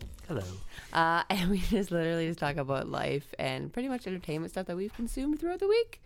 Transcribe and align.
hi. 0.00 0.06
Hello. 0.28 0.42
Uh, 0.92 1.22
and 1.30 1.50
we 1.50 1.58
just 1.58 1.90
literally 1.90 2.26
just 2.26 2.38
talk 2.38 2.56
about 2.56 2.88
life 2.88 3.34
and 3.38 3.72
pretty 3.72 3.88
much 3.88 4.06
entertainment 4.06 4.50
stuff 4.52 4.66
that 4.66 4.76
we've 4.76 4.92
consumed 4.94 5.40
throughout 5.40 5.60
the 5.60 5.68
week. 5.68 6.02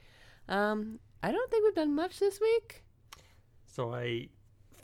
Um, 0.48 0.98
I 1.22 1.30
don't 1.32 1.50
think 1.50 1.64
we've 1.64 1.74
done 1.74 1.94
much 1.94 2.18
this 2.18 2.40
week. 2.40 2.82
So 3.66 3.92
I, 3.94 4.28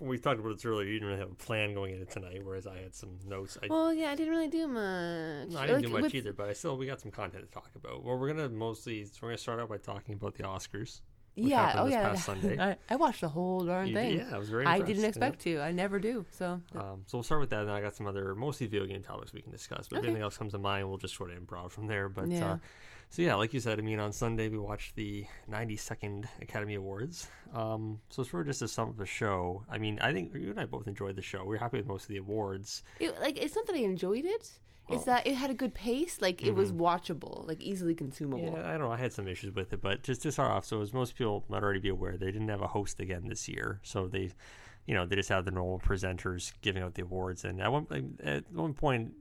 we 0.01 0.19
talked 0.19 0.41
about 0.41 0.55
this 0.56 0.65
earlier. 0.65 0.87
You 0.87 0.95
didn't 0.95 1.09
really 1.09 1.20
have 1.20 1.30
a 1.30 1.34
plan 1.34 1.74
going 1.74 1.95
into 1.95 2.06
tonight, 2.06 2.41
whereas 2.45 2.66
I 2.66 2.79
had 2.79 2.95
some 2.95 3.19
notes. 3.27 3.56
I, 3.62 3.66
Well, 3.69 3.93
yeah, 3.93 4.10
I 4.10 4.15
didn't 4.15 4.32
really 4.32 4.48
do 4.48 4.66
much. 4.69 5.48
no, 5.48 5.59
I 5.59 5.66
didn't 5.66 5.74
Like, 5.74 5.82
do 5.84 5.88
much 5.88 6.02
with- 6.02 6.15
either, 6.15 6.32
but 6.32 6.48
I 6.48 6.52
still 6.52 6.77
we 6.77 6.87
got 6.87 7.01
some 7.01 7.10
content 7.10 7.45
to 7.46 7.51
talk 7.51 7.71
about. 7.74 8.05
Well, 8.05 8.18
we're 8.18 8.29
gonna 8.32 8.48
mostly 8.48 9.05
so 9.05 9.12
we're 9.23 9.29
gonna 9.30 9.38
start 9.38 9.60
out 9.60 9.68
by 9.68 9.79
talking 9.79 10.15
about 10.15 10.34
the 10.34 10.43
Oscars. 10.45 11.01
Yeah, 11.37 11.74
oh 11.79 11.87
yeah. 11.87 12.16
I, 12.61 12.77
I 12.93 12.97
watched 12.97 13.20
the 13.23 13.29
whole 13.29 13.65
darn 13.65 13.88
You 13.88 13.95
thing. 13.95 14.19
did- 14.19 14.27
yeah, 14.29 14.34
I 14.34 14.38
was 14.38 14.48
very. 14.48 14.66
I 14.66 14.79
didn't 14.80 15.02
yeah. 15.02 15.09
expect 15.09 15.41
to. 15.41 15.60
I 15.60 15.73
never 15.73 15.98
do. 15.98 16.24
So 16.30 16.60
Um, 16.74 17.02
so 17.07 17.19
we'll 17.19 17.23
start 17.24 17.41
with 17.41 17.51
that, 17.51 17.60
and 17.60 17.69
then 17.69 17.74
I 17.77 17.80
got 17.80 17.95
some 17.97 18.07
other 18.07 18.34
mostly 18.34 18.66
video 18.69 18.87
game 18.87 19.02
topics 19.02 19.33
we 19.33 19.43
can 19.43 19.51
discuss. 19.52 19.88
But 19.88 19.97
Okay. 19.98 19.98
if 19.98 20.05
anything 20.10 20.23
else 20.23 20.37
comes 20.38 20.52
to 20.52 20.59
mind, 20.59 20.88
we'll 20.88 20.98
just 20.98 21.16
sort 21.16 21.30
of 21.33 21.38
improv 21.38 21.70
from 21.73 21.87
there. 21.88 22.09
But 22.09 22.29
Yeah. 22.29 22.52
uh, 22.52 22.59
so 23.10 23.23
yeah, 23.23 23.35
like 23.35 23.52
you 23.55 23.60
said, 23.60 23.79
I 23.79 23.82
mean, 23.82 23.99
on 24.01 24.12
Sunday 24.12 24.49
we 24.49 24.59
watched 24.59 24.96
the 24.96 25.27
92nd 25.51 26.27
Academy 26.40 26.74
Awards. 26.74 27.29
Um, 27.52 28.01
so 28.10 28.23
it's 28.23 28.30
sort 28.30 28.43
of 28.43 28.46
just 28.49 28.62
a 28.62 28.68
sum 28.68 28.88
of 28.88 28.96
the 28.96 29.07
show. 29.07 29.65
I 29.71 29.79
mean, 29.79 29.99
I 30.01 30.12
think 30.12 30.35
you 30.35 30.51
and 30.51 30.59
I 30.60 30.65
both 30.66 30.87
enjoyed 30.88 31.15
the 31.16 31.23
show. 31.23 31.40
We 31.43 31.51
were 31.51 31.59
happy 31.59 31.77
with 31.79 31.87
most 31.87 32.02
of 32.02 32.09
the 32.09 32.16
awards. 32.18 32.82
it, 33.01 33.21
like 33.21 33.38
it's 33.38 33.55
not 33.55 33.66
that 33.66 33.77
I 33.77 33.80
enjoyed 33.80 34.24
it. 34.24 34.51
It's 34.90 35.02
Oh. 35.02 35.07
that 35.07 35.27
it 35.27 35.35
had 35.35 35.51
a 35.51 35.54
good 35.54 35.74
pace. 35.74 36.21
Like 36.21 36.43
it 36.43 36.54
was 36.54 36.73
watchable, 36.73 37.46
like 37.49 37.60
easily 37.63 37.95
consumable. 37.95 38.52
Yeah, 38.54 38.66
I 38.68 38.73
don't 38.73 38.80
know. 38.82 38.93
I 38.93 38.96
had 38.99 39.13
some 39.13 39.27
issues 39.29 39.54
with 39.54 39.73
it, 39.73 39.80
but 39.80 40.02
just 40.02 40.23
to 40.23 40.32
start 40.32 40.51
off, 40.51 40.65
so 40.65 40.80
as 40.82 40.93
most 40.93 41.16
people 41.16 41.45
might 41.49 41.63
already 41.63 41.80
be 41.80 41.88
aware, 41.88 42.16
they 42.16 42.27
didn't 42.30 42.49
have 42.49 42.60
a 42.60 42.66
host 42.68 43.01
again 43.01 43.27
this 43.29 43.49
year. 43.49 43.80
So 43.82 44.07
they, 44.09 44.30
you 44.87 44.95
know, 44.95 45.07
they 45.07 45.16
just 45.16 45.29
had 45.30 45.45
the 45.46 45.51
normal 45.51 45.79
presenters 45.80 46.52
giving 46.60 46.82
out 46.82 46.95
the 46.95 47.02
awards. 47.02 47.45
And 47.45 47.60
at 47.62 47.73
one 47.73 47.87
at 48.23 48.51
one 48.52 48.74
point 48.74 49.12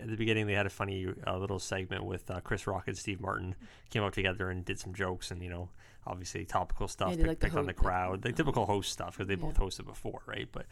at 0.00 0.08
the 0.08 0.16
beginning, 0.16 0.46
they 0.46 0.54
had 0.54 0.66
a 0.66 0.70
funny 0.70 1.06
uh, 1.26 1.36
little 1.36 1.58
segment 1.58 2.04
with 2.04 2.30
uh, 2.30 2.40
Chris 2.40 2.66
Rock 2.66 2.88
and 2.88 2.96
Steve 2.96 3.20
Martin 3.20 3.54
came 3.90 4.02
out 4.02 4.14
together 4.14 4.48
and 4.50 4.64
did 4.64 4.78
some 4.78 4.94
jokes 4.94 5.30
and 5.30 5.42
you 5.42 5.50
know, 5.50 5.68
obviously 6.06 6.44
topical 6.46 6.88
stuff, 6.88 7.10
Yeah, 7.10 7.16
pick, 7.16 7.26
like 7.26 7.40
picked 7.40 7.56
on 7.56 7.66
the 7.66 7.74
crowd, 7.74 8.22
the 8.22 8.32
typical 8.32 8.64
host 8.64 8.90
stuff 8.90 9.18
because 9.18 9.28
they 9.28 9.34
both 9.34 9.58
hosted 9.58 9.84
before, 9.84 10.22
right? 10.26 10.48
But 10.50 10.64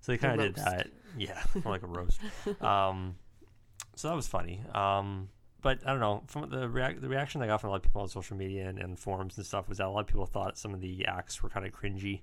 so 0.00 0.10
they 0.12 0.18
kind 0.18 0.40
of 0.40 0.54
did 0.54 0.64
that. 0.64 0.88
Yeah, 1.16 1.40
like 1.64 1.82
a 1.82 1.86
roast. 1.86 2.20
Um, 2.60 3.14
so 3.94 4.08
that 4.08 4.14
was 4.14 4.26
funny. 4.28 4.62
Um, 4.74 5.28
but 5.60 5.78
I 5.86 5.90
don't 5.92 6.00
know. 6.00 6.22
From 6.26 6.50
the 6.50 6.66
reac- 6.68 7.00
the 7.00 7.08
reaction 7.08 7.40
I 7.42 7.46
got 7.46 7.60
from 7.60 7.68
a 7.68 7.70
lot 7.72 7.76
of 7.76 7.82
people 7.82 8.02
on 8.02 8.08
social 8.08 8.36
media 8.36 8.68
and, 8.68 8.78
and 8.78 8.98
forums 8.98 9.36
and 9.36 9.46
stuff 9.46 9.68
was 9.68 9.78
that 9.78 9.86
a 9.86 9.90
lot 9.90 10.00
of 10.00 10.06
people 10.08 10.26
thought 10.26 10.58
some 10.58 10.74
of 10.74 10.80
the 10.80 11.06
acts 11.06 11.42
were 11.42 11.48
kind 11.48 11.64
of 11.66 11.72
cringy. 11.72 12.22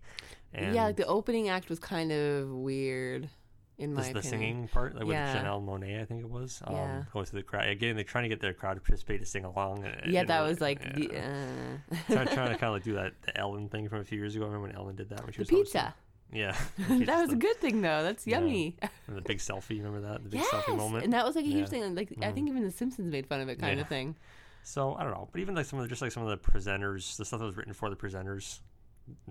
And 0.53 0.75
yeah, 0.75 0.85
like 0.85 0.97
the 0.97 1.05
opening 1.05 1.47
act 1.47 1.69
was 1.69 1.79
kind 1.79 2.11
of 2.11 2.49
weird, 2.49 3.29
in 3.77 3.93
my 3.93 4.03
the, 4.09 4.15
the 4.15 4.23
singing 4.23 4.67
part, 4.67 4.93
like 4.95 5.07
Yeah. 5.07 5.33
with 5.33 5.41
Janelle 5.43 5.63
Monáe, 5.65 6.01
I 6.01 6.05
think 6.05 6.19
it 6.21 6.29
was. 6.29 6.61
Um, 6.65 6.75
Yeah. 6.75 7.03
Going 7.13 7.25
through 7.27 7.39
the 7.39 7.43
crowd 7.43 7.69
again, 7.69 7.95
they're 7.95 8.03
trying 8.03 8.23
to 8.23 8.29
get 8.29 8.41
their 8.41 8.53
crowd 8.53 8.73
to 8.73 8.81
participate 8.81 9.21
to 9.21 9.25
sing 9.25 9.45
along. 9.45 9.85
and 9.85 10.11
Yeah, 10.11 10.19
didn't 10.21 10.27
that 10.27 10.41
was 10.41 10.59
like 10.59 10.83
Yeah. 10.83 10.91
the 10.95 11.17
uh, 11.17 11.95
trying, 12.13 12.27
trying 12.27 12.49
to 12.51 12.57
kind 12.57 12.63
of 12.63 12.73
like 12.73 12.83
do 12.83 12.95
that 12.95 13.13
the 13.21 13.37
Ellen 13.39 13.69
thing 13.69 13.87
from 13.87 13.99
a 13.99 14.03
few 14.03 14.17
years 14.17 14.35
ago. 14.35 14.43
I 14.43 14.47
Remember 14.47 14.67
when 14.67 14.75
Ellen 14.75 14.95
did 14.97 15.07
that 15.11 15.23
when 15.23 15.31
she 15.31 15.37
the 15.37 15.55
was 15.55 15.71
hosting? 15.71 15.93
Yeah, 16.31 16.55
that 16.89 17.21
was 17.21 17.31
a 17.31 17.35
good 17.35 17.57
thing 17.57 17.81
though. 17.81 18.03
That's 18.03 18.25
Yeah. 18.27 18.39
yummy. 18.39 18.75
And 19.07 19.17
the 19.17 19.21
big 19.21 19.39
selfie, 19.39 19.77
remember 19.83 20.01
that? 20.01 20.23
The 20.23 20.29
big 20.29 20.41
yes, 20.41 20.49
selfie 20.49 20.77
moment. 20.77 21.03
and 21.03 21.13
that 21.13 21.25
was 21.25 21.35
like 21.35 21.45
a 21.45 21.47
huge 21.47 21.71
Yeah. 21.71 21.79
Mm. 21.79 21.83
thing. 21.83 21.95
Like 21.95 22.13
I 22.21 22.31
think 22.31 22.47
even 22.49 22.63
The 22.63 22.71
Simpsons 22.71 23.11
made 23.11 23.25
fun 23.27 23.39
of 23.41 23.49
it, 23.49 23.59
kind 23.59 23.77
Yeah. 23.77 23.81
of 23.81 23.87
thing. 23.89 24.15
So 24.63 24.93
I 24.95 25.03
don't 25.03 25.13
know, 25.13 25.27
but 25.31 25.41
even 25.41 25.55
like 25.55 25.65
some 25.65 25.79
of 25.79 25.83
the, 25.83 25.89
just 25.89 26.01
like 26.01 26.11
some 26.11 26.23
of 26.23 26.29
the 26.29 26.37
presenters, 26.37 27.15
the 27.17 27.25
stuff 27.25 27.39
that 27.39 27.45
was 27.45 27.57
written 27.57 27.73
for 27.73 27.89
the 27.89 27.95
presenters, 27.95 28.59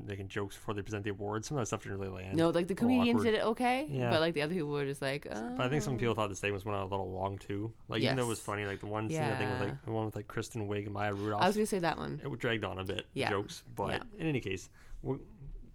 making 0.05 0.27
jokes 0.27 0.57
before 0.57 0.75
they 0.75 0.83
present 0.83 1.05
the 1.05 1.11
awards. 1.11 1.47
Some 1.47 1.57
of 1.57 1.61
that 1.63 1.67
stuff 1.67 1.85
didn't 1.85 1.99
really 1.99 2.11
land. 2.25 2.37
No, 2.37 2.51
like 2.51 2.67
the 2.67 2.75
comedians 2.75 3.23
did 3.23 3.35
it 3.35 3.45
okay, 3.45 3.87
Yeah. 3.89 4.11
but 4.11 4.21
like 4.21 4.35
the 4.35 4.43
other 4.43 4.55
people 4.55 4.71
were 4.71 4.85
just 4.85 5.01
like, 5.01 5.29
oh. 5.31 5.55
But 5.57 5.67
I 5.67 5.69
think 5.69 5.85
some 5.85 5.97
people 5.99 6.15
thought 6.17 6.31
the 6.31 6.35
statements 6.35 6.65
went 6.65 6.77
on 6.77 6.83
a 6.83 6.91
little 6.91 7.13
long 7.13 7.39
too. 7.39 7.73
Like 7.89 8.03
even 8.03 8.17
though 8.17 8.25
it 8.25 8.29
was 8.29 8.41
funny, 8.41 8.65
like 8.65 8.81
the 8.81 8.87
one 8.87 9.09
scene 9.09 9.21
I 9.21 9.37
think 9.37 9.51
with 9.53 9.61
like 9.69 9.85
the 9.85 9.93
one 9.93 10.07
with 10.07 10.17
like 10.17 10.27
Kristen 10.27 10.67
Wiig 10.67 10.87
and 10.87 10.93
Maya 10.95 11.15
Rudolph, 11.15 11.43
I 11.43 11.47
was 11.47 11.55
gonna 11.55 11.67
say 11.67 11.79
that 11.79 11.97
one. 11.97 12.21
it 12.25 12.39
dragged 12.41 12.65
on 12.65 12.79
a 12.81 12.85
bit. 12.85 13.07
Yeah. 13.15 13.31
jokes, 13.31 13.63
but 13.77 13.91
Yeah. 13.91 14.03
in 14.19 14.27
any 14.27 14.41
case, 14.41 14.69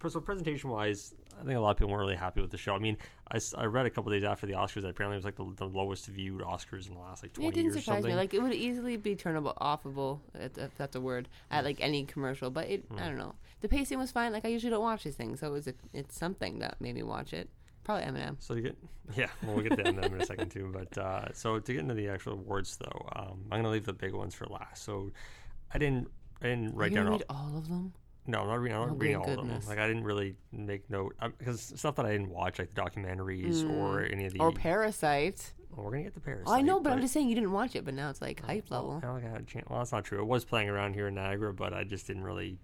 so 0.06 0.20
presentation 0.20 0.70
wise, 0.70 1.14
I 1.40 1.44
think 1.44 1.56
a 1.56 1.60
lot 1.60 1.70
of 1.70 1.76
people 1.76 1.90
weren't 1.90 2.00
really 2.00 2.16
happy 2.16 2.40
with 2.40 2.50
the 2.50 2.58
show. 2.58 2.74
I 2.74 2.78
mean, 2.78 2.96
I, 3.30 3.40
I 3.56 3.64
read 3.64 3.86
a 3.86 3.90
couple 3.90 4.12
days 4.12 4.24
after 4.24 4.46
the 4.46 4.52
Oscars 4.54 4.82
that 4.82 4.88
apparently 4.88 5.16
it 5.16 5.18
was 5.18 5.24
like 5.24 5.36
the, 5.36 5.52
the 5.56 5.66
lowest 5.66 6.06
viewed 6.06 6.42
Oscars 6.42 6.88
in 6.88 6.94
the 6.94 7.00
last 7.00 7.22
like 7.22 7.32
twenty 7.32 7.48
it 7.48 7.54
didn't 7.54 7.72
years 7.72 7.84
surprise 7.84 8.04
me. 8.04 8.14
Like 8.14 8.34
it 8.34 8.42
would 8.42 8.52
easily 8.52 8.96
be 8.96 9.16
turnable, 9.16 9.56
offable, 9.56 10.20
if 10.34 10.56
if 10.58 10.76
that's 10.76 10.96
a 10.96 11.00
word, 11.00 11.28
at 11.50 11.64
like 11.64 11.78
any 11.80 12.04
commercial. 12.04 12.50
But 12.50 12.68
it, 12.68 12.84
Hmm. 12.88 12.98
I 12.98 13.06
don't 13.06 13.18
know. 13.18 13.34
The 13.60 13.68
pacing 13.68 13.98
was 13.98 14.10
fine. 14.10 14.32
Like 14.32 14.44
I 14.44 14.48
usually 14.48 14.70
don't 14.70 14.82
watch 14.82 15.04
these 15.04 15.16
things, 15.16 15.40
so 15.40 15.48
it 15.48 15.52
was 15.52 15.66
a, 15.66 15.74
it's 15.92 16.16
something 16.16 16.58
that 16.58 16.80
made 16.80 16.94
me 16.94 17.02
watch 17.02 17.32
it. 17.32 17.48
Probably 17.82 18.04
Eminem. 18.04 18.36
So 18.38 18.54
to 18.54 18.60
get 18.60 18.76
yeah, 19.16 19.28
well, 19.42 19.54
we'll 19.56 19.64
get 19.64 19.76
to 19.76 19.82
them 19.82 19.98
in 19.98 20.20
a 20.20 20.26
second 20.26 20.50
too. 20.50 20.70
But 20.72 20.96
uh, 20.98 21.32
so 21.32 21.58
to 21.58 21.72
get 21.72 21.80
into 21.80 21.94
the 21.94 22.08
actual 22.08 22.34
awards 22.34 22.76
though, 22.76 23.08
um, 23.16 23.40
I'm 23.50 23.58
gonna 23.58 23.70
leave 23.70 23.86
the 23.86 23.92
big 23.92 24.12
ones 24.12 24.34
for 24.34 24.46
last. 24.46 24.84
So 24.84 25.12
I 25.72 25.78
didn't 25.78 26.08
I 26.42 26.46
didn't 26.48 26.74
write 26.74 26.92
you 26.92 26.96
down 26.96 27.08
all, 27.08 27.22
all 27.28 27.58
of 27.58 27.68
them? 27.68 27.92
No, 28.26 28.40
I'm 28.40 28.46
not 28.46 28.60
reading, 28.60 28.76
I'm 28.76 28.82
Oh, 28.82 28.86
not 28.86 29.00
reading 29.00 29.22
good 29.22 29.38
all 29.38 29.44
of 29.44 29.48
them. 29.48 29.60
Like 29.68 29.78
I 29.78 29.86
didn't 29.86 30.04
really 30.04 30.36
make 30.52 30.88
note 30.90 31.14
because 31.38 31.60
stuff 31.76 31.96
that 31.96 32.06
I 32.06 32.12
didn't 32.12 32.30
watch, 32.30 32.58
like 32.58 32.74
the 32.74 32.80
documentaries 32.80 33.68
or 33.68 34.02
any 34.02 34.26
of 34.26 34.32
the. 34.32 34.38
Mm. 34.38 34.42
Or 34.42 34.52
Parasite? 34.52 35.52
well, 35.70 35.84
we're 35.84 35.92
gonna 35.92 36.04
get 36.04 36.14
the 36.14 36.20
Paris. 36.20 36.44
Oh, 36.46 36.54
I 36.54 36.60
know, 36.62 36.80
but 36.80 36.92
I'm 36.92 37.00
just 37.00 37.12
saying 37.12 37.28
you 37.28 37.34
didn't 37.34 37.52
watch 37.52 37.74
it. 37.76 37.84
But 37.84 37.94
now 37.94 38.10
it's 38.10 38.20
like 38.22 38.44
hype 38.44 38.70
level. 38.70 39.00
I 39.02 39.06
don't 39.06 39.24
I 39.24 39.28
had 39.28 39.40
a 39.40 39.44
chance. 39.44 39.66
Well, 39.68 39.78
that's 39.80 39.92
not 39.92 40.04
true. 40.04 40.18
It 40.20 40.26
was 40.26 40.44
playing 40.44 40.68
around 40.68 40.94
here 40.94 41.08
in 41.08 41.14
Niagara, 41.14 41.52
but 41.52 41.72
I 41.72 41.84
just 41.84 42.06
didn't 42.06 42.24
really. 42.24 42.58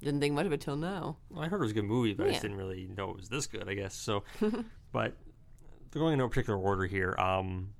Didn't 0.00 0.20
think 0.20 0.34
much 0.34 0.46
of 0.46 0.52
it 0.52 0.62
till 0.62 0.76
now. 0.76 1.18
Well, 1.28 1.42
I 1.44 1.48
heard 1.48 1.60
it 1.60 1.64
was 1.64 1.72
a 1.72 1.74
good 1.74 1.84
movie, 1.84 2.14
but 2.14 2.26
I 2.26 2.30
just 2.30 2.42
didn't 2.42 2.56
really 2.56 2.88
know 2.96 3.10
it 3.10 3.16
was 3.16 3.28
this 3.28 3.46
good. 3.46 3.68
I 3.68 3.74
guess 3.74 3.94
so. 3.94 4.24
but 4.92 5.14
they're 5.90 6.00
going 6.00 6.14
in 6.14 6.18
no 6.18 6.28
particular 6.28 6.58
order 6.58 6.86
here. 6.86 7.14
Um, 7.18 7.70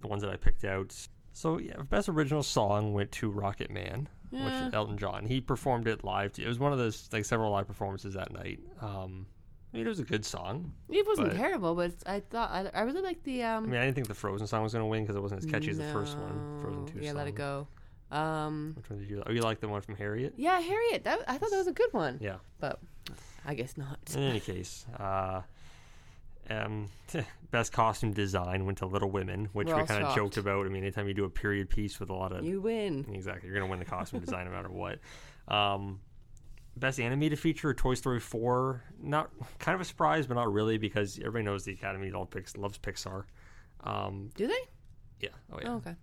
the 0.00 0.08
ones 0.08 0.22
that 0.22 0.30
I 0.30 0.36
picked 0.36 0.64
out. 0.64 0.94
So 1.32 1.58
yeah, 1.58 1.76
best 1.88 2.08
original 2.08 2.42
song 2.42 2.94
went 2.94 3.12
to 3.12 3.30
Rocket 3.30 3.70
Man, 3.70 4.08
Yeah. 4.30 4.64
which 4.66 4.74
Elton 4.74 4.98
John. 4.98 5.24
He 5.26 5.40
performed 5.40 5.86
it 5.88 6.04
live. 6.04 6.38
It 6.38 6.46
was 6.46 6.58
one 6.58 6.72
of 6.72 6.78
those 6.78 7.08
like 7.12 7.24
several 7.24 7.50
live 7.50 7.66
performances 7.66 8.14
that 8.14 8.32
night. 8.32 8.60
Um, 8.80 9.26
I 9.72 9.76
mean, 9.76 9.86
it 9.86 9.88
was 9.88 9.98
a 10.00 10.04
good 10.04 10.24
song. 10.24 10.72
It 10.88 11.06
wasn't 11.06 11.28
But- 11.28 11.36
terrible, 11.36 11.74
but 11.74 11.92
I 12.06 12.20
thought 12.20 12.50
I, 12.50 12.70
I 12.74 12.82
really 12.82 13.02
liked 13.02 13.24
the 13.24 13.42
um. 13.42 13.64
I 13.64 13.66
mean, 13.68 13.80
I 13.80 13.84
didn't 13.84 13.96
think 13.96 14.08
the 14.08 14.14
Frozen 14.14 14.46
song 14.46 14.62
was 14.62 14.72
going 14.72 14.82
to 14.82 14.86
win 14.86 15.02
because 15.02 15.16
it 15.16 15.20
wasn't 15.22 15.44
as 15.44 15.50
catchy 15.50 15.70
as 15.70 15.78
the 15.78 15.84
first 15.92 16.16
one. 16.16 16.58
Frozen. 16.62 16.86
Two. 16.86 16.98
Yeah, 17.00 17.10
song. 17.10 17.18
let 17.18 17.28
it 17.28 17.34
go. 17.34 17.68
Um, 18.10 18.72
Which 18.76 18.88
one 18.88 18.98
did 19.00 19.10
you? 19.10 19.22
Oh, 19.26 19.32
you 19.32 19.42
like 19.42 19.60
the 19.60 19.68
one 19.68 19.82
from 19.82 19.96
Harriet? 19.96 20.32
yeah, 20.38 20.58
Harriet. 20.60 21.04
That 21.04 21.20
I 21.28 21.36
thought 21.36 21.50
that 21.50 21.58
was 21.58 21.66
a 21.66 21.72
good 21.72 21.92
one, 21.92 22.16
Yeah. 22.22 22.36
but 22.58 22.80
I 23.44 23.54
guess 23.54 23.76
not. 23.76 23.98
In 24.14 24.22
any 24.22 24.40
case, 24.40 24.86
uh, 24.98 25.42
um, 26.50 26.86
best 27.50 27.72
costume 27.72 28.12
design 28.12 28.64
went 28.66 28.78
to 28.78 28.86
Little 28.86 29.10
Women, 29.10 29.48
which 29.52 29.68
We're 29.68 29.74
we 29.76 29.80
all 29.82 29.86
kind 29.86 30.02
of 30.02 30.08
shocked. 30.08 30.16
joked 30.16 30.36
about. 30.38 30.66
I 30.66 30.68
mean, 30.68 30.82
anytime 30.82 31.08
you 31.08 31.14
do 31.14 31.24
a 31.24 31.30
period 31.30 31.68
piece 31.70 31.98
with 32.00 32.10
a 32.10 32.14
lot 32.14 32.32
of 32.32 32.44
You 32.44 32.60
win. 32.60 33.06
exactly, 33.12 33.48
you're 33.48 33.58
gonna 33.58 33.70
win 33.70 33.78
the 33.78 33.84
costume 33.84 34.20
design 34.20 34.44
no 34.46 34.52
matter 34.52 34.70
what. 34.70 34.98
Um, 35.48 36.00
best 36.76 37.00
animated 37.00 37.38
feature, 37.38 37.72
Toy 37.74 37.94
Story 37.94 38.20
4. 38.20 38.84
Not 39.02 39.30
kind 39.58 39.74
of 39.74 39.80
a 39.80 39.84
surprise, 39.84 40.26
but 40.26 40.34
not 40.34 40.52
really 40.52 40.78
because 40.78 41.18
everybody 41.18 41.44
knows 41.44 41.64
the 41.64 41.72
Academy 41.72 42.12
all 42.12 42.26
picks, 42.26 42.56
loves 42.56 42.78
Pixar. 42.78 43.24
Um, 43.84 44.30
Do 44.34 44.46
they? 44.46 44.54
yeah, 45.20 45.30
oh 45.52 45.58
yeah. 45.62 45.68
Oh, 45.72 45.76
okay. 45.76 45.94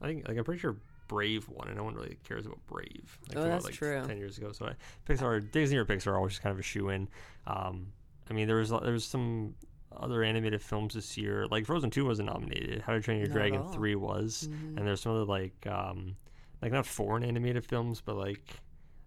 I 0.00 0.06
think 0.06 0.28
like 0.28 0.36
I'm 0.36 0.44
pretty 0.44 0.60
sure 0.60 0.76
Brave 1.08 1.48
won, 1.48 1.68
and 1.68 1.76
no 1.76 1.84
one 1.84 1.94
really 1.94 2.16
cares 2.24 2.46
about 2.46 2.58
Brave. 2.66 3.18
Like, 3.28 3.36
Oh, 3.38 3.42
came 3.42 3.50
out, 3.50 3.54
that's 3.54 3.64
like, 3.66 3.74
true. 3.74 4.02
Ten 4.06 4.18
years 4.18 4.38
ago, 4.38 4.52
so 4.52 4.66
I, 4.66 4.74
Pixar, 5.10 5.50
Disney 5.52 5.76
or 5.76 5.84
Pixar, 5.84 6.08
are 6.08 6.16
always 6.16 6.32
just 6.32 6.42
kind 6.42 6.52
of 6.52 6.58
a 6.58 6.62
shoe 6.62 6.88
in. 6.88 7.08
Um, 7.46 7.88
I 8.30 8.32
mean, 8.32 8.46
there 8.46 8.56
was 8.56 8.70
there 8.70 8.92
was 8.92 9.04
some 9.04 9.54
other 9.98 10.22
animated 10.22 10.62
films 10.62 10.94
this 10.94 11.16
year. 11.16 11.46
Like 11.50 11.66
Frozen 11.66 11.90
Two 11.90 12.04
wasn't 12.06 12.32
nominated. 12.32 12.82
How 12.82 12.92
to 12.94 13.00
Train 13.00 13.18
Your 13.18 13.28
Not 13.28 13.34
Dragon. 13.34 13.60
Mm-hmm. 13.62 13.72
Three 13.72 13.94
was, 13.94 14.44
and 14.44 14.78
there's 14.78 15.00
some 15.00 15.12
other 15.12 15.24
like 15.24 15.66
um, 15.66 16.16
like 16.62 16.72
not 16.72 16.86
foreign 16.86 17.24
animated 17.24 17.64
films, 17.64 18.00
but 18.04 18.16
like 18.16 18.42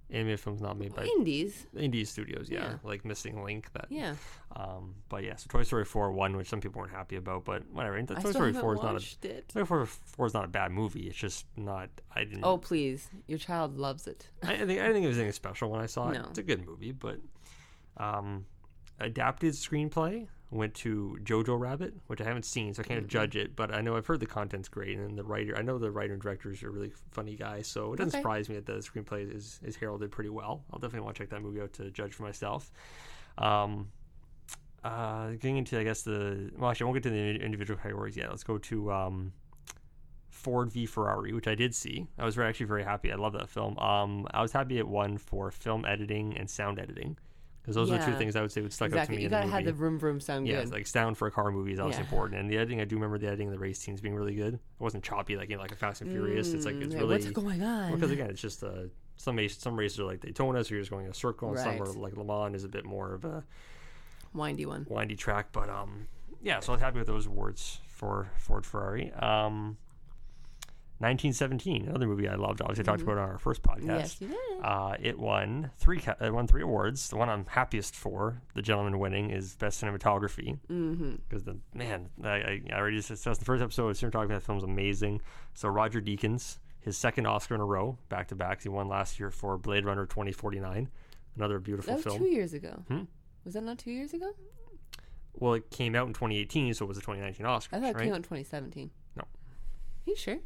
animated 0.10 0.40
films 0.40 0.62
not 0.62 0.78
made 0.78 0.96
by 0.96 1.04
Indies. 1.04 1.68
indie 1.76 2.08
studios. 2.08 2.48
Yeah, 2.50 2.60
Yeah. 2.60 2.76
like 2.84 3.04
Missing 3.04 3.44
Link. 3.44 3.72
That 3.74 3.88
Yeah. 3.90 4.16
Um, 4.56 4.96
but 5.10 5.24
yeah, 5.24 5.36
so 5.36 5.48
Toy 5.50 5.64
Story 5.64 5.84
Four 5.84 6.12
won, 6.14 6.38
which 6.38 6.48
some 6.48 6.62
people 6.62 6.80
weren't 6.80 6.94
happy 6.94 7.18
about, 7.18 7.44
but 7.44 7.64
whatever. 7.74 8.02
Toy 8.04 8.16
I 8.16 8.20
still 8.20 8.32
Story 8.32 8.54
Four 8.54 8.76
is 8.76 8.82
not 8.82 8.94
a 9.02 9.28
it. 9.28 9.50
Toy 9.50 9.64
Story 9.66 9.86
Four 9.86 10.26
is 10.28 10.34
not 10.34 10.46
a 10.46 10.48
bad 10.48 10.72
movie. 10.72 11.08
It's 11.08 11.18
just 11.18 11.46
not. 11.58 11.90
I 12.16 12.24
didn't. 12.24 12.44
Oh 12.46 12.58
please, 12.58 13.10
your 13.28 13.38
child 13.38 13.78
loves 13.78 14.08
it. 14.08 14.28
I, 14.44 14.54
I 14.54 14.58
think 14.60 14.70
I 14.80 14.88
didn't 14.88 14.94
think 14.94 15.06
it 15.06 15.10
was 15.10 15.18
anything 15.18 15.34
special 15.34 15.70
when 15.70 15.82
I 15.82 15.88
saw 15.88 16.10
it. 16.10 16.14
No. 16.14 16.26
It's 16.30 16.38
a 16.40 16.44
good 16.44 16.66
movie, 16.66 16.94
but 16.94 17.20
um, 17.98 18.46
adapted 19.00 19.54
screenplay 19.54 20.28
went 20.50 20.74
to 20.74 21.18
Jojo 21.24 21.60
Rabbit, 21.60 21.94
which 22.08 22.22
I 22.22 22.24
haven't 22.24 22.46
seen, 22.46 22.74
so 22.74 22.82
I 22.82 22.84
can't 22.84 23.08
judge 23.08 23.36
it. 23.36 23.56
But 23.56 23.74
I 23.74 23.82
know 23.82 23.98
I've 23.98 24.08
heard 24.08 24.22
the 24.22 24.26
content's 24.26 24.70
great, 24.70 24.98
and 24.98 25.18
the 25.18 25.24
writer. 25.24 25.58
I 25.58 25.62
know 25.62 25.78
the 25.78 25.92
writer 25.92 26.14
and 26.14 26.22
director 26.22 26.52
is 26.52 26.64
a 26.64 26.70
really 26.70 26.92
funny 27.12 27.36
guy, 27.36 27.62
so 27.62 27.94
it 27.94 27.98
doesn't 27.98 28.10
Okay. 28.12 28.20
surprise 28.20 28.48
me 28.48 28.56
that 28.56 28.66
the 28.66 28.74
screenplay 28.80 29.30
is 29.34 29.60
is 29.64 29.76
heralded 29.76 30.12
pretty 30.12 30.30
well. 30.30 30.64
I'll 30.72 30.80
definitely 30.80 31.06
want 31.06 31.18
to 31.18 31.24
check 31.24 31.30
that 31.32 31.42
movie 31.42 31.62
out 31.62 31.74
to 31.74 31.92
judge 31.92 32.14
for 32.14 32.24
myself. 32.24 32.72
Um, 33.38 33.90
uh, 34.84 35.32
getting 35.32 35.58
into 35.58 35.78
I 35.80 35.84
guess 35.84 36.04
the 36.04 36.50
well, 36.58 36.72
actually, 36.72 36.86
I 36.86 36.88
won't 36.88 37.04
get 37.04 37.04
to 37.04 37.10
the 37.10 37.44
individual 37.44 37.78
categories 37.78 38.16
yet. 38.16 38.30
Let's 38.30 38.44
go 38.46 38.58
to 38.58 38.92
um, 38.94 39.34
Ford 40.30 40.72
v 40.72 40.86
Ferrari, 40.86 41.34
which 41.34 41.48
I 41.48 41.56
did 41.56 41.76
see. 41.76 42.08
I 42.18 42.24
was 42.24 42.36
very, 42.36 42.48
actually 42.48 42.68
very 42.68 42.84
happy. 42.84 43.12
I 43.12 43.16
love 43.16 43.34
that 43.34 43.50
film. 43.50 43.78
Um, 43.80 44.28
I 44.32 44.42
was 44.42 44.54
happy 44.54 44.78
it 44.78 44.88
won 44.88 45.18
for 45.18 45.52
film 45.52 45.84
editing 45.84 46.38
and 46.38 46.50
sound 46.50 46.80
editing. 46.80 47.18
Those 47.76 47.92
are 47.92 47.98
the 47.98 48.06
two 48.06 48.16
things 48.16 48.36
I 48.36 48.42
would 48.42 48.52
say 48.52 48.62
would 48.62 48.72
stuck 48.74 48.94
out 48.94 49.06
to 49.08 49.12
me 49.12 49.18
You 49.20 49.26
in 49.26 49.32
gotta 49.32 49.46
have 49.48 49.54
movie. 49.62 49.66
the 49.66 49.74
vroom 49.74 50.00
vroom 50.00 50.20
sound 50.20 50.48
yeah, 50.48 50.62
good. 50.64 50.72
like 50.72 50.88
sound 50.88 51.18
for 51.18 51.28
a 51.28 51.32
car 51.32 51.52
movie 51.52 51.74
is 51.74 51.80
obviously 51.80 52.02
Yeah. 52.04 52.06
important, 52.10 52.40
and 52.42 52.50
the 52.50 52.58
editing 52.58 52.80
I 52.82 52.86
do 52.86 52.96
remember 52.96 53.18
the 53.18 53.28
editing 53.28 53.48
of 53.48 53.54
the 53.54 53.60
race 53.60 53.80
scenes 53.80 54.00
being 54.02 54.16
really 54.16 54.36
good. 54.36 54.54
It 54.56 54.60
wasn't 54.80 55.04
choppy 55.04 55.36
like 55.36 55.50
you 55.50 55.56
know, 55.58 55.62
like 55.62 55.72
a 55.72 55.76
Fast 55.76 56.02
and 56.02 56.10
Furious. 56.10 56.54
It's 56.54 56.66
like 56.66 56.76
Mm, 56.76 56.84
it's 56.84 56.94
yeah, 56.96 57.02
really 57.02 57.14
what's 57.16 57.30
going 57.32 57.62
on? 57.64 57.92
because 57.94 58.12
again 58.12 58.30
it's 58.30 58.42
just 58.42 58.64
uh, 58.64 58.84
some 59.18 59.36
race, 59.36 59.58
some 59.58 59.76
races 59.78 60.00
are 60.00 60.06
like 60.06 60.22
Daytona, 60.22 60.64
so 60.64 60.74
you're 60.76 60.82
just 60.82 60.92
going 60.92 61.06
in 61.06 61.12
a 61.12 61.14
circle, 61.14 61.50
and 61.50 61.60
some 61.60 61.82
are 61.82 61.86
like 61.88 62.16
Le 62.16 62.24
Mans 62.24 62.56
is 62.56 62.64
a 62.64 62.70
bit 62.70 62.86
more 62.86 63.14
of 63.14 63.26
a 63.26 63.44
Windy 64.34 64.66
one. 64.66 64.86
windy 64.90 65.16
track. 65.16 65.48
But 65.52 65.70
um, 65.70 66.08
yeah, 66.42 66.60
so 66.60 66.72
I 66.72 66.76
was 66.76 66.82
happy 66.82 67.00
with 67.00 67.08
those 67.08 67.26
awards 67.26 67.80
for 67.88 68.30
Ford 68.38 68.66
Ferrari. 68.66 69.12
Um, 69.14 69.78
1917, 71.00 71.86
another 71.88 72.08
movie 72.08 72.28
I 72.28 72.36
loved. 72.36 72.62
Obviously, 72.62 72.84
I 72.84 72.86
talked 72.86 73.02
about 73.04 73.18
it 73.18 73.20
on 73.20 73.30
our 73.30 73.38
first 73.38 73.62
podcast. 73.62 73.82
Mm-hmm. 73.82 73.90
Yes, 73.90 74.22
you 74.22 74.28
did. 74.30 74.38
Uh, 74.64 74.96
it 75.00 75.20
won 75.20 75.70
three. 75.78 76.02
It 76.20 76.34
won 76.34 76.48
three 76.48 76.64
awards. 76.64 77.10
The 77.10 77.18
one 77.18 77.30
I'm 77.30 77.46
happiest 77.46 77.96
for, 77.96 78.42
the 78.56 78.64
gentleman 78.64 78.98
winning, 78.98 79.30
is 79.30 79.56
best 79.56 79.82
cinematography. 79.82 80.58
Mm-hmm. 80.72 81.16
Because 81.28 81.44
the 81.44 81.58
man, 81.74 82.10
I, 82.24 82.30
I, 82.30 82.62
I 82.72 82.78
already 82.78 82.98
discussed 82.98 83.40
the 83.40 83.46
first 83.46 83.62
episode. 83.62 83.88
Of 83.90 83.98
cinematography 83.98 84.30
that 84.30 84.44
film's 84.44 84.64
amazing. 84.64 85.22
So 85.54 85.70
Roger 85.70 86.02
Deakins, 86.02 86.58
his 86.80 86.98
second 86.98 87.28
Oscar 87.28 87.54
in 87.56 87.62
a 87.62 87.66
row, 87.66 87.98
back 88.10 88.30
to 88.30 88.36
back. 88.36 88.64
He 88.64 88.70
won 88.70 88.88
last 88.88 89.20
year 89.20 89.30
for 89.30 89.58
Blade 89.58 89.86
Runner 89.86 90.06
2049, 90.08 90.90
another 91.36 91.60
beautiful 91.60 91.92
That 91.94 91.98
was 91.98 92.04
film. 92.06 92.18
two 92.18 92.30
years 92.30 92.54
ago. 92.54 92.84
Hmm? 92.88 93.02
Was 93.46 93.54
that 93.54 93.64
not 93.64 93.78
two 93.78 93.92
years 93.92 94.14
ago? 94.14 94.32
Well, 95.36 95.54
it 95.54 95.70
came 95.70 95.96
out 95.96 96.08
in 96.08 96.14
2018, 96.14 96.74
so 96.74 96.86
it 96.86 96.88
was 96.88 96.98
the 96.98 97.02
2019 97.02 97.46
Oscar. 97.46 97.76
I 97.76 97.80
thought 97.80 97.90
it 97.90 97.96
right? 97.96 98.04
came 98.06 98.12
out 98.14 98.18
in 98.18 98.24
2017. 98.24 98.90
No. 99.16 99.22
Are 99.22 99.28
You 100.06 100.16
sure? 100.16 100.40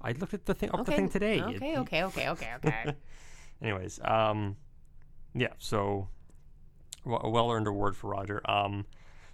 I 0.00 0.12
looked 0.12 0.34
at 0.34 0.46
the 0.46 0.54
thing 0.54 0.70
up 0.70 0.80
okay. 0.80 0.92
the 0.92 0.96
thing 0.96 1.08
today. 1.08 1.40
Okay, 1.42 1.72
It- 1.72 1.78
okay, 1.80 2.04
okay, 2.04 2.28
okay, 2.30 2.50
okay. 2.64 2.94
Anyways, 3.62 3.98
um, 4.04 4.56
yeah, 5.34 5.52
so 5.58 6.08
w- 7.04 7.20
a 7.22 7.28
well 7.28 7.50
earned 7.50 7.66
award 7.66 7.96
for 7.96 8.10
Roger. 8.10 8.40
Um, 8.50 8.86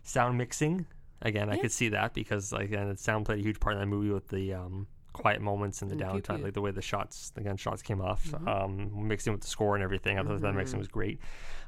sound 0.03 0.39
mixing 0.39 0.87
again, 1.23 1.49
I 1.51 1.57
could 1.59 1.73
see 1.73 1.89
that 1.91 2.13
because 2.15 2.53
like 2.53 2.71
the 2.71 2.95
sound 2.97 3.27
played 3.27 3.39
a 3.39 3.43
huge 3.43 3.61
part 3.61 3.75
in 3.75 3.81
that 3.81 3.87
movie 3.87 4.11
with 4.11 4.29
the 4.29 4.53
um, 4.55 4.87
quiet 5.15 5.41
moments 5.41 5.81
and 5.83 5.91
the 5.91 5.95
And 5.95 6.03
downtime. 6.03 6.35
Mm-hmm. 6.37 6.45
like 6.45 6.53
the 6.55 6.61
way 6.61 6.71
the 6.71 6.83
shots, 6.83 7.31
the 7.31 7.41
gunshots 7.43 7.83
came 7.83 8.01
off, 8.01 8.35
um, 8.47 9.07
mixed 9.09 9.27
in 9.27 9.33
with 9.33 9.43
the 9.43 9.47
score 9.49 9.75
and 9.75 9.83
everything. 9.85 10.19
I 10.19 10.23
thought 10.23 10.41
that 10.41 10.55
mixing 10.55 10.79
was 10.79 10.89
great. 10.89 11.21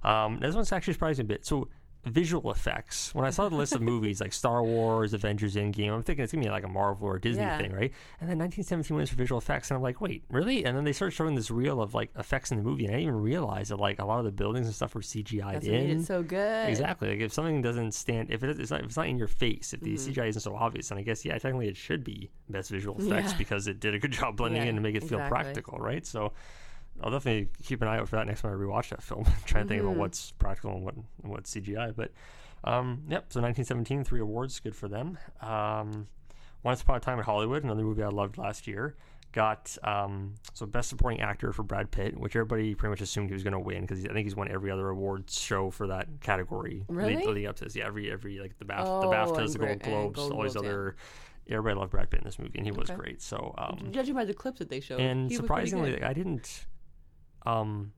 Um, 0.03 0.39
this 0.41 0.55
one's 0.55 0.73
actually 0.73 0.93
surprising 0.95 1.25
a 1.25 1.29
bit. 1.29 1.47
So 1.47 1.69
visual 2.07 2.51
effects. 2.51 3.15
When 3.15 3.25
I 3.27 3.31
saw 3.31 3.49
the 3.49 3.57
list 3.57 3.75
of 3.75 3.83
movies 3.93 4.21
like 4.21 4.33
Star 4.33 4.65
Wars, 4.65 5.13
Avengers 5.13 5.57
Endgame, 5.57 5.93
I'm 5.93 6.03
thinking 6.03 6.23
it's 6.23 6.33
gonna 6.33 6.45
be 6.45 6.51
like 6.51 6.65
a 6.65 6.69
Marvel 6.69 7.09
or 7.09 7.19
Disney 7.19 7.45
Yeah. 7.45 7.59
thing, 7.59 7.73
right? 7.73 7.93
And 8.21 8.31
then 8.31 8.39
1917 8.39 8.97
wins 8.97 9.11
for 9.11 9.17
visual 9.17 9.39
effects, 9.39 9.71
and 9.71 9.77
I'm 9.77 9.83
like, 9.83 10.01
wait, 10.01 10.25
really? 10.31 10.65
And 10.65 10.77
then 10.77 10.85
they 10.85 10.93
start 10.93 11.13
showing 11.13 11.35
this 11.35 11.51
reel 11.51 11.83
of 11.83 11.95
like 11.95 12.11
effects 12.17 12.51
in 12.53 12.57
the 12.59 12.63
movie, 12.63 12.85
and 12.87 12.95
I 12.95 12.99
didn't 12.99 13.09
even 13.09 13.21
realize 13.23 13.69
that 13.71 13.77
like 13.81 13.99
a 13.99 14.05
lot 14.05 14.19
of 14.21 14.25
the 14.25 14.33
buildings 14.33 14.67
and 14.67 14.75
stuff 14.75 14.95
were 14.95 15.01
CGI'd 15.01 15.55
That's 15.55 15.67
in. 15.67 16.01
it 16.01 16.05
so 16.07 16.23
good. 16.23 16.69
Exactly. 16.69 17.09
Like 17.11 17.21
if 17.21 17.33
something 17.33 17.61
doesn't 17.61 17.93
stand, 17.93 18.31
if 18.31 18.43
it, 18.45 18.59
it's 18.61 18.71
not, 18.71 18.81
if 18.81 18.87
it's 18.87 18.97
not 18.97 19.09
in 19.09 19.19
your 19.19 19.29
face, 19.29 19.73
if 19.75 19.81
the 19.81 19.95
Mm-hmm. 19.97 20.13
CGI 20.13 20.29
isn't 20.29 20.43
so 20.43 20.55
obvious, 20.55 20.89
then 20.91 20.99
I 20.99 21.03
guess 21.03 21.25
yeah, 21.25 21.33
technically 21.39 21.69
it 21.69 21.77
should 21.77 22.05
be 22.05 22.31
best 22.49 22.71
visual 22.71 22.97
effects 23.01 23.33
Yeah. 23.33 23.39
because 23.39 23.67
it 23.67 23.81
did 23.81 23.95
a 23.95 23.99
good 23.99 24.13
job 24.13 24.37
blending 24.37 24.63
Yeah, 24.63 24.69
in 24.69 24.75
to 24.77 24.81
make 24.81 24.95
it 24.95 25.01
feel 25.01 25.19
exactly. 25.19 25.43
practical, 25.43 25.79
right? 25.79 26.07
So 26.07 26.33
I'll 27.03 27.11
definitely 27.11 27.49
keep 27.63 27.83
an 27.83 27.89
eye 27.89 27.99
out 27.99 28.09
for 28.09 28.17
that 28.17 28.27
next 28.27 28.41
time 28.43 28.53
I 28.53 28.55
rewatch 28.55 28.89
that 28.91 29.03
film. 29.03 29.25
Try 29.47 29.61
and 29.61 29.69
think 29.69 29.81
Mm-hmm. 29.81 29.91
about 29.91 29.99
what's 30.01 30.33
practical 30.33 30.73
and 30.75 30.85
what 30.85 30.95
and 30.95 31.05
what's 31.33 31.55
CGI. 31.55 31.95
But 31.95 32.13
um, 32.65 33.03
yep. 33.09 33.27
So 33.33 33.41
1917, 33.41 34.05
three 34.05 34.21
awards, 34.21 34.59
good 34.61 34.75
for 34.75 34.89
them. 34.89 35.19
Um, 35.41 36.09
Once 36.63 36.83
Upon 36.83 36.97
a 36.97 37.01
Time 37.01 37.19
in 37.19 37.25
Hollywood, 37.25 37.63
another 37.65 37.83
movie 37.83 38.03
I 38.03 38.09
loved 38.09 38.39
last 38.39 38.67
year. 38.67 38.97
Got 39.33 39.77
um, 39.85 40.35
so 40.55 40.65
best 40.65 40.89
supporting 40.89 41.21
actor 41.21 41.53
for 41.53 41.63
Brad 41.63 41.91
Pitt, 41.91 42.19
which 42.19 42.35
everybody 42.35 42.75
pretty 42.75 42.91
much 42.91 43.03
assumed 43.03 43.29
he 43.29 43.35
was 43.35 43.43
going 43.43 43.53
to 43.53 43.59
win 43.61 43.83
because 43.83 44.03
I 44.07 44.09
think 44.09 44.25
he's 44.25 44.35
won 44.35 44.51
every 44.51 44.71
other 44.71 44.89
awards 44.89 45.39
show 45.39 45.71
for 45.71 45.89
that 45.89 46.09
category. 46.23 46.85
Really? 46.89 47.17
leading 47.17 47.47
up 47.47 47.57
to 47.57 47.65
this, 47.65 47.77
yeah, 47.77 47.87
every 47.87 48.11
every 48.11 48.39
like 48.39 48.57
the 48.59 48.65
the 48.65 48.75
Oh, 48.79 49.11
BAFTAs, 49.13 49.53
the 49.53 49.59
Gold 49.59 49.83
Globes, 49.83 50.17
Gold 50.17 50.33
all 50.33 50.43
these 50.43 50.53
Globes, 50.55 50.57
other. 50.67 50.97
Yeah, 51.47 51.57
everybody 51.59 51.79
loved 51.79 51.91
Brad 51.93 52.09
Pitt 52.11 52.21
in 52.21 52.25
this 52.25 52.39
movie, 52.39 52.57
and 52.59 52.65
he 52.67 52.73
was 52.73 52.89
great. 52.89 53.21
So 53.21 53.55
um, 53.59 53.89
Judging 53.93 54.15
by 54.15 54.25
the 54.25 54.33
clips 54.33 54.59
that 54.61 54.71
they 54.71 54.81
showed, 54.81 55.01
and 55.01 55.31
he 55.31 55.37
was 55.37 55.45
surprisingly, 55.45 56.03
I 56.03 56.15
didn't. 56.15 56.65
Um, 57.47 57.93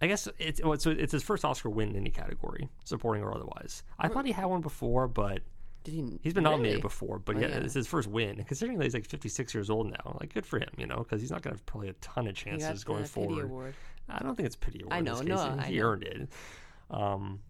I 0.00 0.06
guess 0.06 0.28
it's 0.38 0.62
well, 0.62 0.78
so 0.78 0.90
it's 0.90 1.12
his 1.12 1.22
first 1.24 1.44
Oscar 1.44 1.70
win 1.70 1.90
in 1.90 1.96
any 1.96 2.10
category, 2.10 2.68
supporting 2.84 3.22
or 3.24 3.34
otherwise. 3.34 3.82
I 3.98 4.08
thought 4.08 4.24
he 4.26 4.32
had 4.32 4.44
one 4.46 4.60
before, 4.60 5.08
but 5.08 5.40
did 5.82 5.94
he? 5.94 6.20
he's 6.22 6.34
been 6.34 6.44
nominated 6.44 6.74
really? 6.76 6.82
before. 6.82 7.18
But 7.18 7.36
Oh, 7.36 7.40
yeah, 7.40 7.48
yeah. 7.48 7.56
it's 7.58 7.74
his 7.74 7.88
first 7.88 8.08
win. 8.08 8.44
Considering 8.44 8.78
that 8.78 8.84
he's 8.84 8.94
like 8.94 9.06
56 9.06 9.52
years 9.54 9.70
old 9.70 9.90
now, 9.90 10.16
like 10.20 10.32
good 10.32 10.46
for 10.46 10.58
him, 10.60 10.68
you 10.76 10.86
know, 10.86 10.98
because 10.98 11.20
he's 11.20 11.30
not 11.32 11.42
going 11.42 11.52
to 11.54 11.58
have 11.58 11.66
probably 11.66 11.88
a 11.88 11.94
ton 11.94 12.28
of 12.28 12.34
chances 12.36 12.84
going 12.84 13.04
forward. 13.04 13.46
award. 13.46 13.74
I 14.08 14.20
don't 14.20 14.36
think 14.36 14.46
it's 14.46 14.56
pity 14.56 14.80
award. 14.82 14.94
I 14.94 14.98
in 14.98 15.04
know, 15.04 15.20
no. 15.20 15.56
I 15.58 15.64
he 15.66 15.78
know. 15.78 15.82
earned 15.84 16.02
it. 16.04 16.28
Um, 16.90 17.40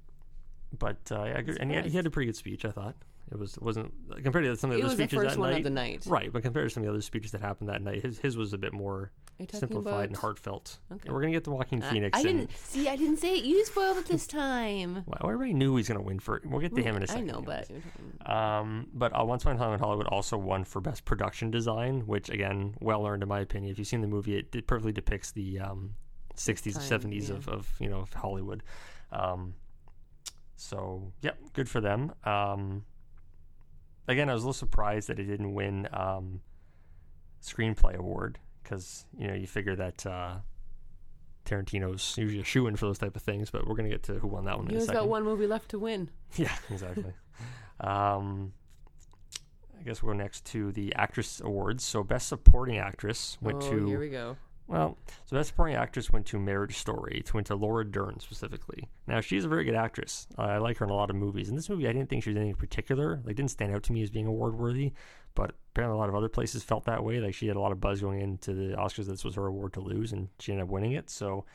but 0.78 0.96
uh, 1.12 1.24
yeah, 1.24 1.42
and 1.60 1.70
he 1.70 1.76
had, 1.76 1.84
he 1.86 1.96
had 1.96 2.06
a 2.06 2.10
pretty 2.10 2.26
good 2.26 2.36
speech. 2.36 2.64
I 2.64 2.70
thought 2.70 2.96
it 3.30 3.38
was 3.38 3.56
it 3.58 3.62
wasn't 3.62 3.92
compared 4.22 4.44
to 4.46 4.56
some 4.56 4.70
of 4.70 4.76
the 4.76 4.82
It 4.82 4.86
other 4.86 4.94
speeches 4.94 5.20
that 5.20 5.38
night. 5.38 5.64
night. 5.70 6.04
Right, 6.06 6.32
but 6.32 6.42
compared 6.42 6.66
to 6.68 6.70
some 6.74 6.82
of 6.82 6.86
the 6.86 6.92
other 6.92 7.02
speeches 7.02 7.32
that 7.32 7.40
happened 7.42 7.68
that 7.68 7.82
night, 7.82 8.02
his 8.02 8.18
his 8.18 8.36
was 8.38 8.52
a 8.54 8.58
bit 8.58 8.72
more 8.72 9.12
Are 9.38 9.42
you 9.42 9.46
talking 9.46 9.60
simplified 9.60 10.08
and 10.08 10.16
heartfelt. 10.16 10.78
Okay. 10.90 11.02
And 11.04 11.14
we're 11.14 11.20
gonna 11.20 11.32
get 11.32 11.44
the 11.44 11.52
Joaquin 11.52 11.80
I- 11.80 11.90
Phoenix. 11.90 12.18
I, 12.18 12.22
and, 12.28 12.38
didn't 12.40 12.56
see. 12.58 12.88
I 12.88 12.96
didn't 12.96 13.18
say 13.18 13.36
it. 13.38 13.44
You 13.44 13.64
spoiled 13.64 13.98
it 13.98 14.06
this 14.06 14.26
time. 14.26 15.04
Well, 15.06 15.20
everybody 15.22 15.52
knew 15.54 15.70
he 15.70 15.76
was 15.76 15.88
gonna 15.88 16.02
win 16.02 16.18
for. 16.18 16.38
It. 16.38 16.46
We'll 16.46 16.60
get 16.60 16.74
to 16.74 16.82
him 16.82 16.96
in 16.96 17.02
a 17.02 17.04
I 17.04 17.06
second. 17.06 17.26
know, 17.26 17.40
but 17.40 17.70
Um, 18.26 18.88
but 18.92 19.12
uh, 19.18 19.24
Once 19.24 19.44
Upon 19.44 19.54
a 19.54 19.58
Time 19.58 19.72
in 19.72 19.78
Hollywood 19.78 20.08
also 20.08 20.36
won 20.36 20.64
for 20.64 20.80
best 20.80 21.04
production 21.04 21.52
design, 21.52 22.00
which 22.06 22.30
again, 22.30 22.74
well 22.80 23.06
earned 23.06 23.22
in 23.22 23.28
my 23.28 23.38
opinion. 23.40 23.70
If 23.70 23.78
you've 23.78 23.86
seen 23.86 24.00
the 24.00 24.08
movie, 24.08 24.36
it, 24.36 24.54
it 24.54 24.66
perfectly 24.66 24.92
depicts 24.92 25.30
the 25.30 25.60
um, 25.60 25.94
60s 26.34 26.74
Time, 26.74 27.00
and 27.04 27.12
70s 27.12 27.28
yeah. 27.28 27.36
of, 27.36 27.48
of 27.48 27.72
you 27.78 27.88
know 27.88 28.00
of 28.00 28.12
Hollywood. 28.12 28.64
Um, 29.12 29.54
so 30.56 31.12
yep, 31.22 31.38
good 31.52 31.68
for 31.68 31.80
them. 31.80 32.12
Um, 32.24 32.84
again, 34.08 34.28
I 34.28 34.34
was 34.34 34.42
a 34.42 34.46
little 34.46 34.52
surprised 34.52 35.08
that 35.08 35.20
it 35.20 35.24
didn't 35.26 35.54
win 35.54 35.86
um, 35.92 36.40
screenplay 37.40 37.94
award 37.94 38.40
because 38.68 39.06
you 39.16 39.26
know 39.26 39.34
you 39.34 39.46
figure 39.46 39.76
that. 39.76 40.04
Uh, 40.06 40.36
Tarantino's 41.44 42.18
usually 42.18 42.42
a 42.42 42.44
shoe 42.44 42.66
in 42.66 42.76
for 42.76 42.84
those 42.84 42.98
type 42.98 43.16
of 43.16 43.22
things, 43.22 43.50
but 43.50 43.66
we're 43.66 43.74
gonna 43.74 43.88
get 43.88 44.02
to 44.02 44.18
who 44.18 44.28
won 44.28 44.44
that 44.44 44.58
one 44.58 44.66
in 44.66 44.70
he 44.70 44.76
a 44.76 44.80
has 44.80 44.86
second. 44.86 45.00
got 45.00 45.08
one 45.08 45.24
movie 45.24 45.46
left 45.46 45.70
to 45.70 45.78
win. 45.78 46.10
Yeah, 46.36 46.54
exactly. 46.68 47.14
um, 47.80 48.52
I 49.80 49.82
guess 49.82 50.02
we'll 50.02 50.12
go 50.12 50.18
next 50.18 50.44
to 50.46 50.72
the 50.72 50.94
actress 50.94 51.40
awards. 51.40 51.84
So, 51.84 52.02
best 52.02 52.28
supporting 52.28 52.76
actress 52.76 53.38
went 53.40 53.62
oh, 53.62 53.70
to 53.70 53.86
here 53.86 53.98
we 53.98 54.10
go. 54.10 54.36
Well, 54.68 54.98
so 55.24 55.34
best 55.34 55.48
supporting 55.48 55.76
actress 55.76 56.12
went 56.12 56.26
to 56.26 56.38
Marriage 56.38 56.76
Story. 56.76 57.22
It 57.24 57.32
went 57.32 57.46
to 57.46 57.56
Laura 57.56 57.90
Dern 57.90 58.20
specifically. 58.20 58.86
Now 59.06 59.20
she's 59.20 59.46
a 59.46 59.48
very 59.48 59.64
good 59.64 59.74
actress. 59.74 60.26
Uh, 60.36 60.42
I 60.42 60.58
like 60.58 60.76
her 60.76 60.84
in 60.84 60.90
a 60.90 60.94
lot 60.94 61.08
of 61.08 61.16
movies. 61.16 61.48
In 61.48 61.56
this 61.56 61.70
movie, 61.70 61.88
I 61.88 61.92
didn't 61.92 62.10
think 62.10 62.22
she 62.22 62.30
was 62.30 62.36
anything 62.36 62.54
particular. 62.54 63.22
Like, 63.24 63.36
didn't 63.36 63.50
stand 63.50 63.74
out 63.74 63.82
to 63.84 63.92
me 63.94 64.02
as 64.02 64.10
being 64.10 64.26
award 64.26 64.58
worthy. 64.58 64.92
But 65.34 65.52
apparently, 65.70 65.96
a 65.96 65.98
lot 65.98 66.10
of 66.10 66.14
other 66.14 66.28
places 66.28 66.62
felt 66.62 66.84
that 66.84 67.02
way. 67.02 67.18
Like, 67.18 67.34
she 67.34 67.46
had 67.46 67.56
a 67.56 67.60
lot 67.60 67.72
of 67.72 67.80
buzz 67.80 68.02
going 68.02 68.20
into 68.20 68.52
the 68.52 68.76
Oscars. 68.76 69.06
This 69.06 69.24
was 69.24 69.36
her 69.36 69.46
award 69.46 69.72
to 69.74 69.80
lose, 69.80 70.12
and 70.12 70.28
she 70.38 70.52
ended 70.52 70.64
up 70.64 70.70
winning 70.70 70.92
it. 70.92 71.08
So, 71.08 71.46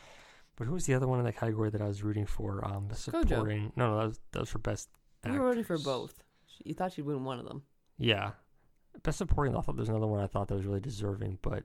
but 0.55 0.65
who 0.65 0.73
was 0.73 0.85
the 0.87 0.95
other 0.95 1.07
one 1.07 1.19
in 1.19 1.25
that 1.25 1.37
category 1.37 1.69
that 1.69 1.81
I 1.81 1.87
was 1.87 2.01
rooting 2.01 2.25
for? 2.25 2.65
Um, 2.65 2.87
best 2.87 3.11
Jojo. 3.11 3.29
supporting. 3.29 3.71
No, 3.75 3.91
no, 3.91 3.97
that 3.99 4.07
was, 4.07 4.19
that 4.31 4.39
was 4.39 4.49
for 4.49 4.59
best. 4.59 4.89
You 5.25 5.33
were 5.33 5.49
rooting 5.49 5.63
for 5.63 5.77
both. 5.77 6.23
You 6.63 6.73
thought 6.73 6.93
she'd 6.93 7.03
win 7.03 7.23
one 7.23 7.39
of 7.39 7.45
them. 7.45 7.63
Yeah. 7.97 8.31
Best 9.03 9.17
supporting, 9.19 9.55
I 9.55 9.61
thought 9.61 9.75
there's 9.75 9.89
another 9.89 10.07
one 10.07 10.23
I 10.23 10.27
thought 10.27 10.47
that 10.47 10.55
was 10.55 10.65
really 10.65 10.79
deserving, 10.79 11.39
but 11.41 11.63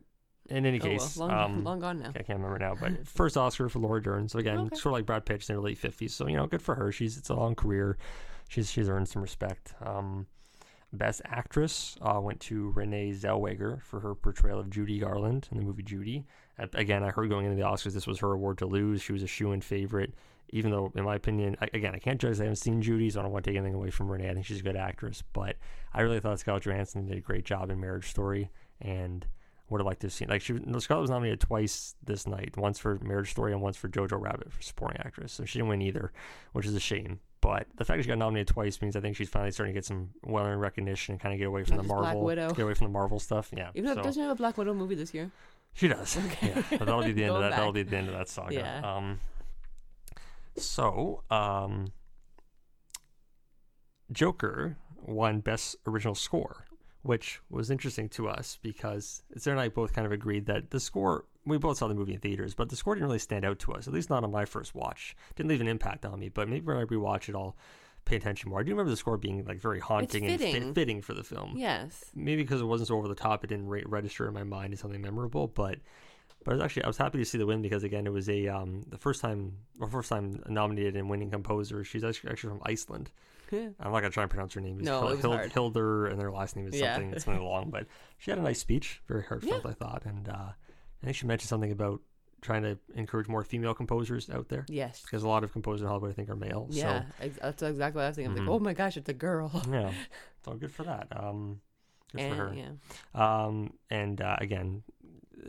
in 0.48 0.64
any 0.66 0.80
Oh, 0.80 0.84
well, 0.88 0.98
case, 0.98 1.16
long, 1.16 1.30
um, 1.30 1.64
long 1.64 1.80
gone 1.80 1.98
now. 2.00 2.10
I 2.10 2.22
can't 2.22 2.38
remember 2.40 2.58
now, 2.58 2.74
but 2.80 3.06
first 3.06 3.36
Oscar 3.36 3.68
for 3.68 3.78
Laura 3.78 4.02
Dern. 4.02 4.28
So 4.28 4.38
again, 4.38 4.58
Okay. 4.58 4.76
sort 4.76 4.86
of 4.86 4.92
like 4.92 5.06
Brad 5.06 5.24
Pitt, 5.26 5.48
in 5.48 5.54
her 5.56 5.60
late 5.60 5.78
fifties. 5.78 6.14
So 6.14 6.26
you 6.26 6.36
know, 6.36 6.46
good 6.46 6.62
for 6.62 6.74
her. 6.74 6.90
She's 6.92 7.16
it's 7.18 7.28
a 7.30 7.34
long 7.34 7.54
career. 7.54 7.96
She's 8.48 8.70
she's 8.70 8.88
earned 8.88 9.08
some 9.08 9.22
respect. 9.22 9.74
Um, 9.84 10.26
best 10.92 11.20
actress 11.26 11.98
uh, 12.00 12.18
went 12.20 12.40
to 12.40 12.70
Renee 12.70 13.10
Zellweger 13.12 13.82
for 13.82 14.00
her 14.00 14.14
portrayal 14.14 14.58
of 14.58 14.70
Judy 14.70 14.98
Garland 14.98 15.48
in 15.52 15.58
the 15.58 15.62
movie 15.64 15.82
Judy. 15.82 16.24
Again, 16.58 17.04
I 17.04 17.10
heard 17.10 17.28
going 17.28 17.44
into 17.44 17.56
the 17.56 17.68
Oscars, 17.68 17.92
this 17.92 18.06
was 18.06 18.18
her 18.20 18.32
award 18.32 18.58
to 18.58 18.66
lose. 18.66 19.00
She 19.02 19.12
was 19.12 19.22
a 19.22 19.26
shoe-in 19.28 19.60
favorite, 19.60 20.14
even 20.48 20.72
though, 20.72 20.90
in 20.96 21.04
my 21.04 21.14
opinion, 21.14 21.56
I, 21.60 21.68
again, 21.72 21.94
I 21.94 21.98
can't 21.98 22.20
judge. 22.20 22.40
I 22.40 22.44
haven't 22.44 22.56
seen 22.56 22.82
Judy, 22.82 23.10
so 23.10 23.20
I 23.20 23.22
don't 23.22 23.30
want 23.30 23.44
to 23.44 23.50
take 23.50 23.56
anything 23.58 23.74
away 23.74 23.90
from 23.90 24.10
Renee. 24.10 24.28
I 24.28 24.34
think 24.34 24.44
she's 24.46 24.58
a 24.58 24.64
good 24.64 24.74
actress, 24.74 25.22
but 25.34 25.54
I 25.94 26.00
really 26.00 26.18
thought 26.18 26.40
Scarlett 26.40 26.64
Johansson 26.64 27.06
did 27.06 27.16
a 27.16 27.20
great 27.20 27.44
job 27.44 27.70
in 27.70 27.78
Marriage 27.78 28.08
Story, 28.10 28.50
and 28.80 29.24
would 29.70 29.80
have 29.80 29.86
liked 29.86 30.00
to 30.00 30.06
have 30.06 30.12
seen 30.12 30.28
like 30.28 30.40
she 30.42 30.54
Scarlett 30.78 31.02
was 31.02 31.10
nominated 31.10 31.40
twice 31.40 31.94
this 32.04 32.26
night, 32.26 32.56
once 32.56 32.78
for 32.78 32.98
Marriage 33.00 33.30
Story 33.30 33.52
and 33.52 33.60
once 33.60 33.76
for 33.76 33.88
Jojo 33.88 34.20
Rabbit 34.20 34.52
for 34.52 34.62
supporting 34.62 35.00
actress. 35.00 35.32
So 35.32 35.44
she 35.44 35.58
didn't 35.58 35.68
win 35.68 35.82
either, 35.82 36.12
which 36.52 36.66
is 36.66 36.74
a 36.74 36.80
shame. 36.80 37.20
But 37.40 37.66
the 37.76 37.84
fact 37.84 37.98
that 37.98 38.02
she 38.02 38.08
got 38.08 38.18
nominated 38.18 38.48
twice 38.48 38.80
means 38.82 38.96
I 38.96 39.00
think 39.00 39.14
she's 39.14 39.28
finally 39.28 39.52
starting 39.52 39.72
to 39.72 39.78
get 39.78 39.84
some 39.84 40.10
well-earned 40.24 40.60
recognition 40.60 41.12
and 41.12 41.20
kind 41.20 41.32
of 41.32 41.38
get 41.38 41.46
away 41.46 41.62
from 41.64 41.76
Not 41.76 41.82
the 41.82 41.88
Marvel, 41.88 42.22
Widow. 42.24 42.48
get 42.50 42.62
away 42.64 42.74
from 42.74 42.86
the 42.88 42.92
Marvel 42.92 43.20
stuff. 43.20 43.50
Yeah, 43.56 43.70
Even 43.74 43.90
though 43.90 43.94
so 43.94 44.02
doesn't 44.02 44.22
have 44.22 44.32
a 44.32 44.34
Black 44.34 44.58
Widow 44.58 44.74
movie 44.74 44.96
this 44.96 45.14
year. 45.14 45.30
she 45.72 45.86
does. 45.86 46.18
Yeah, 46.42 46.62
but 46.70 46.80
that'll 46.80 47.04
be 47.04 47.12
the 47.12 47.24
end 47.26 47.34
of 47.36 47.40
that. 47.42 47.50
That'll 47.50 47.72
be 47.72 47.84
the 47.84 47.96
end 47.96 48.08
of 48.08 48.14
that 48.14 48.28
saga. 48.28 48.54
Yeah. 48.54 48.80
Um. 48.96 49.20
So, 50.56 51.22
um, 51.30 51.92
Joker 54.10 54.76
won 55.00 55.38
Best 55.40 55.76
Original 55.86 56.14
Score, 56.16 56.64
which 57.02 57.40
was 57.50 57.70
interesting 57.70 58.08
to 58.10 58.28
us 58.28 58.58
because 58.62 59.22
Sarah 59.36 59.56
and 59.56 59.60
I 59.64 59.68
both 59.68 59.92
kind 59.92 60.06
of 60.06 60.12
agreed 60.12 60.46
that 60.46 60.70
the 60.70 60.80
score. 60.80 61.24
We 61.44 61.56
both 61.56 61.78
saw 61.78 61.88
the 61.88 61.94
movie 61.94 62.12
in 62.12 62.20
theaters, 62.20 62.54
but 62.54 62.68
the 62.68 62.76
score 62.76 62.94
didn't 62.94 63.06
really 63.06 63.18
stand 63.18 63.44
out 63.46 63.58
to 63.60 63.72
us. 63.72 63.88
At 63.88 63.94
least 63.94 64.10
not 64.10 64.22
on 64.22 64.30
my 64.30 64.44
first 64.44 64.74
watch. 64.74 65.16
Didn't 65.34 65.48
leave 65.48 65.62
an 65.62 65.68
impact 65.68 66.04
on 66.04 66.20
me. 66.20 66.28
But 66.28 66.46
maybe 66.48 66.66
when 66.66 66.76
I 66.76 66.84
rewatch 66.84 67.30
it, 67.30 67.34
I'll 67.34 67.56
pay 68.04 68.16
attention 68.16 68.50
more. 68.50 68.60
I 68.60 68.62
do 68.64 68.72
remember 68.72 68.90
the 68.90 68.96
score 68.96 69.16
being 69.16 69.44
like 69.46 69.60
very 69.60 69.80
haunting 69.80 70.26
and 70.26 70.38
fitting. 70.40 70.62
fit, 70.62 70.74
fitting 70.74 71.00
for 71.02 71.14
the 71.14 71.24
film. 71.24 71.54
Yes. 71.56 72.04
Maybe 72.14 72.42
because 72.42 72.60
it 72.60 72.64
wasn't 72.64 72.88
so 72.88 72.96
over 72.96 73.08
the 73.08 73.14
top, 73.14 73.44
it 73.44 73.46
didn't 73.48 73.68
re- 73.68 73.84
register 73.86 74.28
in 74.28 74.34
my 74.34 74.44
mind 74.44 74.74
as 74.74 74.80
something 74.80 75.00
memorable. 75.00 75.46
But 75.46 75.78
but 76.44 76.52
I 76.52 76.54
was 76.54 76.62
actually 76.62 76.84
I 76.84 76.86
was 76.86 76.96
happy 76.96 77.18
to 77.18 77.24
see 77.24 77.38
the 77.38 77.46
win 77.46 77.62
because 77.62 77.84
again 77.84 78.06
it 78.06 78.12
was 78.12 78.28
a 78.28 78.48
um 78.48 78.84
the 78.88 78.98
first 78.98 79.20
time 79.20 79.52
or 79.80 79.88
first 79.88 80.08
time 80.08 80.42
nominated 80.48 80.96
and 80.96 81.08
winning 81.08 81.30
composer. 81.30 81.84
She's 81.84 82.04
actually 82.04 82.30
actually 82.30 82.50
from 82.50 82.62
Iceland. 82.64 83.10
Yeah. 83.52 83.68
I'm 83.80 83.92
not 83.92 84.00
gonna 84.00 84.10
try 84.10 84.22
and 84.24 84.30
pronounce 84.30 84.54
her 84.54 84.60
name. 84.60 84.78
It's 84.78 84.86
No, 84.86 85.00
Hil- 85.00 85.08
it 85.08 85.12
was 85.16 85.20
Hil- 85.22 85.32
hard. 85.32 85.52
Hildur, 85.52 86.06
and 86.06 86.20
their 86.20 86.30
last 86.30 86.56
name 86.56 86.66
is 86.68 86.74
Yeah. 86.78 86.94
something 86.96 87.18
something 87.20 87.42
long. 87.44 87.70
But 87.70 87.86
she 88.18 88.30
had 88.30 88.38
a 88.38 88.42
nice 88.42 88.58
speech, 88.60 89.00
very 89.08 89.22
heartfelt, 89.24 89.64
I 89.66 89.72
thought, 89.72 90.04
and 90.04 90.28
uh, 90.28 90.32
I 91.02 91.04
think 91.04 91.16
she 91.16 91.26
mentioned 91.26 91.48
something 91.48 91.72
about 91.72 92.00
trying 92.40 92.62
to 92.62 92.78
encourage 92.94 93.26
more 93.26 93.42
female 93.42 93.74
composers 93.74 94.30
out 94.30 94.48
there 94.48 94.64
Yes. 94.68 95.02
because 95.02 95.24
a 95.24 95.28
lot 95.28 95.42
of 95.42 95.52
composers 95.52 95.80
in 95.82 95.88
Hollywood 95.88 96.10
I 96.10 96.14
think 96.14 96.28
are 96.28 96.36
male. 96.36 96.68
Yeah. 96.70 97.02
ex- 97.20 97.38
that's 97.42 97.62
exactly 97.62 97.98
what 97.98 98.04
I 98.04 98.08
was 98.10 98.16
thinking. 98.16 98.38
I'm 98.38 98.46
like, 98.46 98.54
oh 98.54 98.60
my 98.60 98.74
gosh, 98.74 98.96
it's 98.96 99.08
a 99.08 99.12
girl. 99.14 99.50
So 99.64 99.70
yeah, 99.72 99.92
so 100.44 100.52
good 100.54 100.70
for 100.70 100.84
that. 100.84 101.08
Um, 101.10 101.60
good 102.12 102.20
and, 102.22 102.36
for 102.36 102.48
her. 102.48 102.54
Yeah. 102.54 102.70
Um, 103.44 103.72
and 103.90 104.20
uh, 104.20 104.36
again, 104.40 104.84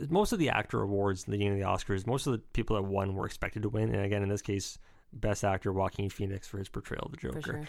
most 0.08 0.32
of 0.32 0.38
the 0.40 0.50
actor 0.50 0.80
awards 0.82 1.28
leading 1.28 1.50
to 1.50 1.56
the 1.56 1.68
Oscars, 1.68 2.06
most 2.08 2.26
of 2.26 2.32
the 2.32 2.38
people 2.38 2.74
that 2.76 2.82
won 2.82 3.14
were 3.14 3.26
expected 3.26 3.62
to 3.62 3.68
win. 3.68 3.94
And 3.94 4.04
again, 4.04 4.22
in 4.24 4.28
this 4.28 4.42
case, 4.42 4.78
Best 5.12 5.44
Actor 5.44 5.72
Joaquin 5.72 6.08
Phoenix 6.10 6.46
for 6.48 6.58
his 6.58 6.68
portrayal 6.68 7.04
of 7.06 7.10
the 7.12 7.16
Joker. 7.16 7.40
For 7.40 7.46
sure. 7.52 7.62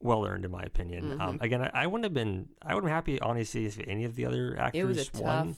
Well 0.00 0.26
earned, 0.26 0.44
in 0.44 0.50
my 0.50 0.62
opinion. 0.62 1.20
Um, 1.20 1.38
again, 1.40 1.62
I, 1.62 1.70
I 1.84 1.86
wouldn't 1.86 2.04
have 2.04 2.14
been, 2.14 2.48
I 2.60 2.74
would 2.74 2.82
have 2.82 2.88
been 2.88 2.92
happy, 2.94 3.20
honestly, 3.20 3.66
if 3.66 3.78
any 3.86 4.04
of 4.04 4.16
the 4.16 4.26
other 4.26 4.56
actors 4.58 4.80
It 4.80 4.84
was 4.84 4.98
a 4.98 5.10
tough 5.12 5.20
won. 5.22 5.56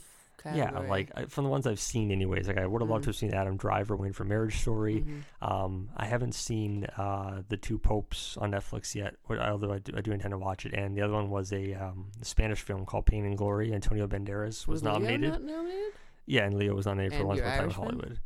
Yeah, 0.55 0.79
like 0.81 1.11
I- 1.17 1.25
from 1.25 1.45
the 1.45 1.51
ones 1.51 1.67
I've 1.67 1.81
seen, 1.81 2.11
anyways. 2.11 2.47
Like 2.47 2.59
I 2.59 2.67
would 2.67 2.83
have 2.83 2.91
loved 2.91 3.05
to 3.05 3.09
have 3.09 3.17
seen 3.17 3.33
Adam 3.33 3.57
Driver 3.57 3.97
win 3.97 4.13
for 4.13 4.25
Marriage 4.25 4.59
Story. 4.61 5.03
Mhm. 5.03 5.23
Um, 5.41 5.89
I 5.97 6.05
haven't 6.05 6.35
seen 6.35 6.85
uh, 6.99 7.41
the 7.49 7.57
Two 7.57 7.79
Popes 7.79 8.37
on 8.37 8.51
Netflix 8.51 8.95
yet, 8.95 9.15
although 9.31 9.73
I 9.73 9.79
do, 9.79 9.95
I 9.97 10.03
do 10.03 10.13
intend 10.13 10.33
to 10.33 10.39
watch 10.39 10.67
it. 10.67 10.75
And 10.75 10.95
the 10.95 11.01
other 11.01 11.15
one 11.15 11.31
was 11.31 11.51
a 11.51 11.73
um, 11.73 12.09
Spanish 12.21 12.61
film 12.61 12.85
called 12.85 13.07
Pain 13.07 13.25
and 13.25 13.39
Glory. 13.39 13.73
Antonio 13.73 14.07
Banderas 14.07 14.67
was, 14.69 14.83
Leo 14.83 14.93
nominated. 14.93 15.43
nominated? 15.43 15.93
Yeah, 16.27 16.45
and 16.45 16.59
Leo 16.59 16.75
was 16.75 16.85
nominated 16.85 17.15
for 17.15 17.21
And 17.21 17.29
Once 17.29 17.39
Your 17.41 17.49
Time 17.49 17.65
in? 17.65 17.71
Hollywood. 17.71 18.19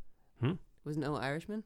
Was 0.88 0.96
no 0.96 1.16
Irishman? 1.16 1.64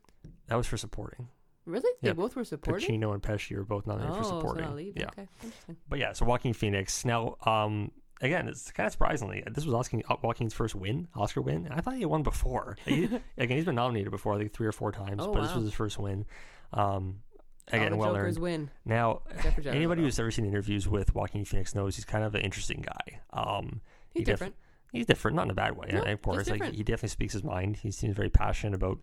That 0.49 0.57
was 0.57 0.67
for 0.67 0.77
supporting. 0.77 1.29
Really? 1.65 1.89
They 2.03 2.09
Yep. 2.09 2.17
both 2.17 2.35
were 2.37 2.43
supporting. 2.45 3.01
Pacino 3.01 3.15
and 3.15 3.23
Pesci 3.23 3.57
were 3.57 3.63
both 3.65 3.87
nominated 3.87 4.17
oh, 4.17 4.19
for 4.19 4.25
supporting. 4.25 4.75
lead. 4.75 4.95
Yeah, 4.99 5.07
Okay. 5.07 5.29
Interesting. 5.45 5.77
but 5.89 5.99
yeah, 6.01 6.13
so 6.13 6.27
Joaquin 6.27 6.53
Phoenix. 6.55 7.05
Now, 7.05 7.37
um, 7.47 7.93
again, 8.21 8.49
it's 8.49 8.73
kind 8.73 8.89
of 8.89 8.93
surprisingly, 8.93 9.45
this 9.49 9.65
was 9.65 9.73
Oscar, 9.73 10.01
Joaquin's 10.23 10.53
first 10.55 10.75
win, 10.75 11.07
Oscar 11.15 11.41
win. 11.41 11.69
I 11.71 11.81
thought 11.81 11.95
he 11.95 12.05
won 12.05 12.25
before. 12.25 12.77
He- 12.85 13.05
again, 13.39 13.57
he's 13.57 13.65
been 13.65 13.77
nominated 13.77 14.11
before, 14.11 14.35
I 14.35 14.39
think 14.39 14.53
three 14.53 14.67
or 14.67 14.73
four 14.73 14.91
times, 14.91 15.23
Oh, 15.25 15.33
but 15.33 15.43
this 15.43 15.55
was 15.55 15.63
his 15.67 15.73
first 15.73 16.01
win. 16.01 16.27
Um, 16.73 17.21
again, 17.69 17.93
All 17.93 17.99
well 18.01 18.15
Jokers 18.15 18.35
earned. 18.37 18.43
win. 18.43 18.71
Now, 18.85 19.23
Except 19.31 19.55
for 19.55 19.61
Jared 19.63 19.77
anybody 19.77 20.03
who's 20.03 20.19
ever 20.19 20.33
seen 20.33 20.45
interviews 20.47 20.89
with 20.89 21.15
Joaquin 21.15 21.45
Phoenix 21.45 21.77
knows 21.77 21.95
he's 21.95 22.05
kind 22.05 22.25
of 22.25 22.35
an 22.35 22.41
interesting 22.41 22.81
guy. 22.85 23.21
Um, 23.33 23.81
He's 24.11 24.21
he 24.21 24.25
def- 24.25 24.33
different. 24.35 24.57
He's 24.93 25.07
different, 25.07 25.37
not 25.37 25.45
in 25.47 25.51
a 25.51 25.55
bad 25.55 25.77
way, 25.77 25.89
No, 25.93 26.03
of 26.03 26.23
course. 26.23 26.49
Like 26.49 26.63
he 26.73 26.83
definitely 26.83 27.09
speaks 27.09 27.33
his 27.33 27.43
mind. 27.45 27.77
He 27.77 27.91
seems 27.91 28.15
very 28.15 28.31
passionate 28.31 28.75
about 28.75 28.99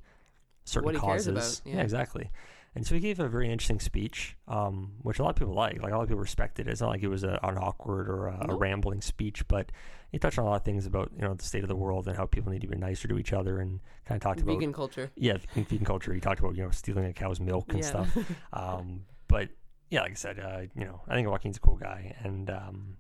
certain 0.65 0.86
What 0.86 0.96
he 0.96 1.01
cares 1.01 1.25
causes. 1.27 1.60
about, 1.62 1.74
yeah. 1.74 1.81
exactly. 1.81 2.29
And 2.75 2.86
so 2.86 2.93
he 2.93 3.01
gave 3.01 3.19
a 3.19 3.27
very 3.27 3.51
interesting 3.51 3.79
speech, 3.79 4.38
um, 4.48 4.91
which 5.01 5.17
a 5.17 5.24
lot 5.24 5.31
of 5.31 5.36
people 5.36 5.55
like. 5.55 5.81
Like 5.81 5.91
a 5.91 5.96
lot 5.96 6.03
of 6.03 6.08
people 6.10 6.22
respected 6.22 6.67
it. 6.67 6.72
It's 6.72 6.81
not 6.81 6.89
like 6.89 7.01
it 7.01 7.08
was 7.08 7.24
a, 7.24 7.39
an 7.41 7.58
awkward 7.58 8.08
or 8.08 8.27
a, 8.27 8.46
a 8.50 8.55
rambling 8.55 9.01
speech, 9.01 9.48
but 9.48 9.72
he 10.12 10.19
touched 10.19 10.38
on 10.38 10.46
a 10.46 10.50
lot 10.50 10.58
of 10.58 10.63
things 10.65 10.86
about 10.86 11.12
you 11.15 11.24
know 11.24 11.34
the 11.34 11.43
state 11.43 11.63
of 11.63 11.67
the 11.67 11.75
world 11.75 12.08
and 12.08 12.15
how 12.15 12.27
people 12.27 12.51
need 12.51 12.62
to 12.62 12.67
be 12.67 12.77
nicer 12.77 13.08
to 13.08 13.17
each 13.17 13.34
other, 13.34 13.60
and 13.60 13.79
kind 14.05 14.17
of 14.17 14.22
talked 14.22 14.41
about 14.41 14.53
Vegan 14.53 14.72
culture. 14.72 15.10
yeah, 15.15 15.38
vegan, 15.38 15.63
vegan 15.65 15.86
culture. 15.86 16.13
He 16.13 16.19
talked 16.19 16.39
about 16.39 16.55
you 16.55 16.62
know 16.63 16.69
stealing 16.69 17.05
a 17.05 17.13
cow's 17.13 17.39
milk 17.39 17.65
and 17.69 17.79
Yeah. 17.79 17.86
stuff. 17.86 18.17
Um, 18.53 19.01
but 19.27 19.50
yeah, 19.89 20.01
like 20.03 20.12
I 20.12 20.15
said, 20.15 20.39
uh, 20.39 20.62
you 20.75 20.86
know, 20.86 21.01
I 21.08 21.15
think 21.15 21.27
Joaquin's 21.27 21.58
a 21.58 21.62
cool 21.62 21.75
guy, 21.77 22.15
and 22.24 22.51
um, 22.51 22.98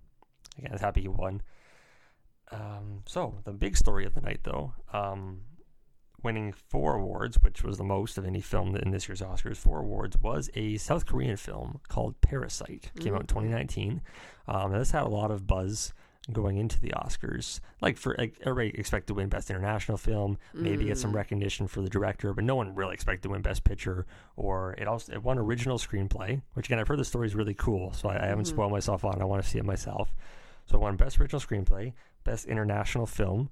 again, 0.57 0.71
I 0.71 0.73
was 0.73 0.81
happy 0.81 1.01
he 1.01 1.07
won. 1.07 1.43
Um, 2.51 3.03
so 3.05 3.35
the 3.43 3.51
big 3.53 3.77
story 3.77 4.05
of 4.05 4.15
the 4.15 4.21
night, 4.21 4.39
though, 4.43 4.73
um, 4.93 5.41
winning 6.23 6.51
four 6.51 6.95
awards, 6.95 7.37
which 7.41 7.63
was 7.63 7.77
the 7.77 7.83
most 7.83 8.17
of 8.17 8.25
any 8.25 8.41
film 8.41 8.75
in 8.75 8.91
this 8.91 9.07
year's 9.07 9.21
Oscars, 9.21 9.57
four 9.57 9.79
awards, 9.79 10.17
was 10.21 10.49
a 10.55 10.77
South 10.77 11.05
Korean 11.05 11.37
film 11.37 11.79
called 11.87 12.19
Parasite. 12.21 12.91
Came 12.99 13.13
out 13.13 13.21
in 13.21 13.25
Mhm. 13.27 13.29
2019. 13.29 14.01
Um, 14.47 14.71
this 14.71 14.91
had 14.91 15.03
a 15.03 15.09
lot 15.09 15.31
of 15.31 15.47
buzz 15.47 15.93
going 16.31 16.57
into 16.57 16.79
the 16.79 16.89
Oscars. 16.89 17.59
Like 17.81 17.97
for 17.97 18.13
like 18.19 18.37
everybody 18.43 18.77
expected 18.77 19.07
to 19.07 19.13
win 19.15 19.29
Best 19.29 19.49
International 19.49 19.97
Film, 19.97 20.37
maybe 20.53 20.85
get 20.85 20.97
some 20.97 21.11
Mm. 21.11 21.15
recognition 21.15 21.67
for 21.67 21.81
the 21.81 21.89
director, 21.89 22.33
but 22.33 22.43
no 22.43 22.55
one 22.55 22.75
really 22.75 22.93
expected 22.93 23.23
to 23.23 23.29
win 23.29 23.41
Best 23.41 23.63
Picture. 23.63 24.05
Or 24.35 24.73
it 24.77 24.87
also 24.87 25.13
it 25.13 25.23
won 25.23 25.39
original 25.39 25.77
screenplay, 25.79 26.41
which 26.53 26.67
again 26.67 26.77
I've 26.77 26.87
heard 26.87 26.99
the 26.99 27.05
story 27.05 27.25
is 27.27 27.33
really 27.35 27.55
cool, 27.55 27.93
so 27.93 28.09
I, 28.09 28.23
I 28.23 28.27
haven't 28.27 28.43
Mhm. 28.45 28.49
spoiled 28.49 28.71
myself 28.71 29.03
on. 29.05 29.15
it. 29.15 29.21
I 29.21 29.25
want 29.25 29.41
to 29.43 29.49
see 29.49 29.57
it 29.57 29.65
myself. 29.65 30.13
So 30.69 30.77
it 30.77 30.81
won 30.81 30.97
Best 30.97 31.19
Original 31.19 31.41
Screenplay, 31.41 31.93
Best 32.23 32.45
International 32.45 33.07
Film. 33.07 33.49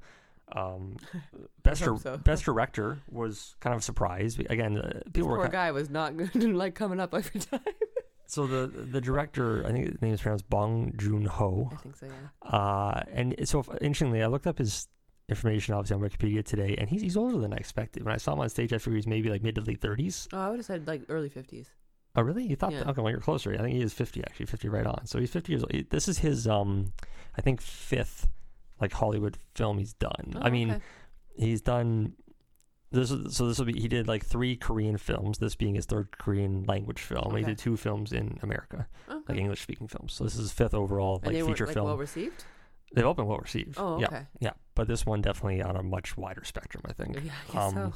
Um, 0.55 0.97
best 1.63 1.83
dir- 1.83 1.97
so. 1.97 2.17
best 2.17 2.45
director 2.45 2.99
was 3.09 3.55
kind 3.59 3.73
of 3.73 3.81
a 3.81 3.83
surprise. 3.83 4.37
Again, 4.49 4.77
uh, 4.77 5.01
This 5.05 5.13
people 5.13 5.29
were 5.29 5.37
poor 5.37 5.47
guy 5.49 5.71
was 5.71 5.89
not 5.89 6.15
good 6.17 6.35
and 6.35 6.57
like 6.57 6.75
coming 6.75 6.99
up 6.99 7.13
every 7.15 7.41
time. 7.41 7.59
so 8.27 8.45
the 8.45 8.67
the 8.67 9.01
director 9.01 9.65
I 9.65 9.71
think 9.71 9.91
his 9.91 10.01
name 10.01 10.13
is 10.13 10.21
pronounced 10.21 10.47
Bong 10.49 10.93
Joon 10.97 11.25
Ho. 11.25 11.69
I 11.71 11.75
think 11.77 11.95
so, 11.97 12.05
yeah. 12.05 12.49
Uh, 12.49 13.01
and 13.11 13.35
so 13.45 13.59
if, 13.59 13.69
interestingly, 13.81 14.21
I 14.21 14.27
looked 14.27 14.47
up 14.47 14.59
his 14.59 14.87
information 15.27 15.73
obviously 15.73 15.95
on 15.95 16.09
Wikipedia 16.09 16.45
today, 16.45 16.75
and 16.77 16.87
he's 16.87 17.01
he's 17.01 17.17
older 17.17 17.39
than 17.39 17.51
I 17.51 17.57
expected. 17.57 18.05
When 18.05 18.13
I 18.13 18.17
saw 18.17 18.33
him 18.33 18.39
on 18.41 18.49
stage, 18.49 18.71
I 18.73 18.77
figured 18.77 18.97
he's 18.97 19.07
maybe 19.07 19.29
like 19.29 19.41
mid 19.41 19.55
to 19.55 19.61
late 19.61 19.81
thirties. 19.81 20.27
Oh, 20.31 20.39
I 20.39 20.49
would 20.49 20.59
have 20.59 20.65
said 20.65 20.87
like 20.87 21.01
early 21.09 21.29
50s. 21.29 21.65
Oh, 22.17 22.23
really? 22.23 22.43
You 22.45 22.55
thought? 22.55 22.73
Yeah. 22.73 22.83
Okay, 22.89 23.01
well 23.01 23.11
you're 23.11 23.21
closer. 23.21 23.53
I 23.53 23.57
think 23.57 23.75
he 23.75 23.81
is 23.81 23.93
fifty 23.93 24.21
actually, 24.23 24.47
fifty 24.47 24.67
right 24.69 24.85
on. 24.87 25.05
So 25.05 25.19
he's 25.19 25.29
fifty 25.31 25.53
years 25.53 25.63
old. 25.63 25.71
This 25.91 26.07
is 26.07 26.17
his 26.17 26.47
um, 26.47 26.91
I 27.37 27.41
think 27.41 27.61
fifth 27.61 28.27
like 28.81 28.91
Hollywood 28.91 29.37
film 29.55 29.77
he's 29.77 29.93
done. 29.93 30.33
Oh, 30.35 30.39
I 30.41 30.49
mean, 30.49 30.71
okay. 30.71 30.81
he's 31.35 31.61
done. 31.61 32.13
This 32.89 33.09
so 33.09 33.47
this 33.47 33.59
will 33.59 33.65
be 33.65 33.79
he 33.79 33.87
did 33.87 34.07
like 34.07 34.25
three 34.25 34.55
Korean 34.55 34.97
films. 34.97 35.37
This 35.37 35.55
being 35.55 35.75
his 35.75 35.85
third 35.85 36.17
Korean 36.17 36.63
language 36.63 37.01
film. 37.01 37.35
He 37.35 37.43
did 37.43 37.57
two 37.57 37.77
films 37.77 38.11
in 38.13 38.39
America, 38.41 38.87
Okay. 39.09 39.19
like 39.27 39.37
English 39.37 39.61
speaking 39.61 39.87
films. 39.87 40.13
So 40.13 40.23
this 40.23 40.33
is 40.33 40.39
his 40.39 40.51
fifth 40.53 40.73
overall 40.73 41.17
and 41.17 41.25
like 41.27 41.35
they 41.35 41.41
feature 41.41 41.65
were 41.65 41.67
like 41.67 41.73
film. 41.75 41.85
well 41.85 41.97
received? 41.97 42.45
They've 42.93 43.05
all 43.05 43.13
been 43.13 43.25
well 43.27 43.39
received. 43.39 43.75
Oh, 43.77 43.99
yeah. 43.99 44.05
okay. 44.07 44.21
Yeah, 44.39 44.53
but 44.73 44.87
this 44.87 45.05
one 45.05 45.21
definitely 45.21 45.61
on 45.61 45.75
a 45.75 45.83
much 45.83 46.15
wider 46.15 46.45
spectrum, 46.45 46.83
I 46.87 46.93
think. 46.93 47.15
Yeah, 47.15 47.31
I 47.49 47.53
guess 47.53 47.61
Um, 47.63 47.73
so. 47.73 47.93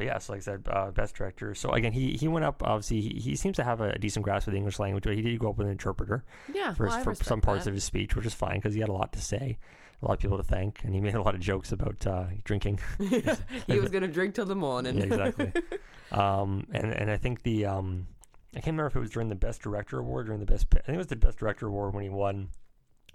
But 0.00 0.06
yeah, 0.06 0.16
so 0.16 0.32
like 0.32 0.38
I 0.40 0.44
said, 0.44 0.66
uh, 0.70 0.90
best 0.92 1.14
director. 1.14 1.54
So 1.54 1.72
again, 1.72 1.92
he 1.92 2.12
he 2.14 2.26
went 2.26 2.46
up. 2.46 2.62
Obviously, 2.64 3.02
he, 3.02 3.20
he 3.20 3.36
seems 3.36 3.56
to 3.56 3.64
have 3.64 3.82
a 3.82 3.98
decent 3.98 4.24
grasp 4.24 4.48
of 4.48 4.52
the 4.52 4.56
English 4.56 4.78
language, 4.78 5.04
but 5.04 5.14
he 5.14 5.20
did 5.20 5.38
go 5.38 5.50
up 5.50 5.58
with 5.58 5.66
an 5.66 5.72
interpreter 5.72 6.24
Yeah, 6.54 6.72
for, 6.72 6.86
well, 6.86 6.96
his- 6.96 7.18
for 7.18 7.22
some 7.22 7.42
parts 7.42 7.64
that. 7.64 7.70
of 7.72 7.74
his 7.74 7.84
speech, 7.84 8.16
which 8.16 8.24
is 8.24 8.32
fine 8.32 8.56
because 8.56 8.72
he 8.72 8.80
had 8.80 8.88
a 8.88 8.94
lot 8.94 9.12
to 9.12 9.20
say, 9.20 9.58
a 10.00 10.06
lot 10.06 10.14
of 10.14 10.18
people 10.20 10.38
to 10.38 10.42
thank, 10.42 10.82
and 10.84 10.94
he 10.94 11.02
made 11.02 11.14
a 11.14 11.20
lot 11.20 11.34
of 11.34 11.40
jokes 11.42 11.70
about 11.70 12.06
uh, 12.06 12.24
drinking. 12.44 12.80
he 13.66 13.78
was 13.78 13.90
gonna 13.90 14.08
drink 14.08 14.34
till 14.34 14.46
the 14.46 14.54
morning. 14.56 14.96
yeah, 14.96 15.04
exactly. 15.04 15.52
um, 16.12 16.66
and 16.72 16.94
and 16.94 17.10
I 17.10 17.18
think 17.18 17.42
the 17.42 17.66
um, 17.66 18.06
I 18.52 18.60
can't 18.60 18.68
remember 18.68 18.86
if 18.86 18.96
it 18.96 19.00
was 19.00 19.10
during 19.10 19.28
the 19.28 19.34
best 19.34 19.60
director 19.60 19.98
award, 19.98 20.24
or 20.24 20.26
during 20.28 20.40
the 20.40 20.46
best. 20.46 20.66
I 20.74 20.80
think 20.80 20.94
it 20.94 20.96
was 20.96 21.08
the 21.08 21.16
best 21.16 21.36
director 21.36 21.66
award 21.66 21.92
when 21.92 22.04
he 22.04 22.08
won, 22.08 22.48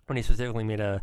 when 0.05 0.17
he 0.17 0.21
specifically 0.21 0.63
made 0.63 0.79
a 0.81 1.01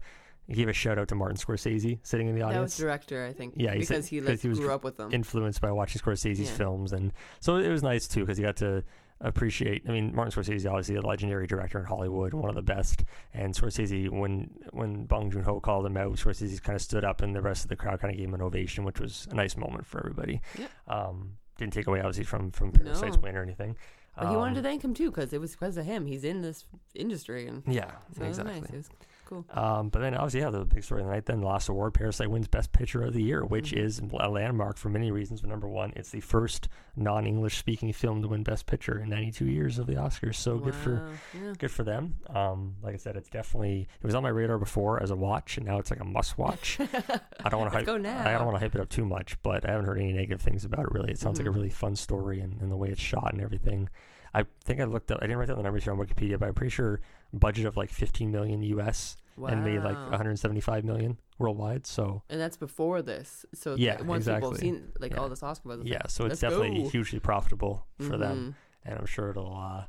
he 0.48 0.54
gave 0.54 0.68
a 0.68 0.72
shout 0.72 0.98
out 0.98 1.08
to 1.08 1.14
Martin 1.14 1.36
Scorsese 1.36 1.98
sitting 2.02 2.28
in 2.28 2.34
the 2.34 2.42
audience. 2.42 2.56
that 2.56 2.62
was 2.62 2.76
director, 2.76 3.24
I 3.26 3.32
think. 3.32 3.54
Yeah, 3.56 3.74
because 3.76 4.06
he 4.08 4.20
like 4.20 4.40
he 4.40 4.48
was 4.48 4.58
grew 4.58 4.72
up 4.72 4.84
with 4.84 4.96
them. 4.96 5.12
influenced 5.12 5.60
by 5.60 5.70
watching 5.72 6.00
Scorsese's 6.02 6.40
Yeah. 6.50 6.56
films, 6.56 6.92
and 6.92 7.12
so 7.40 7.56
it 7.56 7.68
was 7.68 7.82
nice 7.82 8.06
too 8.08 8.20
because 8.20 8.38
he 8.38 8.44
got 8.44 8.56
to 8.56 8.82
appreciate. 9.20 9.84
I 9.88 9.92
mean, 9.92 10.14
Martin 10.14 10.32
Scorsese 10.42 10.68
obviously 10.68 10.96
a 10.96 11.00
legendary 11.00 11.46
director 11.46 11.78
in 11.78 11.84
Hollywood, 11.86 12.34
one 12.34 12.48
of 12.48 12.56
the 12.56 12.62
best. 12.62 13.04
And 13.32 13.54
Scorsese, 13.54 14.08
when 14.10 14.50
when 14.72 15.04
Bong 15.04 15.30
Joon 15.30 15.44
Ho 15.44 15.60
called 15.60 15.86
him 15.86 15.96
out, 15.96 16.12
Scorsese 16.16 16.60
kind 16.62 16.74
of 16.76 16.82
stood 16.82 17.04
up, 17.04 17.22
and 17.22 17.34
the 17.34 17.42
rest 17.42 17.64
of 17.64 17.68
the 17.68 17.76
crowd 17.76 18.00
kind 18.00 18.12
of 18.12 18.18
gave 18.18 18.28
him 18.28 18.34
an 18.34 18.42
ovation, 18.42 18.84
which 18.84 18.98
was 19.00 19.28
a 19.30 19.34
nice 19.34 19.56
moment 19.56 19.86
for 19.86 19.98
everybody. 20.00 20.40
Yeah. 20.58 20.66
Um, 20.88 21.34
didn't 21.58 21.72
take 21.74 21.86
away 21.86 22.00
obviously 22.00 22.24
from 22.24 22.50
from 22.50 22.72
Parasite's 22.72 23.16
No. 23.16 23.22
win 23.22 23.36
or 23.36 23.42
anything. 23.42 23.76
but 24.16 24.28
he 24.28 24.36
wanted 24.36 24.54
to 24.54 24.60
Um, 24.60 24.64
thank 24.64 24.82
him 24.84 24.92
too 24.92 25.10
because 25.10 25.32
it 25.32 25.40
was 25.40 25.52
because 25.52 25.76
of 25.76 25.84
him. 25.86 26.04
He's 26.06 26.24
in 26.24 26.42
this 26.42 26.64
industry, 26.94 27.46
and 27.46 27.62
Yeah, 27.66 27.92
so 28.14 28.24
it 28.24 28.28
was 28.28 28.38
exactly. 28.38 28.60
nice. 28.60 28.70
It 28.70 28.76
was 28.76 28.90
cool. 29.32 29.44
Um, 29.50 29.88
but 29.88 30.00
then 30.00 30.14
obviously, 30.14 30.40
yeah, 30.40 30.50
the 30.50 30.64
big 30.64 30.84
story 30.84 31.00
of 31.02 31.06
the 31.06 31.12
night. 31.12 31.26
Then 31.26 31.40
the 31.40 31.46
last 31.46 31.68
award, 31.68 31.94
Parasite 31.94 32.30
wins 32.30 32.48
Best 32.48 32.72
Picture 32.72 33.02
of 33.02 33.12
the 33.14 33.22
Year, 33.22 33.44
which 33.44 33.72
Mhm. 33.72 33.78
is 33.78 34.00
a 34.20 34.28
landmark 34.28 34.76
for 34.76 34.88
many 34.88 35.10
reasons. 35.10 35.40
But 35.40 35.50
number 35.50 35.68
one, 35.68 35.92
it's 35.96 36.10
the 36.10 36.20
first 36.20 36.68
non-English 36.96 37.56
speaking 37.56 37.92
film 37.92 38.22
to 38.22 38.28
win 38.28 38.42
Best 38.42 38.66
Picture 38.66 38.98
in 38.98 39.08
92 39.08 39.46
years 39.46 39.78
of 39.78 39.86
the 39.86 39.94
Oscars. 39.94 40.34
So 40.36 40.58
good 40.58 40.74
for 40.74 41.08
yeah. 41.34 41.52
good 41.58 41.70
for 41.70 41.84
them. 41.84 42.16
Um, 42.28 42.76
like 42.82 42.94
I 42.94 42.98
said, 42.98 43.16
it's 43.16 43.28
definitely 43.30 43.88
it 44.00 44.06
was 44.06 44.14
on 44.14 44.22
my 44.22 44.28
radar 44.28 44.58
before 44.58 45.02
as 45.02 45.10
a 45.10 45.16
watch, 45.16 45.56
and 45.56 45.66
now 45.66 45.78
it's 45.78 45.90
like 45.90 46.00
a 46.00 46.04
must 46.04 46.36
watch. 46.38 46.78
I 47.44 47.48
don't 47.48 47.60
want 47.60 47.72
to 47.72 47.78
hype. 47.78 47.86
Go 47.86 47.96
now. 47.96 48.20
I 48.26 48.32
don't 48.32 48.44
want 48.46 48.56
to 48.56 48.60
hype 48.60 48.74
it 48.74 48.80
up 48.80 48.88
too 48.88 49.04
much, 49.04 49.40
but 49.42 49.66
I 49.66 49.72
haven't 49.72 49.86
heard 49.86 49.98
any 49.98 50.12
negative 50.12 50.40
things 50.42 50.64
about 50.64 50.80
it. 50.80 50.92
Really, 50.92 51.10
it 51.12 51.18
sounds 51.18 51.38
like 51.38 51.46
a 51.46 51.50
Mhm. 51.50 51.54
really 51.56 51.70
fun 51.70 51.96
story 51.96 52.40
and, 52.40 52.60
and 52.60 52.70
the 52.70 52.76
way 52.76 52.88
it's 52.88 53.00
shot 53.00 53.32
and 53.32 53.40
everything. 53.42 53.88
I 54.34 54.44
think 54.64 54.80
I 54.80 54.84
looked 54.84 55.10
up. 55.12 55.18
I 55.20 55.26
didn't 55.26 55.38
write 55.38 55.48
down 55.48 55.58
the 55.58 55.62
numbers 55.62 55.84
here 55.84 55.92
on 55.92 55.98
Wikipedia, 55.98 56.38
but 56.38 56.48
I'm 56.48 56.54
pretty 56.54 56.70
sure 56.70 57.00
budget 57.34 57.66
of 57.66 57.76
like 57.76 57.90
15 57.90 58.30
million 58.30 58.62
US 58.62 59.16
and 59.36 59.64
made 59.64 59.82
like 59.82 59.96
175 59.96 60.84
million 60.84 61.18
worldwide. 61.38 61.86
So 61.86 62.22
And 62.28 62.40
that's 62.40 62.56
before 62.56 63.02
this. 63.02 63.44
So 63.54 63.74
Yeah, 63.76 64.00
once 64.02 64.24
people 64.26 64.34
have 64.34 64.42
exactly. 64.42 64.60
seen 64.60 64.92
like 65.00 65.12
Yeah. 65.12 65.18
all 65.18 65.28
this 65.28 65.42
Oscar 65.42 65.68
buzz, 65.70 65.80
yeah, 65.84 66.06
so 66.08 66.26
it's 66.26 66.40
definitely 66.40 66.82
go. 66.84 66.88
hugely 66.90 67.18
profitable 67.20 67.86
for 67.98 68.16
them, 68.16 68.54
Mhm. 68.84 68.90
and 68.90 68.98
I'm 69.00 69.06
sure 69.06 69.30
it'll 69.30 69.54
uh, 69.56 69.84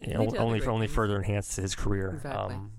you 0.00 0.14
know, 0.14 0.20
only 0.20 0.38
only 0.38 0.88
things. 0.88 0.94
further 0.94 1.16
enhance 1.16 1.56
his 1.56 1.74
career. 1.74 2.10
Exactly. 2.14 2.54
Um, 2.56 2.72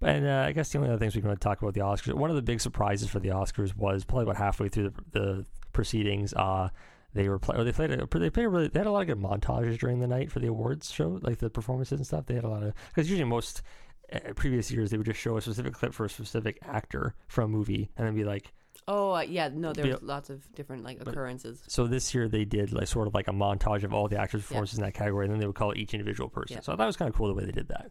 but 0.00 0.10
and, 0.10 0.26
uh, 0.26 0.44
I 0.46 0.52
guess 0.52 0.70
the 0.70 0.78
only 0.78 0.90
other 0.90 0.98
things 0.98 1.14
we 1.16 1.20
can 1.20 1.28
really 1.28 1.38
talk 1.38 1.60
about 1.60 1.74
the 1.74 1.80
Oscars. 1.80 2.14
One 2.14 2.30
of 2.30 2.36
the 2.36 2.42
big 2.42 2.60
surprises 2.60 3.08
for 3.08 3.18
the 3.18 3.30
Oscars 3.30 3.76
was 3.76 4.04
probably 4.04 4.22
about 4.24 4.36
halfway 4.36 4.68
through 4.68 4.90
the, 4.90 5.18
the 5.18 5.46
proceedings. 5.72 6.32
Uh, 6.34 6.68
they 7.14 7.28
were 7.28 7.38
play, 7.38 7.56
or 7.56 7.64
they 7.64 7.72
played 7.72 7.90
a, 7.90 7.96
they 7.96 8.30
played 8.30 8.46
a 8.46 8.48
really 8.48 8.68
they 8.68 8.80
had 8.80 8.86
a 8.86 8.90
lot 8.90 9.02
of 9.02 9.06
good 9.06 9.18
montages 9.18 9.78
during 9.78 10.00
the 10.00 10.06
night 10.06 10.30
for 10.30 10.40
the 10.40 10.46
awards 10.48 10.90
show, 10.90 11.18
like 11.22 11.38
the 11.38 11.50
performances 11.50 11.98
and 11.98 12.06
stuff. 12.06 12.26
They 12.26 12.34
had 12.34 12.44
a 12.44 12.48
lot 12.48 12.62
of 12.62 12.74
because 12.88 13.08
usually 13.10 13.28
most 13.28 13.62
uh, 14.12 14.18
previous 14.34 14.70
years 14.70 14.90
they 14.90 14.96
would 14.96 15.06
just 15.06 15.20
show 15.20 15.36
a 15.36 15.40
specific 15.40 15.74
clip 15.74 15.94
for 15.94 16.04
a 16.04 16.10
specific 16.10 16.58
actor 16.62 17.14
from 17.26 17.44
a 17.44 17.48
movie 17.56 17.90
and 17.96 18.06
then 18.06 18.14
be 18.14 18.24
like. 18.24 18.52
Oh 18.86 19.16
uh, 19.16 19.20
yeah, 19.20 19.50
no, 19.52 19.72
Be- 19.72 19.82
there's 19.82 20.02
lots 20.02 20.30
of 20.30 20.50
different 20.54 20.84
like 20.84 20.98
But- 20.98 21.08
occurrences. 21.08 21.62
So 21.66 21.86
this 21.86 22.14
year 22.14 22.28
they 22.28 22.44
did 22.44 22.72
like 22.72 22.86
sort 22.86 23.06
of 23.06 23.14
like 23.14 23.28
a 23.28 23.32
montage 23.32 23.84
of 23.84 23.92
all 23.92 24.08
the 24.08 24.18
actors' 24.18 24.42
performances 24.42 24.78
in 24.78 24.84
that 24.84 24.94
category, 24.94 25.26
and 25.26 25.32
then 25.32 25.40
they 25.40 25.46
would 25.46 25.56
call 25.56 25.76
each 25.76 25.92
individual 25.92 26.30
person. 26.30 26.56
Yeah. 26.56 26.62
So 26.62 26.74
that 26.74 26.86
was 26.86 26.96
kind 26.96 27.08
of 27.08 27.14
cool 27.14 27.26
the 27.28 27.34
way 27.34 27.44
they 27.44 27.52
did 27.52 27.68
that. 27.68 27.90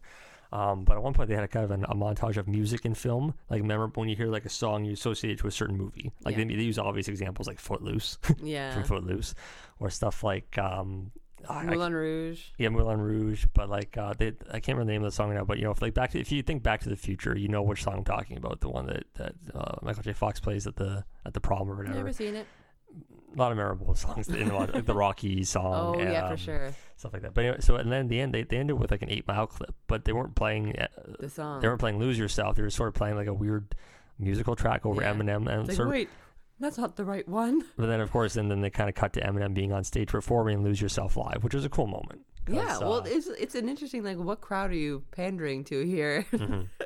Um, 0.52 0.84
but 0.84 0.96
at 0.96 1.02
one 1.02 1.12
point 1.12 1.28
they 1.28 1.34
had 1.34 1.44
a 1.44 1.48
kind 1.48 1.64
of 1.64 1.70
an, 1.70 1.84
a 1.84 1.94
montage 1.94 2.36
of 2.38 2.48
music 2.48 2.84
and 2.84 2.96
film. 2.96 3.34
Like 3.50 3.60
remember 3.60 3.90
when 3.94 4.08
you 4.08 4.16
hear 4.16 4.28
like 4.28 4.44
a 4.46 4.48
song 4.50 4.84
you 4.84 4.92
associate 4.94 5.32
it 5.32 5.38
to 5.40 5.46
a 5.46 5.50
certain 5.50 5.76
movie. 5.76 6.10
Like 6.24 6.36
Yeah. 6.36 6.44
they, 6.44 6.54
they 6.56 6.62
use 6.62 6.78
obvious 6.78 7.08
examples 7.08 7.46
like 7.46 7.58
Footloose 7.60 8.18
Yeah, 8.42 8.72
from 8.72 8.84
Footloose, 8.84 9.34
or 9.78 9.90
stuff 9.90 10.24
like 10.24 10.56
um, 10.58 11.10
I- 11.48 11.66
I 11.66 11.88
Rouge. 11.88 12.40
yeah, 12.58 12.68
Moulin 12.70 13.00
Rouge, 13.00 13.44
but 13.54 13.68
like 13.68 13.96
uh, 13.96 14.14
they, 14.18 14.28
I 14.50 14.58
can't 14.60 14.76
remember 14.76 14.86
the 14.86 14.92
name 14.92 15.02
of 15.04 15.10
the 15.10 15.14
song 15.14 15.32
now. 15.34 15.44
But 15.44 15.58
you 15.58 15.64
know, 15.64 15.70
if 15.70 15.80
like 15.82 15.94
back 15.94 16.10
to 16.12 16.18
if 16.20 16.32
you 16.32 16.42
think 16.42 16.62
Back 16.62 16.80
to 16.80 16.88
the 16.88 16.96
Future, 16.96 17.36
you 17.36 17.48
know 17.48 17.62
which 17.62 17.84
song 17.84 17.94
I'm 17.98 18.04
talking 18.04 18.36
about. 18.36 18.60
The 18.60 18.68
one 18.70 18.86
that 18.86 19.04
that 19.14 19.34
uh, 19.54 19.76
Michael 19.82 20.02
J. 20.02 20.12
Fox 20.14 20.40
plays 20.40 20.66
at 20.66 20.76
the 20.76 21.04
at 21.24 21.34
the 21.34 21.40
prom 21.40 21.70
or 21.70 21.76
whatever. 21.76 21.94
Never 21.96 22.12
seen 22.12 22.34
it. 22.34 22.46
A 23.34 23.38
lot 23.38 23.52
of 23.52 23.58
memorable 23.58 23.94
songs 23.94 24.28
in 24.28 24.50
a 24.50 24.58
lot, 24.58 24.74
like 24.74 24.86
the 24.86 24.94
Rocky 24.94 25.44
song. 25.44 25.96
Oh 25.96 26.00
yeah, 26.02 26.26
for 26.26 26.32
um, 26.32 26.36
sure. 26.38 26.74
Stuff 26.96 27.12
like 27.12 27.22
that. 27.22 27.34
But 27.34 27.44
anyway, 27.44 27.58
so 27.60 27.76
and 27.76 27.92
then 27.92 28.00
in 28.02 28.08
the 28.08 28.20
end 28.20 28.34
they, 28.34 28.42
they 28.42 28.56
ended 28.56 28.78
with 28.78 28.90
like 28.90 29.02
an 29.02 29.10
eight 29.10 29.26
mile 29.28 29.46
clip, 29.46 29.74
but 29.86 30.04
they 30.04 30.12
weren't 30.12 30.34
playing. 30.34 30.76
Uh, 30.78 30.86
The 31.20 31.28
song. 31.28 31.60
they 31.60 31.68
weren't 31.68 31.80
playing 31.80 31.98
"Lose 31.98 32.18
Yourself." 32.18 32.56
They 32.56 32.62
were 32.62 32.70
sort 32.70 32.88
of 32.88 32.94
playing 32.94 33.16
like 33.16 33.26
a 33.28 33.34
weird 33.34 33.74
musical 34.18 34.56
track 34.56 34.84
over 34.86 35.02
Yeah. 35.02 35.12
Eminem, 35.14 35.48
and 35.48 35.60
It's 35.60 35.68
like, 35.68 35.76
sort 35.76 35.88
of, 35.88 35.92
wait, 35.92 36.08
that's 36.58 36.78
not 36.78 36.96
the 36.96 37.04
right 37.04 37.28
one. 37.28 37.62
but 37.76 37.86
then 37.86 38.00
of 38.00 38.10
course, 38.10 38.36
and 38.36 38.50
then 38.50 38.60
they 38.62 38.70
kind 38.70 38.88
of 38.88 38.94
cut 38.94 39.12
to 39.12 39.20
Eminem 39.20 39.54
being 39.54 39.72
on 39.72 39.84
stage 39.84 40.08
performing 40.08 40.64
"Lose 40.64 40.80
Yourself" 40.80 41.16
live, 41.16 41.44
which 41.44 41.54
was 41.54 41.64
a 41.64 41.68
cool 41.70 41.86
moment. 41.86 42.22
Yeah, 42.50 42.78
well, 42.78 42.94
uh, 42.94 43.02
it's 43.04 43.26
it's 43.26 43.54
an 43.54 43.68
interesting 43.68 44.02
like 44.02 44.16
what 44.16 44.40
crowd 44.40 44.70
are 44.70 44.74
you 44.74 45.04
pandering 45.10 45.64
to 45.64 45.84
here? 45.84 46.24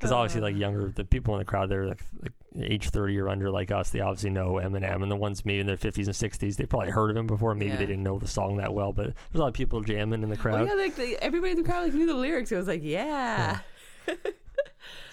Because 0.00 0.12
obviously, 0.12 0.40
like 0.40 0.54
Uh. 0.54 0.58
younger, 0.58 0.88
the 0.96 1.04
people 1.04 1.34
in 1.34 1.40
the 1.40 1.44
crowd, 1.44 1.68
they're 1.68 1.86
like, 1.86 2.00
like 2.22 2.32
age 2.58 2.88
thirty 2.88 3.18
or 3.18 3.28
under, 3.28 3.50
like 3.50 3.70
us. 3.70 3.90
They 3.90 4.00
obviously 4.00 4.30
know 4.30 4.52
Eminem, 4.54 5.02
and 5.02 5.12
the 5.12 5.16
ones 5.16 5.44
maybe 5.44 5.60
in 5.60 5.66
their 5.66 5.76
fifties 5.76 6.06
and 6.08 6.16
sixties, 6.16 6.56
they 6.56 6.64
probably 6.64 6.90
heard 6.90 7.10
of 7.10 7.16
him 7.18 7.26
before. 7.26 7.54
Maybe 7.54 7.72
Yeah. 7.72 7.76
they 7.76 7.86
didn't 7.86 8.02
know 8.02 8.18
the 8.18 8.26
song 8.26 8.56
that 8.56 8.72
well, 8.72 8.92
but 8.94 9.06
there's 9.06 9.14
a 9.34 9.38
lot 9.38 9.48
of 9.48 9.54
people 9.54 9.82
jamming 9.82 10.22
in 10.22 10.30
the 10.30 10.36
Oh 10.36 10.40
crowd. 10.40 10.66
yeah, 10.66 10.74
like 10.74 10.98
everybody 11.20 11.52
in 11.52 11.58
the 11.58 11.64
crowd 11.64 11.84
like 11.84 11.92
knew 11.94 12.06
the 12.06 12.14
lyrics. 12.14 12.50
It 12.50 12.56
was 12.56 12.66
like, 12.66 12.82
yeah, 12.82 13.58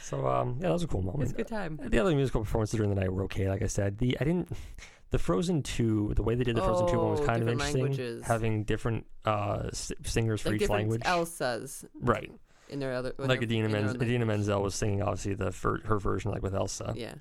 So 0.02 0.26
um, 0.26 0.56
yeah, 0.62 0.68
that 0.68 0.74
was 0.74 0.84
a 0.84 0.88
cool 0.88 1.02
moment. 1.02 1.32
a 1.32 1.34
good 1.34 1.48
time. 1.48 1.78
The 1.84 2.00
other 2.00 2.16
musical 2.16 2.42
performances 2.42 2.78
during 2.78 2.90
the 2.96 3.00
night 3.02 3.12
were 3.12 3.24
okay. 3.26 3.50
Like 3.50 3.62
I 3.62 3.68
said, 3.68 3.98
the 3.98 4.18
I 4.22 4.24
didn't. 4.24 4.50
The 5.10 5.20
Frozen 5.20 5.64
two, 5.64 6.12
the 6.16 6.24
way 6.24 6.36
they 6.36 6.44
did 6.44 6.56
the 6.58 6.62
Frozen 6.62 6.88
two 6.88 6.98
one 6.98 7.12
was 7.12 7.22
Oh, 7.22 7.26
kind 7.26 7.42
of 7.42 7.48
interesting, 7.48 7.82
languages. 7.84 8.26
having 8.26 8.64
different 8.66 9.06
uh, 9.26 9.64
s- 9.68 9.92
singers 10.04 10.42
for 10.42 10.52
Like 10.52 10.62
each 10.62 10.70
language. 10.70 11.02
Elsas 11.02 11.86
right, 12.02 12.30
in 12.70 12.80
their 12.80 12.94
other 12.94 13.14
like 13.18 13.38
in 13.38 13.44
Idina, 13.44 13.68
their 13.70 13.82
Menz- 13.82 14.02
Idina. 14.02 14.26
Menzel 14.26 14.62
was 14.62 14.76
singing 14.76 15.02
obviously 15.02 15.34
the 15.34 15.52
fir- 15.52 15.82
her 15.86 16.00
version 16.00 16.32
like 16.32 16.42
with 16.42 16.54
Elsa, 16.56 16.94
Yeah, 16.96 17.14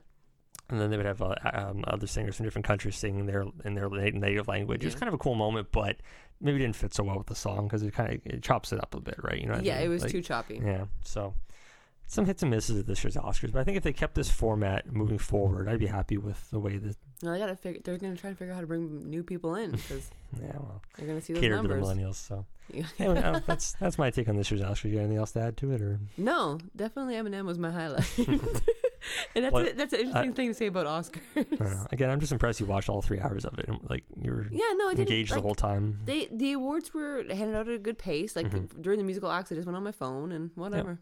and 0.69 0.81
then 0.81 0.91
they 0.91 0.97
would 0.97 1.07
have 1.07 1.23
uh, 1.23 1.35
um, 1.53 1.85
other 1.87 2.07
singers 2.07 2.37
from 2.37 2.45
different 2.45 2.67
countries 2.67 2.97
singing 2.97 3.27
their 3.27 3.45
in 3.65 3.75
their 3.75 3.89
native 3.89 4.49
language. 4.49 4.83
It 4.83 4.87
was 4.87 4.95
kind 4.95 5.09
of 5.09 5.15
a 5.15 5.19
cool 5.19 5.35
moment, 5.35 5.69
but 5.73 5.97
maybe 6.41 6.59
didn't 6.59 6.77
fit 6.77 6.93
so 6.93 7.05
well 7.05 7.19
with 7.19 7.29
the 7.29 7.35
song 7.35 7.67
because 7.67 7.83
it 7.83 7.93
kind 7.95 8.13
of 8.15 8.21
it 8.27 8.43
chops 8.43 8.73
it 8.73 8.81
up 8.81 8.95
a 8.95 9.01
bit, 9.01 9.17
right? 9.23 9.39
You 9.39 9.47
know? 9.47 9.53
what 9.55 9.63
I 9.63 9.65
yeah, 9.65 9.77
mean? 9.79 9.87
it 9.87 9.89
was 9.89 10.03
Like, 10.03 10.13
too 10.13 10.23
choppy. 10.23 10.61
Yeah, 10.65 10.85
so 11.05 11.35
some 12.07 12.27
hits 12.27 12.43
and 12.43 12.51
misses 12.51 12.79
at 12.81 12.87
this 12.87 13.03
year's 13.03 13.17
Oscars, 13.17 13.53
but 13.53 13.61
I 13.61 13.65
think 13.65 13.77
if 13.77 13.83
they 13.83 13.93
kept 13.93 14.15
this 14.15 14.31
format 14.31 14.93
moving 14.93 15.19
forward, 15.19 15.69
I'd 15.69 15.79
be 15.81 15.87
happy 15.87 16.17
with 16.19 16.51
the 16.51 16.59
way 16.61 16.77
that. 16.79 16.97
No, 17.23 17.33
I 17.33 17.39
gotta 17.39 17.57
figure. 17.57 17.81
They're 17.83 17.97
gonna 17.99 18.17
try 18.17 18.31
to 18.31 18.37
figure 18.37 18.53
out 18.53 18.57
how 18.57 18.61
to 18.61 18.67
bring 18.67 19.09
new 19.09 19.23
people 19.23 19.55
in 19.55 19.71
because 19.73 20.11
Yeah, 20.41 20.53
well, 20.55 20.83
they're 20.99 21.07
gonna 21.07 21.21
see 21.21 21.33
those 21.33 21.41
cater 21.41 21.57
to 21.63 21.69
the 21.69 21.75
millennials. 21.75 22.17
So 22.17 22.45
Yeah. 22.71 22.85
anyway, 22.99 23.23
uh, 23.23 23.41
that's 23.47 23.73
that's 23.81 23.97
my 23.99 24.11
take 24.11 24.29
on 24.29 24.37
this 24.37 24.51
year's 24.51 24.61
Oscars. 24.63 24.85
You 24.85 24.93
got 24.97 25.01
anything 25.01 25.17
else 25.19 25.33
to 25.33 25.41
add 25.41 25.57
to 25.59 25.73
it, 25.73 25.81
or 25.81 25.99
no, 26.19 26.59
definitely 26.77 27.15
Eminem 27.15 27.45
was 27.47 27.59
my 27.59 27.71
highlight. 27.71 28.19
and 29.35 29.45
that's 29.45 29.53
Well, 29.53 29.67
a, 29.67 29.73
that's 29.73 29.93
an 29.93 30.01
interesting 30.01 30.33
thing 30.35 30.49
to 30.49 30.55
say 30.55 30.67
about 30.67 30.87
Oscars. 30.87 31.21
I 31.37 31.43
don't 31.43 31.61
know. 31.61 31.87
again, 31.93 32.11
I'm 32.11 32.21
just 32.21 32.33
impressed 32.33 32.61
you 32.61 32.67
watched 32.67 32.89
all 32.91 33.01
three 33.03 33.21
hours 33.21 33.45
of 33.47 33.59
it. 33.59 33.69
Like 33.89 34.05
you 34.21 34.33
were 34.33 34.47
yeah, 34.51 34.73
no, 34.77 34.89
I 34.89 34.91
didn't. 34.95 35.09
engaged 35.09 35.31
like, 35.31 35.39
the 35.39 35.43
whole 35.43 35.55
time. 35.55 36.01
They 36.05 36.29
the 36.31 36.53
awards 36.53 36.93
were 36.93 37.25
handed 37.31 37.57
out 37.57 37.69
at 37.69 37.75
a 37.75 37.79
good 37.79 37.99
pace. 37.99 38.37
Like 38.37 38.51
Mhm. 38.51 38.83
during 38.83 38.99
the 38.99 39.05
musical 39.05 39.31
acts, 39.31 39.51
I 39.53 39.55
just 39.55 39.67
went 39.67 39.77
on 39.77 39.85
my 39.85 39.93
phone 39.93 40.33
and 40.33 40.51
whatever. 40.55 40.99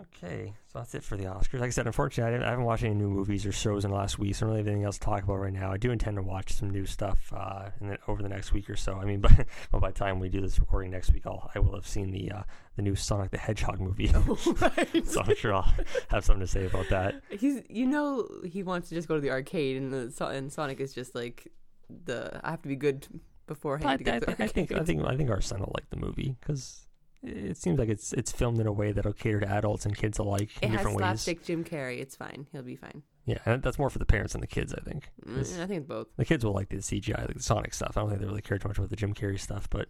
Okay, 0.00 0.52
so 0.66 0.80
that's 0.80 0.92
it 0.96 1.04
for 1.04 1.16
the 1.16 1.24
Oscars. 1.24 1.60
Like 1.60 1.68
I 1.68 1.70
said, 1.70 1.86
unfortunately, 1.86 2.28
I, 2.28 2.32
didn't, 2.32 2.46
I 2.46 2.50
haven't 2.50 2.64
watched 2.64 2.82
any 2.82 2.94
new 2.94 3.08
movies 3.08 3.46
or 3.46 3.52
shows 3.52 3.84
in 3.84 3.92
the 3.92 3.96
last 3.96 4.18
week, 4.18 4.34
so 4.34 4.38
I 4.38 4.40
don't 4.40 4.48
really 4.50 4.58
have 4.58 4.66
anything 4.66 4.84
else 4.84 4.98
to 4.98 5.04
talk 5.04 5.22
about 5.22 5.36
right 5.36 5.52
now. 5.52 5.70
I 5.70 5.76
do 5.76 5.92
intend 5.92 6.16
to 6.16 6.22
watch 6.22 6.52
some 6.52 6.70
new 6.70 6.84
stuff 6.84 7.32
uh, 7.32 7.70
in 7.80 7.90
the, 7.90 7.98
over 8.08 8.20
the 8.20 8.28
next 8.28 8.52
week 8.52 8.68
or 8.68 8.74
so. 8.74 8.94
I 8.94 9.04
mean, 9.04 9.22
well, 9.72 9.80
by 9.80 9.90
the 9.90 9.98
time 9.98 10.18
we 10.18 10.28
do 10.28 10.40
this 10.40 10.58
recording 10.58 10.90
next 10.90 11.12
week, 11.12 11.26
I'll 11.26 11.48
I 11.54 11.60
will 11.60 11.74
have 11.76 11.86
seen 11.86 12.10
the 12.10 12.28
uh, 12.32 12.42
the 12.74 12.82
new 12.82 12.96
Sonic 12.96 13.30
the 13.30 13.38
Hedgehog 13.38 13.78
movie, 13.78 14.08
right. 14.60 15.06
so 15.06 15.22
I'm 15.22 15.36
sure 15.36 15.54
I'll 15.54 15.72
have 16.08 16.24
something 16.24 16.40
to 16.40 16.48
say 16.48 16.66
about 16.66 16.88
that. 16.88 17.22
He's 17.30 17.62
you 17.68 17.86
know 17.86 18.28
he 18.44 18.64
wants 18.64 18.88
to 18.88 18.96
just 18.96 19.06
go 19.06 19.14
to 19.14 19.20
the 19.20 19.30
arcade 19.30 19.76
and 19.76 19.92
the 19.92 20.26
and 20.26 20.52
Sonic 20.52 20.80
is 20.80 20.92
just 20.92 21.14
like 21.14 21.52
the 21.88 22.40
I 22.42 22.50
have 22.50 22.62
to 22.62 22.68
be 22.68 22.76
good 22.76 23.06
beforehand 23.46 23.90
I, 23.90 23.96
to 23.98 24.04
get 24.04 24.14
I, 24.14 24.18
the 24.18 24.42
I 24.42 24.48
think 24.48 24.72
I 24.72 24.82
think 24.82 25.04
I 25.04 25.16
think 25.16 25.30
our 25.30 25.40
son 25.40 25.60
will 25.60 25.72
like 25.72 25.88
the 25.90 25.98
movie 25.98 26.34
because 26.40 26.88
it 27.24 27.56
seems 27.56 27.78
like 27.78 27.88
it's 27.88 28.12
it's 28.12 28.30
filmed 28.30 28.58
in 28.60 28.66
a 28.66 28.72
way 28.72 28.92
that'll 28.92 29.12
cater 29.12 29.40
to 29.40 29.48
adults 29.48 29.86
and 29.86 29.96
kids 29.96 30.18
alike 30.18 30.50
it 30.60 30.66
in 30.66 30.70
has 30.70 30.78
different 30.78 30.96
ways. 30.96 31.02
slapstick 31.02 31.44
Jim 31.44 31.64
Carrey. 31.64 32.00
It's 32.00 32.16
fine. 32.16 32.46
He'll 32.52 32.62
be 32.62 32.76
fine. 32.76 33.02
Yeah, 33.26 33.38
and 33.46 33.62
that's 33.62 33.78
more 33.78 33.88
for 33.88 33.98
the 33.98 34.04
parents 34.04 34.32
than 34.34 34.42
the 34.42 34.46
kids, 34.46 34.74
I 34.74 34.80
think. 34.82 35.08
Mm, 35.26 35.38
I 35.40 35.66
think 35.66 35.78
it's 35.80 35.88
both. 35.88 36.08
The 36.16 36.26
kids 36.26 36.44
will 36.44 36.52
like 36.52 36.68
the 36.68 36.76
CGI, 36.76 37.20
like 37.26 37.36
the 37.36 37.42
Sonic 37.42 37.72
stuff. 37.72 37.96
I 37.96 38.00
don't 38.00 38.10
think 38.10 38.20
they 38.20 38.26
really 38.26 38.42
care 38.42 38.58
too 38.58 38.68
much 38.68 38.76
about 38.76 38.90
the 38.90 38.96
Jim 38.96 39.14
Carrey 39.14 39.40
stuff, 39.40 39.68
but 39.70 39.88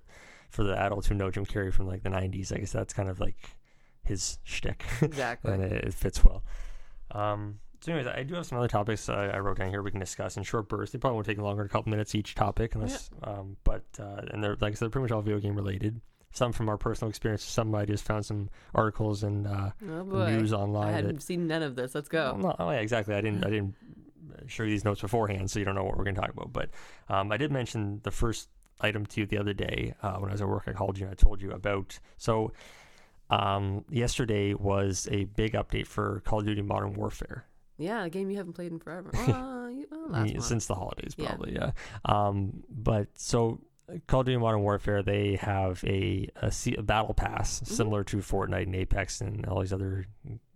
for 0.50 0.62
the 0.62 0.78
adults 0.80 1.08
who 1.08 1.14
know 1.16 1.30
Jim 1.32 1.44
Carrey 1.44 1.72
from 1.72 1.88
like 1.88 2.04
the 2.04 2.10
'90s, 2.10 2.54
I 2.54 2.58
guess 2.58 2.70
that's 2.72 2.94
kind 2.94 3.08
of 3.08 3.18
like 3.18 3.36
his 4.04 4.38
shtick, 4.44 4.84
Exactly. 5.02 5.52
and 5.54 5.62
it, 5.62 5.72
it 5.84 5.94
fits 5.94 6.24
well. 6.24 6.44
Um, 7.10 7.58
so, 7.80 7.92
anyways, 7.92 8.06
I 8.16 8.22
do 8.22 8.34
have 8.34 8.46
some 8.46 8.56
other 8.58 8.68
topics 8.68 9.08
uh, 9.08 9.30
I 9.34 9.38
wrote 9.40 9.58
down 9.58 9.68
here 9.68 9.82
we 9.82 9.90
can 9.90 10.00
discuss 10.00 10.36
in 10.36 10.42
short 10.42 10.68
bursts. 10.68 10.92
They 10.92 10.98
probably 10.98 11.16
won't 11.16 11.26
take 11.26 11.38
longer 11.38 11.62
than 11.62 11.66
a 11.66 11.72
couple 11.72 11.90
minutes 11.90 12.14
each 12.14 12.34
topic, 12.34 12.74
unless. 12.76 13.10
Um, 13.24 13.56
but 13.64 13.82
uh, 13.98 14.22
and 14.30 14.42
they're 14.42 14.56
like 14.60 14.72
I 14.72 14.74
said, 14.74 14.80
they're 14.86 14.90
pretty 14.90 15.02
much 15.02 15.10
all 15.10 15.22
video 15.22 15.40
game 15.40 15.56
related. 15.56 16.00
Some 16.34 16.52
from 16.52 16.68
our 16.68 16.76
personal 16.76 17.08
experience. 17.08 17.42
Some 17.44 17.74
I 17.74 17.86
just 17.86 18.04
found 18.04 18.26
some 18.26 18.50
articles 18.74 19.22
and 19.22 19.46
uh, 19.46 19.70
oh 19.88 20.02
news 20.26 20.52
online 20.52 20.88
I 20.88 20.92
hadn't 20.92 21.22
seen 21.22 21.46
none 21.46 21.62
of 21.62 21.76
this. 21.76 21.94
Let's 21.94 22.10
well, 22.12 22.34
go. 22.34 22.40
no, 22.40 22.56
oh 22.58 22.70
yeah, 22.70 22.80
exactly. 22.80 23.14
I 23.14 23.20
didn't. 23.22 23.46
I 23.46 23.50
didn't 23.50 23.74
show 24.48 24.64
you 24.64 24.70
these 24.70 24.84
notes 24.84 25.00
beforehand, 25.00 25.50
so 25.50 25.58
you 25.58 25.64
don't 25.64 25.74
know 25.74 25.84
what 25.84 25.96
we're 25.96 26.04
going 26.04 26.16
to 26.16 26.20
talk 26.20 26.30
about. 26.32 26.52
But 26.52 26.70
um, 27.08 27.32
I 27.32 27.36
did 27.36 27.50
mention 27.52 28.00
the 28.02 28.10
first 28.10 28.48
item 28.80 29.06
to 29.06 29.20
you 29.20 29.26
the 29.26 29.38
other 29.38 29.54
day 29.54 29.94
uh, 30.02 30.16
when 30.16 30.28
I 30.28 30.32
was 30.34 30.42
at 30.42 30.48
work. 30.48 30.64
I 30.66 30.72
called 30.72 30.98
you 30.98 31.06
and 31.06 31.12
I 31.12 31.14
told 31.14 31.40
you 31.40 31.52
about. 31.52 31.98
So 32.18 32.52
um, 33.30 33.84
yesterday 33.88 34.54
was 34.54 35.08
a 35.10 35.24
big 35.24 35.52
update 35.52 35.86
for 35.86 36.20
Call 36.24 36.40
of 36.40 36.46
Duty 36.46 36.62
Modern 36.62 36.94
Warfare 36.94 37.46
Yeah, 37.78 38.04
a 38.04 38.10
game 38.10 38.28
you 38.30 38.36
haven't 38.36 38.52
played 38.54 38.72
in 38.72 38.78
forever. 38.80 39.10
Uh, 39.18 39.68
you, 39.68 39.86
oh, 39.92 40.06
Yeah, 40.10 40.18
month. 40.34 40.44
since 40.44 40.66
the 40.66 40.74
holidays, 40.74 41.14
Yeah. 41.16 41.28
probably. 41.28 41.54
Yeah. 41.54 41.70
Um, 42.04 42.64
but 42.68 43.08
so. 43.14 43.60
Call 44.06 44.20
of 44.20 44.26
Duty 44.26 44.38
Modern 44.38 44.62
Warfare, 44.62 45.02
they 45.02 45.36
have 45.36 45.82
a, 45.84 46.28
a, 46.40 46.52
a 46.78 46.82
battle 46.82 47.14
pass 47.14 47.60
Mm-hmm. 47.60 47.74
similar 47.74 48.04
to 48.04 48.16
Fortnite 48.18 48.62
and 48.64 48.74
Apex 48.74 49.20
and 49.20 49.44
all 49.46 49.60
these 49.60 49.72
other 49.72 50.06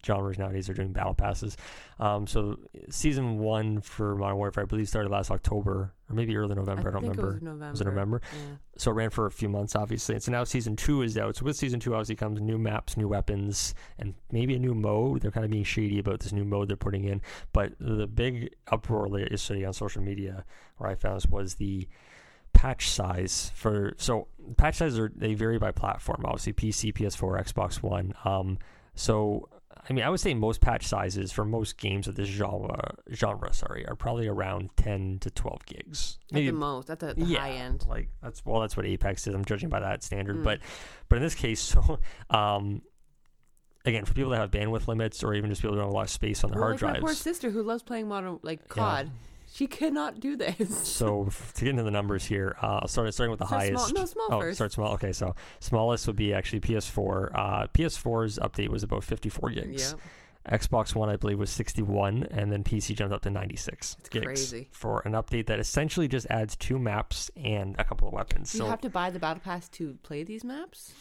genres 0.06 0.38
nowadays 0.38 0.70
are 0.70 0.74
doing 0.74 0.92
battle 0.92 1.12
passes. 1.14 1.56
Um, 1.98 2.26
so 2.26 2.56
season 2.88 3.38
one 3.38 3.80
for 3.80 4.14
Modern 4.16 4.36
Warfare, 4.36 4.62
I 4.62 4.66
believe, 4.66 4.88
started 4.88 5.10
last 5.10 5.30
October 5.30 5.92
or 6.08 6.14
maybe 6.14 6.36
early 6.36 6.54
November. 6.54 6.88
I, 6.88 6.92
don't 6.92 7.02
think 7.02 7.16
remember. 7.16 7.30
It 7.30 7.34
was 7.34 7.42
November. 7.42 7.70
Was 7.70 7.80
it 7.80 7.84
November? 7.84 8.20
Yeah. 8.32 8.54
So 8.78 8.90
it 8.92 8.94
ran 8.94 9.10
for 9.10 9.26
a 9.26 9.30
few 9.30 9.48
months, 9.48 9.76
obviously. 9.76 10.14
And 10.14 10.22
so 10.22 10.32
now 10.32 10.44
season 10.44 10.76
two 10.76 11.02
is 11.02 11.18
out. 11.18 11.36
So 11.36 11.44
with 11.44 11.56
season 11.56 11.80
two, 11.80 11.94
obviously 11.94 12.16
comes 12.16 12.40
new 12.40 12.58
maps, 12.58 12.96
new 12.96 13.08
weapons, 13.08 13.74
and 13.98 14.14
maybe 14.30 14.54
a 14.54 14.58
new 14.58 14.74
mode. 14.74 15.20
They're 15.20 15.30
kind 15.32 15.44
of 15.44 15.50
being 15.50 15.64
shady 15.64 15.98
about 15.98 16.20
this 16.20 16.32
new 16.32 16.44
mode 16.44 16.68
they're 16.68 16.76
putting 16.76 17.04
in. 17.04 17.20
But 17.52 17.72
the 17.78 18.06
big 18.06 18.54
uproar 18.68 19.08
yesterday 19.18 19.64
on 19.64 19.72
social 19.72 20.02
media, 20.02 20.44
where 20.78 20.88
I 20.88 20.94
found 20.94 21.16
this, 21.16 21.26
was 21.26 21.56
the 21.56 21.88
patch 22.58 22.88
size 22.90 23.52
for 23.54 23.92
so 23.98 24.26
patch 24.56 24.76
sizes 24.76 24.98
are 24.98 25.12
they 25.14 25.34
vary 25.34 25.58
by 25.58 25.70
platform 25.70 26.22
obviously 26.24 26.52
pc 26.52 26.92
ps4 26.92 27.44
xbox 27.44 27.82
one 27.82 28.12
um 28.24 28.58
so 28.94 29.48
I 29.88 29.94
mean, 29.94 30.04
I 30.04 30.10
would 30.10 30.20
say 30.20 30.34
most 30.34 30.60
patch 30.60 30.86
sizes 30.86 31.32
for 31.32 31.46
most 31.46 31.78
games 31.78 32.08
of 32.08 32.14
this 32.14 32.28
genre, 32.28 32.94
genre, 33.10 33.54
sorry, 33.54 33.86
are 33.86 33.94
probably 33.94 34.26
around 34.26 34.68
ten 34.76 35.18
to 35.20 35.30
twelve 35.30 35.64
gigs. 35.64 36.18
At 36.30 36.38
the 36.40 36.50
most, 36.50 36.90
at 36.90 36.98
the, 36.98 37.14
the 37.14 37.24
yeah, 37.24 37.38
high 37.38 37.52
end. 37.52 37.86
Like 37.88 38.10
that's 38.20 38.44
well, 38.44 38.60
that's 38.60 38.76
what 38.76 38.84
Apex 38.84 39.26
is. 39.26 39.34
I'm 39.34 39.46
judging 39.46 39.70
by 39.70 39.80
that 39.80 40.02
standard, 40.02 40.38
Mm. 40.38 40.44
but 40.44 40.58
but 41.08 41.16
in 41.16 41.22
this 41.22 41.34
case, 41.34 41.60
so 41.74 42.00
um, 42.28 42.82
again, 43.86 44.04
for 44.04 44.12
people 44.12 44.32
that 44.32 44.40
have 44.40 44.50
bandwidth 44.50 44.88
limits 44.88 45.22
or 45.24 45.32
even 45.32 45.48
just 45.48 45.62
people 45.62 45.74
who 45.74 45.80
don't 45.80 45.86
have 45.86 45.94
a 45.94 45.96
lot 45.96 46.02
of 46.04 46.10
space 46.10 46.44
on 46.44 46.50
their 46.50 46.60
Well, 46.60 46.70
hard 46.70 46.82
like 46.82 46.92
my 46.94 46.98
poor 46.98 47.08
drives. 47.08 47.20
sister 47.20 47.48
who 47.50 47.62
loves 47.62 47.82
playing 47.82 48.08
modern 48.08 48.40
like 48.42 48.60
Yeah. 48.76 49.04
She 49.52 49.66
cannot 49.66 50.20
do 50.20 50.36
this. 50.36 50.86
So 50.88 51.28
to 51.54 51.60
get 51.64 51.70
into 51.70 51.82
the 51.82 51.90
numbers 51.90 52.24
here, 52.24 52.56
uh, 52.62 52.80
I'll 52.82 52.88
start 52.88 53.12
starting 53.14 53.30
with 53.30 53.40
the 53.40 53.46
Start 53.46 53.62
highest. 53.62 53.88
Small, 53.88 54.00
no, 54.02 54.06
small 54.06 54.26
Oh, 54.30 54.40
first. 54.40 54.56
start 54.58 54.72
small. 54.72 54.92
Okay, 54.94 55.12
so 55.12 55.34
smallest 55.60 56.06
would 56.06 56.16
be 56.16 56.32
actually 56.34 56.60
PS4. 56.60 57.30
Uh, 57.34 57.66
PS4's 57.74 58.38
update 58.38 58.68
was 58.68 58.82
about 58.82 59.04
54 59.04 59.50
gigs. 59.50 59.94
Yeah. 59.94 60.00
Xbox 60.58 60.94
One, 60.94 61.10
I 61.10 61.16
believe, 61.16 61.38
was 61.38 61.50
61, 61.50 62.22
and 62.30 62.50
then 62.50 62.64
PC 62.64 62.94
jumped 62.96 63.12
up 63.14 63.20
to 63.22 63.30
96 63.30 63.96
It's 64.00 64.08
gigs 64.08 64.24
crazy. 64.24 64.68
for 64.70 65.00
an 65.04 65.12
update 65.12 65.46
that 65.46 65.58
essentially 65.58 66.08
just 66.08 66.26
adds 66.30 66.56
two 66.56 66.78
maps 66.78 67.30
and 67.36 67.74
a 67.78 67.84
couple 67.84 68.08
of 68.08 68.14
weapons. 68.14 68.50
Do 68.52 68.58
so 68.58 68.64
you 68.64 68.70
have 68.70 68.80
to 68.82 68.88
buy 68.88 69.10
the 69.10 69.18
battle 69.18 69.42
pass 69.44 69.68
to 69.70 69.98
play 70.02 70.22
these 70.22 70.44
maps, 70.44 70.94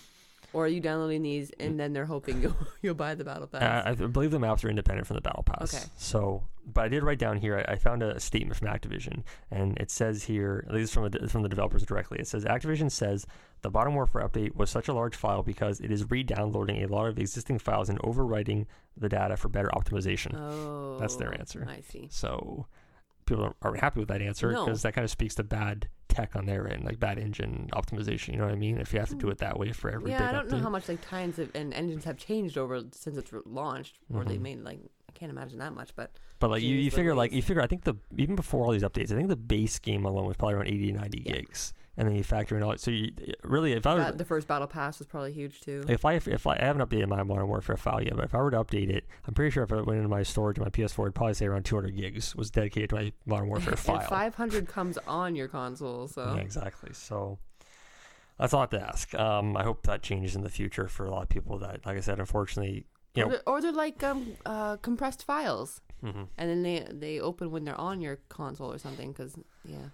or 0.54 0.66
are 0.66 0.68
you 0.68 0.80
downloading 0.80 1.22
these 1.24 1.52
and 1.60 1.80
then 1.80 1.94
they're 1.94 2.06
hoping 2.06 2.42
you'll 2.42 2.56
you'll 2.82 2.96
buy 2.96 3.16
the 3.16 3.24
battle 3.24 3.48
pass? 3.48 3.62
Uh, 3.62 3.90
I 3.90 3.94
believe 3.94 4.32
the 4.32 4.40
maps 4.40 4.64
are 4.64 4.70
independent 4.70 5.08
from 5.08 5.16
the 5.16 5.22
battle 5.22 5.44
pass. 5.44 5.74
Okay. 5.74 5.84
So, 5.98 6.44
but 6.66 6.86
I 6.86 6.88
did 6.88 7.04
write 7.04 7.20
down 7.20 7.38
here. 7.38 7.64
I, 7.68 7.74
I 7.74 7.76
found 7.76 8.04
a 8.04 8.20
statement 8.20 8.56
from 8.58 8.68
Activision, 8.68 9.24
and 9.52 9.78
it 9.78 9.92
says 9.92 10.24
here, 10.24 10.66
at 10.68 10.74
least 10.74 10.94
from 10.94 11.10
the, 11.10 11.28
from 11.28 11.44
the 11.44 11.50
developers 11.50 11.84
directly, 11.84 12.20
it 12.20 12.28
says 12.28 12.46
Activision 12.46 12.92
says 12.92 13.26
the 13.62 13.70
Modern 13.72 13.94
Warfare 13.96 14.28
update 14.28 14.56
was 14.56 14.70
such 14.70 14.88
a 14.88 14.94
large 14.94 15.16
file 15.16 15.44
because 15.44 15.80
it 15.80 15.92
is 15.92 16.10
re-downloading 16.10 16.84
a 16.84 16.88
lot 16.88 17.08
of 17.08 17.18
existing 17.18 17.60
files 17.60 17.90
and 17.90 18.00
overwriting 18.00 18.66
the 18.96 19.10
data 19.10 19.36
for 19.38 19.50
better 19.50 19.70
optimization. 19.74 20.36
oh, 20.40 20.98
That's 21.00 21.16
their 21.16 21.34
answer. 21.34 21.68
I 21.70 21.82
see. 21.82 22.08
So 22.12 22.68
people 23.28 23.54
aren't- 23.62 23.80
happy 23.80 24.00
with 24.00 24.10
that 24.10 24.22
answer 24.22 24.52
No. 24.52 24.66
because 24.66 24.82
that 24.82 24.94
kind 24.94 25.04
of 25.06 25.12
speaks 25.12 25.36
to 25.36 25.44
bad 25.44 25.88
tech 26.08 26.36
on 26.36 26.46
their 26.46 26.68
end, 26.68 26.84
like 26.86 27.00
bad 27.00 27.20
engine 27.20 27.70
optimization. 27.74 28.30
You 28.34 28.38
know 28.40 28.46
what 28.46 28.54
I 28.54 28.58
mean? 28.58 28.78
If 28.80 28.92
you 28.94 29.00
have 29.00 29.10
to 29.10 29.16
do 29.16 29.30
it 29.30 29.38
that 29.40 29.60
way 29.60 29.72
for 29.74 29.90
every 29.92 30.12
Hmm. 30.13 30.20
Yeah, 30.22 30.30
I 30.30 30.32
don't 30.32 30.50
know 30.50 30.58
how 30.60 30.70
much 30.70 30.88
like 30.90 31.02
times 31.08 31.38
of, 31.38 31.52
and 31.56 31.74
engines 31.74 32.06
have 32.06 32.18
changed 32.18 32.58
over 32.58 32.82
since 32.92 33.18
it's 33.18 33.32
launched, 33.46 34.00
or 34.13 34.24
they 34.26 34.38
Mhm. 34.38 34.42
made 34.42 34.63
like 34.63 34.80
I 35.10 35.12
can't 35.13 35.32
imagine 35.32 35.60
that 35.60 35.74
much, 35.74 35.96
but 35.96 36.12
But 36.40 36.50
like 36.52 36.62
you, 36.63 36.76
you 36.76 36.92
figure 36.92 37.16
like 37.16 37.32
you 37.32 37.42
figure 37.42 37.62
I 37.62 37.68
think 37.68 37.84
the 37.84 37.96
even 38.18 38.36
before 38.36 38.66
all 38.66 38.72
these 38.72 38.84
updates, 38.84 39.12
I 39.12 39.16
think 39.16 39.30
the 39.30 39.36
base 39.36 39.80
game 39.80 40.06
alone 40.06 40.28
was 40.28 40.38
probably 40.38 40.56
around 40.56 40.68
80 40.68 40.92
90 40.92 41.24
Yeah. 41.26 41.34
gigs, 41.34 41.74
and 41.98 42.08
then 42.08 42.16
you 42.16 42.24
factor 42.24 42.56
in 42.56 42.64
all. 42.64 42.78
So 42.78 42.92
you 42.92 43.12
really, 43.44 43.74
if 43.74 43.88
I 43.88 43.96
were, 43.96 44.00
that, 44.00 44.18
the 44.18 44.26
first 44.26 44.48
battle 44.48 44.68
pass 44.68 45.00
was 45.00 45.08
probably 45.08 45.34
huge 45.34 45.62
too. 45.62 45.84
if 45.90 46.06
I 46.06 46.14
if 46.14 46.46
I, 46.46 46.54
I 46.54 46.66
haven't 46.66 46.88
updated 46.88 47.08
my 47.08 47.24
Modern 47.24 47.48
Warfare 47.48 47.76
file 47.78 48.02
yet, 48.02 48.16
but 48.16 48.26
if 48.26 48.36
I 48.36 48.38
were 48.38 48.52
to 48.52 48.64
update 48.64 48.90
it, 48.90 49.06
I'm 49.28 49.34
pretty 49.34 49.52
sure 49.52 49.64
if 49.64 49.72
I 49.72 49.82
went 49.82 49.98
into 49.98 50.08
my 50.10 50.24
storage 50.24 50.60
on 50.60 50.66
my 50.66 50.70
PS4, 50.70 51.06
it'd 51.06 51.16
probably 51.16 51.34
say 51.34 51.48
around 51.48 51.66
200 51.66 51.96
gigs 51.96 52.36
was 52.36 52.52
dedicated 52.52 52.92
to 52.92 52.96
my 52.96 53.12
Modern 53.26 53.50
Warfare 53.50 53.72
and 53.72 53.80
file. 53.80 54.08
500 54.08 54.68
comes 54.68 54.98
on 55.08 55.36
your 55.36 55.48
console, 55.48 56.08
so 56.08 56.34
Yeah, 56.36 56.42
exactly. 56.42 56.92
So 56.94 57.40
that's 58.38 58.54
a 58.54 58.58
lot 58.58 58.72
to 58.72 58.82
ask. 58.82 59.14
Um, 59.16 59.58
I 59.58 59.64
hope 59.64 59.84
that 59.84 60.04
changes 60.04 60.36
in 60.36 60.44
the 60.44 60.50
future 60.50 60.88
for 60.88 61.06
a 61.06 61.12
lot 61.12 61.24
of 61.24 61.30
people 61.30 61.58
that, 61.60 61.86
like 61.86 61.98
I 61.98 62.02
said, 62.02 62.20
unfortunately, 62.20 62.86
you 63.16 63.24
or, 63.24 63.30
they're, 63.30 63.42
or 63.48 63.62
they're 63.62 63.72
like 63.72 64.04
um 64.04 64.34
uh 64.46 64.78
compressed 64.78 65.24
files, 65.24 65.82
mhm. 66.04 66.28
and 66.38 66.50
then 66.50 66.62
they 66.62 66.86
they 66.92 67.20
open 67.20 67.50
when 67.50 67.66
they're 67.66 67.80
on 67.80 68.00
your 68.00 68.20
console 68.30 68.72
or 68.72 68.78
something. 68.78 69.12
Because 69.12 69.36
yeah, 69.66 69.88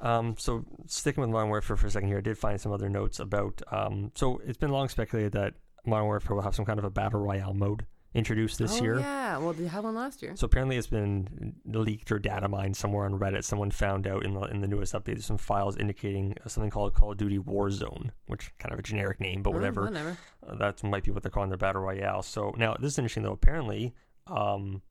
Um, 0.00 0.36
so 0.38 0.64
sticking 0.86 1.22
with 1.22 1.30
Modern 1.30 1.48
Warfare 1.48 1.76
for 1.76 1.86
a 1.86 1.90
second 1.90 2.08
here, 2.08 2.18
I 2.18 2.22
did 2.22 2.38
find 2.38 2.60
some 2.60 2.72
other 2.72 2.88
notes 2.88 3.18
about. 3.18 3.62
Um, 3.72 4.12
so 4.14 4.40
it's 4.44 4.58
been 4.58 4.70
long 4.70 4.88
speculated 4.88 5.32
that 5.32 5.54
Modern 5.84 6.06
Warfare 6.06 6.36
will 6.36 6.42
have 6.42 6.54
some 6.54 6.64
kind 6.64 6.78
of 6.78 6.84
a 6.84 6.90
battle 6.90 7.20
royale 7.20 7.54
mode 7.54 7.86
introduced 8.14 8.58
this 8.58 8.80
oh, 8.80 8.82
year. 8.82 8.98
yeah. 8.98 9.36
Well, 9.36 9.52
they 9.52 9.66
had 9.66 9.84
one 9.84 9.94
last 9.94 10.22
year. 10.22 10.34
So 10.36 10.46
apparently, 10.46 10.76
it's 10.76 10.86
been 10.86 11.54
leaked 11.66 12.10
or 12.10 12.18
data 12.18 12.48
mined 12.48 12.76
somewhere 12.76 13.04
on 13.04 13.18
Reddit. 13.18 13.44
Someone 13.44 13.70
found 13.70 14.06
out 14.06 14.24
in 14.24 14.34
the 14.34 14.40
in 14.42 14.60
the 14.60 14.68
newest 14.68 14.94
update 14.94 15.04
there's 15.04 15.26
some 15.26 15.38
files 15.38 15.76
indicating 15.76 16.34
something 16.46 16.70
called 16.70 16.94
Call 16.94 17.12
of 17.12 17.18
Duty 17.18 17.38
Warzone, 17.38 18.10
which 18.26 18.52
kind 18.58 18.72
of 18.72 18.78
a 18.78 18.82
generic 18.82 19.20
name, 19.20 19.42
but 19.42 19.50
Oh, 19.50 19.54
whatever. 19.54 19.82
whatever. 19.82 20.16
Uh, 20.46 20.54
that 20.56 20.82
might 20.82 21.04
be 21.04 21.10
what 21.10 21.22
they're 21.22 21.30
calling 21.30 21.50
their 21.50 21.58
battle 21.58 21.82
royale. 21.82 22.22
So 22.22 22.54
now 22.56 22.74
this 22.78 22.92
is 22.92 22.98
interesting 22.98 23.22
though. 23.22 23.32
Apparently, 23.32 23.94
um, 24.26 24.82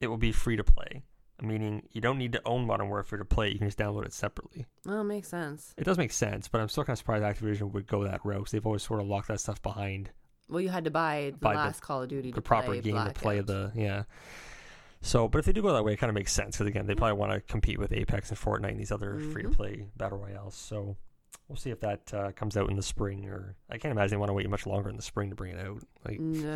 it 0.00 0.06
will 0.06 0.16
be 0.18 0.32
free 0.32 0.56
to 0.56 0.64
play, 0.64 1.02
meaning 1.42 1.82
you 1.92 2.00
don't 2.00 2.18
need 2.18 2.32
to 2.32 2.42
own 2.46 2.66
Modern 2.66 2.88
Warfare 2.88 3.18
to 3.18 3.24
play. 3.24 3.48
it. 3.48 3.52
You 3.54 3.58
can 3.58 3.68
just 3.68 3.78
download 3.78 4.04
it 4.06 4.12
separately. 4.12 4.66
Oh, 4.86 5.02
makes 5.02 5.28
sense. 5.28 5.74
It 5.76 5.84
does 5.84 5.98
make 5.98 6.12
sense, 6.12 6.48
but 6.48 6.60
I'm 6.60 6.68
still 6.68 6.84
kind 6.84 6.94
of 6.94 6.98
surprised 6.98 7.24
Activision 7.24 7.72
would 7.72 7.86
go 7.86 8.04
that 8.04 8.20
route. 8.24 8.44
'cause 8.44 8.50
they've 8.52 8.66
always 8.66 8.82
sort 8.82 9.00
of 9.00 9.06
locked 9.06 9.28
that 9.28 9.40
stuff 9.40 9.60
behind 9.62 10.10
Well, 10.48 10.60
you 10.60 10.68
had 10.68 10.84
to 10.84 10.90
buy 10.90 11.30
the 11.32 11.38
Buy 11.38 11.52
the- 11.54 11.58
last 11.60 11.80
Call 11.82 12.02
of 12.02 12.08
Duty 12.08 12.32
the 12.32 12.42
proper 12.42 12.76
game 12.76 12.96
to 13.04 13.12
play 13.12 13.40
the 13.40 13.70
yeah. 13.74 14.04
So, 15.02 15.28
but 15.28 15.38
if 15.38 15.46
they 15.46 15.52
do 15.52 15.62
go 15.62 15.72
that 15.72 15.84
way, 15.84 15.94
it 15.94 15.96
kind 15.96 16.10
of 16.10 16.14
makes 16.14 16.32
sense 16.32 16.56
because 16.58 16.66
again, 16.68 16.86
they 16.86 16.94
probably 16.94 17.16
want 17.18 17.32
to 17.32 17.40
compete 17.40 17.78
with 17.78 17.92
Apex 17.92 18.28
and 18.30 18.38
Fortnite 18.38 18.70
and 18.70 18.78
these 18.80 18.92
other 18.92 19.14
Mhm. 19.14 19.32
free 19.32 19.42
to 19.44 19.48
play 19.50 19.86
battle 19.96 20.18
royales. 20.18 20.54
So. 20.54 20.96
We'll 21.50 21.56
see 21.56 21.70
if 21.70 21.80
that 21.80 22.14
uh, 22.14 22.30
comes 22.30 22.56
out 22.56 22.70
in 22.70 22.76
the 22.76 22.82
spring, 22.82 23.26
or 23.26 23.56
I 23.68 23.76
can't 23.76 23.90
imagine 23.90 24.10
they 24.12 24.16
want 24.18 24.28
to 24.28 24.34
wait 24.34 24.48
much 24.48 24.68
longer 24.68 24.88
in 24.88 24.94
the 24.94 25.02
spring 25.02 25.30
to 25.30 25.34
bring 25.34 25.50
it 25.50 25.58
out. 25.66 25.82
Like, 26.06 26.20
No, 26.20 26.46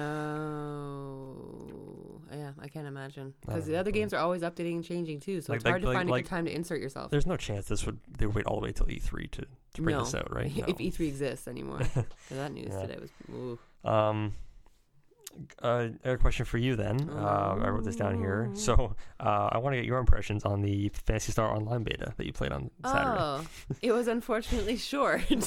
yeah, 2.32 2.52
I 2.60 2.68
can't 2.68 2.86
imagine 2.86 3.34
because 3.40 3.66
the 3.66 3.74
other 3.76 3.90
games 3.90 4.14
are 4.14 4.20
always 4.20 4.42
updating 4.42 4.74
and 4.76 4.84
changing 4.84 5.18
too. 5.18 5.40
So 5.40 5.52
Like- 5.52 5.56
it's 5.58 5.64
like- 5.64 5.72
hard 5.72 5.82
to 5.82 5.88
like- 5.88 5.96
find 5.96 6.08
a 6.08 6.12
good 6.12 6.26
time 6.26 6.44
to 6.44 6.54
insert 6.54 6.80
yourself. 6.80 7.10
There's 7.10 7.26
no 7.26 7.36
chance 7.36 7.66
this 7.66 7.84
would 7.86 7.98
they 8.18 8.26
would 8.26 8.36
wait 8.36 8.46
all 8.46 8.60
the 8.60 8.66
way 8.66 8.70
till 8.72 8.86
E3 8.86 9.28
to, 9.32 9.44
to 9.74 9.82
bring 9.82 9.96
no, 9.96 10.04
this 10.04 10.14
out, 10.14 10.32
right? 10.32 10.46
if 10.68 10.76
E3 10.78 11.08
exists 11.08 11.48
anymore, 11.48 11.80
that 12.30 12.52
news 12.52 12.68
Yeah. 12.70 12.82
today 12.82 12.98
was. 13.00 13.10
Ooh. 13.34 13.58
Um, 13.88 14.34
uh, 15.62 15.88
a 16.04 16.16
question 16.16 16.44
for 16.44 16.58
you 16.58 16.76
then. 16.76 17.08
Uh, 17.10 17.58
I 17.62 17.68
wrote 17.68 17.84
this 17.84 17.96
down 17.96 18.18
here. 18.18 18.50
So 18.54 18.96
uh, 19.20 19.48
I 19.52 19.58
want 19.58 19.74
to 19.74 19.76
get 19.78 19.86
your 19.86 19.98
impressions 19.98 20.44
on 20.44 20.62
the 20.62 20.90
Phantasy 21.06 21.32
Star 21.32 21.54
Online 21.54 21.82
beta 21.82 22.12
that 22.16 22.26
you 22.26 22.32
played 22.32 22.52
on 22.52 22.70
Saturday. 22.84 23.16
Oh, 23.20 23.46
it 23.82 23.92
was 23.92 24.08
unfortunately 24.08 24.76
short. 24.92 25.28
You 25.30 25.40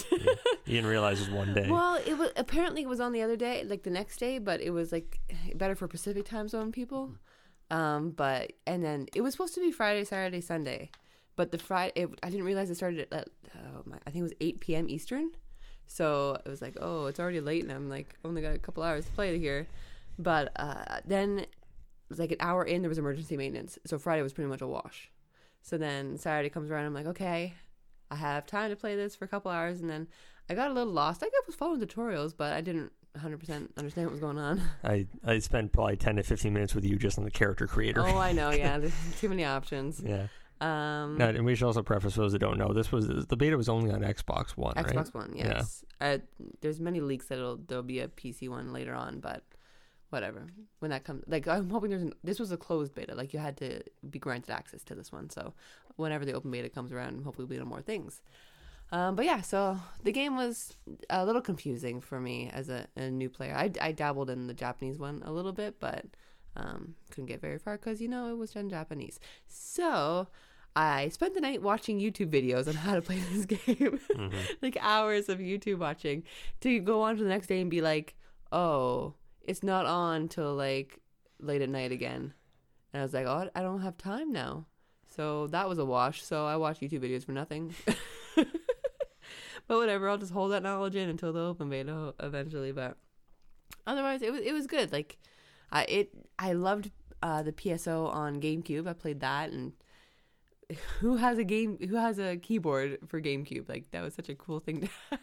didn't 0.66 0.90
realize 0.90 1.22
it 1.22 1.30
was 1.30 1.36
one 1.36 1.54
day. 1.54 1.70
well, 1.70 1.96
it 2.06 2.18
was 2.18 2.32
apparently 2.36 2.82
it 2.84 2.90
was 2.90 3.00
on 3.00 3.12
the 3.14 3.22
other 3.22 3.36
day, 3.38 3.64
like 3.66 3.84
the 3.84 3.90
next 3.90 4.18
day, 4.18 4.38
but 4.40 4.62
it 4.62 4.72
was 4.72 4.92
like 4.92 5.20
better 5.56 5.76
for 5.76 5.88
Pacific 5.88 6.26
time 6.26 6.48
zone 6.48 6.72
people. 6.72 7.14
Um, 7.70 8.12
but 8.12 8.54
and 8.66 8.84
then 8.84 9.08
it 9.16 9.22
was 9.22 9.34
supposed 9.34 9.54
to 9.56 9.62
be 9.62 9.72
Friday, 9.72 10.04
Saturday, 10.06 10.42
Sunday, 10.42 10.90
but 11.36 11.52
the 11.52 11.58
Friday 11.58 11.92
it, 12.02 12.10
I 12.24 12.30
didn't 12.30 12.46
realize 12.46 12.70
it 12.70 12.76
started 12.76 13.08
at 13.12 13.28
oh 13.56 13.82
my, 13.86 13.98
I 14.06 14.10
think 14.12 14.22
it 14.22 14.24
was 14.24 14.34
eight 14.42 14.60
p.m. 14.62 14.90
Eastern. 14.90 15.32
So 15.88 16.40
it 16.46 16.50
was 16.50 16.62
like, 16.62 16.78
oh, 16.80 17.06
it's 17.06 17.20
already 17.20 17.40
late, 17.40 17.64
and 17.64 17.72
I'm 17.72 17.90
like, 17.90 18.16
only 18.24 18.42
got 18.42 18.56
a 18.56 18.60
couple 18.60 18.84
hours 18.84 19.06
to 19.06 19.12
play 19.12 19.36
it 19.36 19.40
here. 19.40 19.68
But 20.20 20.52
uh, 20.56 21.00
then, 21.06 21.40
it 21.40 21.50
was 22.10 22.20
like 22.20 22.32
an 22.32 22.38
hour 22.40 22.64
in, 22.64 22.82
there 22.82 22.90
was 22.90 22.98
emergency 22.98 23.38
maintenance. 23.38 23.80
So 23.86 23.98
Friday 23.98 24.22
was 24.22 24.34
pretty 24.34 24.50
much 24.50 24.62
a 24.62 24.68
wash. 24.68 25.10
So 25.62 25.78
then 25.78 26.18
Saturday 26.18 26.50
comes 26.50 26.70
around, 26.70 26.86
I'm 26.86 26.94
like, 26.94 27.08
okay, 27.08 27.54
I 28.10 28.16
have 28.16 28.46
time 28.46 28.70
to 28.70 28.76
play 28.76 28.96
this 28.96 29.16
for 29.16 29.26
a 29.26 29.28
couple 29.28 29.52
hours, 29.52 29.82
and 29.82 29.90
then 29.90 30.08
I 30.50 30.54
got 30.56 30.72
a 30.72 30.74
little 30.74 30.94
lost. 30.94 31.24
I 31.24 31.30
was 31.46 31.56
following 31.56 31.82
tutorials, 31.82 32.34
but 32.36 32.54
I 32.54 32.62
didn't 32.62 32.92
100% 33.18 33.70
understand 33.78 34.08
what 34.08 34.12
was 34.12 34.20
going 34.20 34.38
on. 34.38 34.62
I, 34.84 35.08
I 35.26 35.40
spent 35.40 35.72
probably 35.72 35.98
10 35.98 36.18
to 36.18 36.24
15 36.24 36.54
minutes 36.54 36.76
with 36.76 36.86
you 36.86 36.98
just 36.98 37.18
on 37.18 37.24
the 37.24 37.32
character 37.32 37.68
creator. 37.68 38.02
oh, 38.02 38.18
I 38.18 38.32
know, 38.32 38.52
yeah, 38.52 38.78
there's 38.80 38.94
too 39.20 39.30
many 39.30 39.46
options. 39.46 40.02
yeah. 40.04 40.28
Um, 40.60 41.22
and 41.22 41.46
we 41.46 41.56
should 41.56 41.66
also 41.68 41.84
preface 41.84 42.16
for 42.16 42.22
those 42.22 42.32
that 42.32 42.40
don't 42.40 42.58
know, 42.58 42.74
this 42.74 42.92
was 42.92 43.08
the 43.08 43.38
beta 43.38 43.56
was 43.56 43.70
only 43.70 43.92
on 43.92 44.02
Xbox 44.02 44.52
One, 44.52 44.74
right? 44.76 44.86
Xbox 44.88 45.14
One, 45.14 45.34
Yeah. 45.36 45.48
yes. 45.58 45.86
Uh, 46.02 46.18
there's 46.62 46.80
many 46.80 47.00
leaks 47.00 47.28
that 47.28 47.38
it'll 47.38 47.58
there'll 47.58 47.84
be 47.84 48.00
a 48.00 48.08
PC 48.08 48.50
one 48.50 48.74
later 48.74 48.94
on, 48.96 49.20
but 49.20 49.44
whatever. 50.10 50.48
When 50.80 50.92
that 50.92 51.04
comes, 51.04 51.24
like 51.28 51.48
I'm 51.48 51.70
hoping 51.70 51.90
there's 51.92 52.02
an, 52.02 52.14
this 52.24 52.40
was 52.40 52.52
a 52.52 52.58
closed 52.58 52.96
beta, 52.96 53.14
like 53.14 53.34
you 53.34 53.40
had 53.40 53.58
to 53.58 53.82
be 54.10 54.20
granted 54.20 54.52
access 54.52 54.84
to 54.86 54.96
this 54.96 55.12
one. 55.12 55.30
So 55.30 55.54
whenever 55.96 56.26
the 56.26 56.34
open 56.34 56.50
beta 56.52 56.70
comes 56.70 56.92
around, 56.92 57.24
hopefully 57.24 57.46
we'll 57.48 57.60
be 57.60 57.66
more 57.66 57.82
things. 57.82 58.22
Um, 58.92 59.16
but 59.16 59.26
yeah, 59.26 59.42
so 59.42 59.78
the 60.04 60.14
game 60.14 60.38
was 60.38 60.74
a 61.10 61.26
little 61.26 61.42
confusing 61.42 62.00
for 62.00 62.20
me 62.22 62.50
as 62.54 62.70
a, 62.70 62.88
a 62.96 63.10
new 63.12 63.30
player. 63.30 63.54
I, 63.54 63.70
I 63.82 63.92
dabbled 63.92 64.30
in 64.30 64.48
the 64.48 64.54
Japanese 64.54 64.98
one 64.98 65.22
a 65.26 65.32
little 65.32 65.52
bit, 65.52 65.76
but 65.80 66.06
um, 66.56 66.96
couldn't 67.12 67.26
get 67.26 67.42
very 67.42 67.58
far 67.58 67.78
because 67.78 68.02
you 68.02 68.08
know 68.08 68.30
it 68.32 68.38
was 68.38 68.56
in 68.56 68.70
Japanese. 68.70 69.20
So 69.48 70.28
I 70.78 71.10
spent 71.10 71.34
the 71.34 71.42
night 71.42 71.62
watching 71.64 72.00
YouTube 72.00 72.30
videos 72.30 72.68
on 72.68 72.76
how 72.76 72.94
to 72.96 73.02
play 73.02 73.20
this 73.32 73.46
game, 73.56 74.00
Mhm. 74.16 74.34
like 74.62 74.78
hours 74.80 75.28
of 75.28 75.40
YouTube 75.40 75.80
watching, 75.80 76.24
to 76.62 76.80
go 76.80 77.02
on 77.02 77.18
to 77.18 77.24
the 77.24 77.30
next 77.30 77.48
day 77.48 77.60
and 77.62 77.70
be 77.70 77.82
like, 77.82 78.16
oh, 78.52 79.16
it's 79.42 79.64
not 79.64 79.86
on 79.88 80.28
till 80.28 80.54
like 80.56 81.00
late 81.40 81.62
at 81.64 81.70
night 81.70 81.92
again. 81.92 82.34
And 82.94 83.02
I 83.02 83.04
was 83.04 83.14
like, 83.14 83.26
oh, 83.26 83.50
I 83.56 83.62
don't 83.62 83.82
have 83.82 83.98
time 83.98 84.32
now. 84.32 84.66
So 85.16 85.48
that 85.48 85.68
was 85.68 85.80
a 85.80 85.86
wash. 85.86 86.22
So 86.24 86.46
I 86.46 86.58
watched 86.58 86.82
YouTube 86.82 87.02
videos 87.02 87.26
for 87.26 87.32
nothing. 87.32 87.74
but 88.36 89.78
whatever, 89.78 90.10
I'll 90.10 90.18
just 90.18 90.32
hold 90.34 90.52
that 90.52 90.64
knowledge 90.64 90.96
in 90.96 91.10
until 91.10 91.34
the 91.34 91.40
open 91.42 91.70
beta 91.70 92.14
eventually. 92.20 92.72
But 92.72 92.98
otherwise, 93.86 94.22
it 94.22 94.32
was 94.32 94.42
it 94.42 94.54
was 94.54 94.68
good. 94.68 94.92
Like, 94.92 95.18
I 95.72 95.84
it 95.86 96.10
I 96.38 96.54
loved 96.54 96.92
uh, 97.24 97.42
the 97.44 97.52
PSO 97.52 98.14
on 98.14 98.40
GameCube. 98.42 98.88
I 98.88 98.94
played 98.94 99.20
that, 99.22 99.52
and 99.52 99.74
who 101.00 101.16
has 101.18 101.38
a 101.38 101.44
game? 101.44 101.78
Who 101.90 101.96
has 101.96 102.20
a 102.20 102.38
keyboard 102.38 103.00
for 103.08 103.22
GameCube? 103.22 103.70
Like 103.70 103.92
that 103.92 104.04
was 104.04 104.14
such 104.14 104.30
a 104.30 104.36
cool 104.36 104.60
thing 104.60 104.82
to 104.82 104.88
have. 105.12 105.20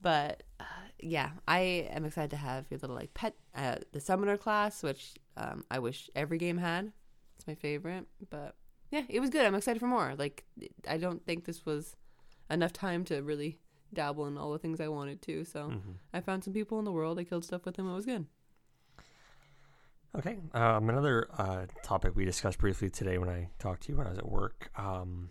but 0.00 0.42
uh, 0.58 0.64
yeah, 1.00 1.30
I 1.46 1.58
am 1.90 2.04
excited 2.04 2.30
to 2.30 2.36
have 2.36 2.66
your 2.70 2.78
little 2.80 2.96
like 2.96 3.14
pet, 3.14 3.34
uh, 3.54 3.76
the 3.92 4.00
summoner 4.00 4.36
class, 4.36 4.82
which 4.82 5.14
um, 5.36 5.64
I 5.70 5.78
wish 5.78 6.10
every 6.14 6.38
game 6.38 6.58
had. 6.58 6.92
It's 7.36 7.46
my 7.46 7.54
favorite, 7.54 8.06
but 8.30 8.54
yeah, 8.90 9.02
it 9.08 9.20
was 9.20 9.30
good. 9.30 9.46
I'm 9.46 9.54
excited 9.54 9.78
for 9.80 9.86
more. 9.86 10.14
Like, 10.18 10.44
I 10.88 10.96
don't 10.98 11.24
think 11.24 11.44
this 11.44 11.64
was 11.64 11.96
enough 12.50 12.72
time 12.72 13.04
to 13.04 13.22
really 13.22 13.58
dabble 13.94 14.26
in 14.26 14.36
all 14.36 14.52
the 14.52 14.58
things 14.58 14.80
I 14.80 14.88
wanted 14.88 15.22
to. 15.22 15.44
So 15.44 15.68
Mhm. 15.70 15.94
I 16.12 16.20
found 16.20 16.44
some 16.44 16.52
people 16.52 16.78
in 16.78 16.84
the 16.84 16.92
world. 16.92 17.18
I 17.18 17.24
killed 17.24 17.44
stuff 17.44 17.64
with 17.64 17.76
them. 17.76 17.88
It 17.88 17.94
was 17.94 18.06
good. 18.06 18.26
Okay. 20.18 20.38
Um, 20.54 20.88
another 20.90 21.28
uh, 21.38 21.66
topic 21.84 22.16
we 22.16 22.24
discussed 22.24 22.58
briefly 22.58 22.90
today 22.90 23.18
when 23.18 23.28
I 23.28 23.48
talked 23.58 23.84
to 23.84 23.92
you 23.92 23.98
when 23.98 24.06
I 24.06 24.10
was 24.10 24.18
at 24.18 24.28
work. 24.28 24.70
Um, 24.76 25.28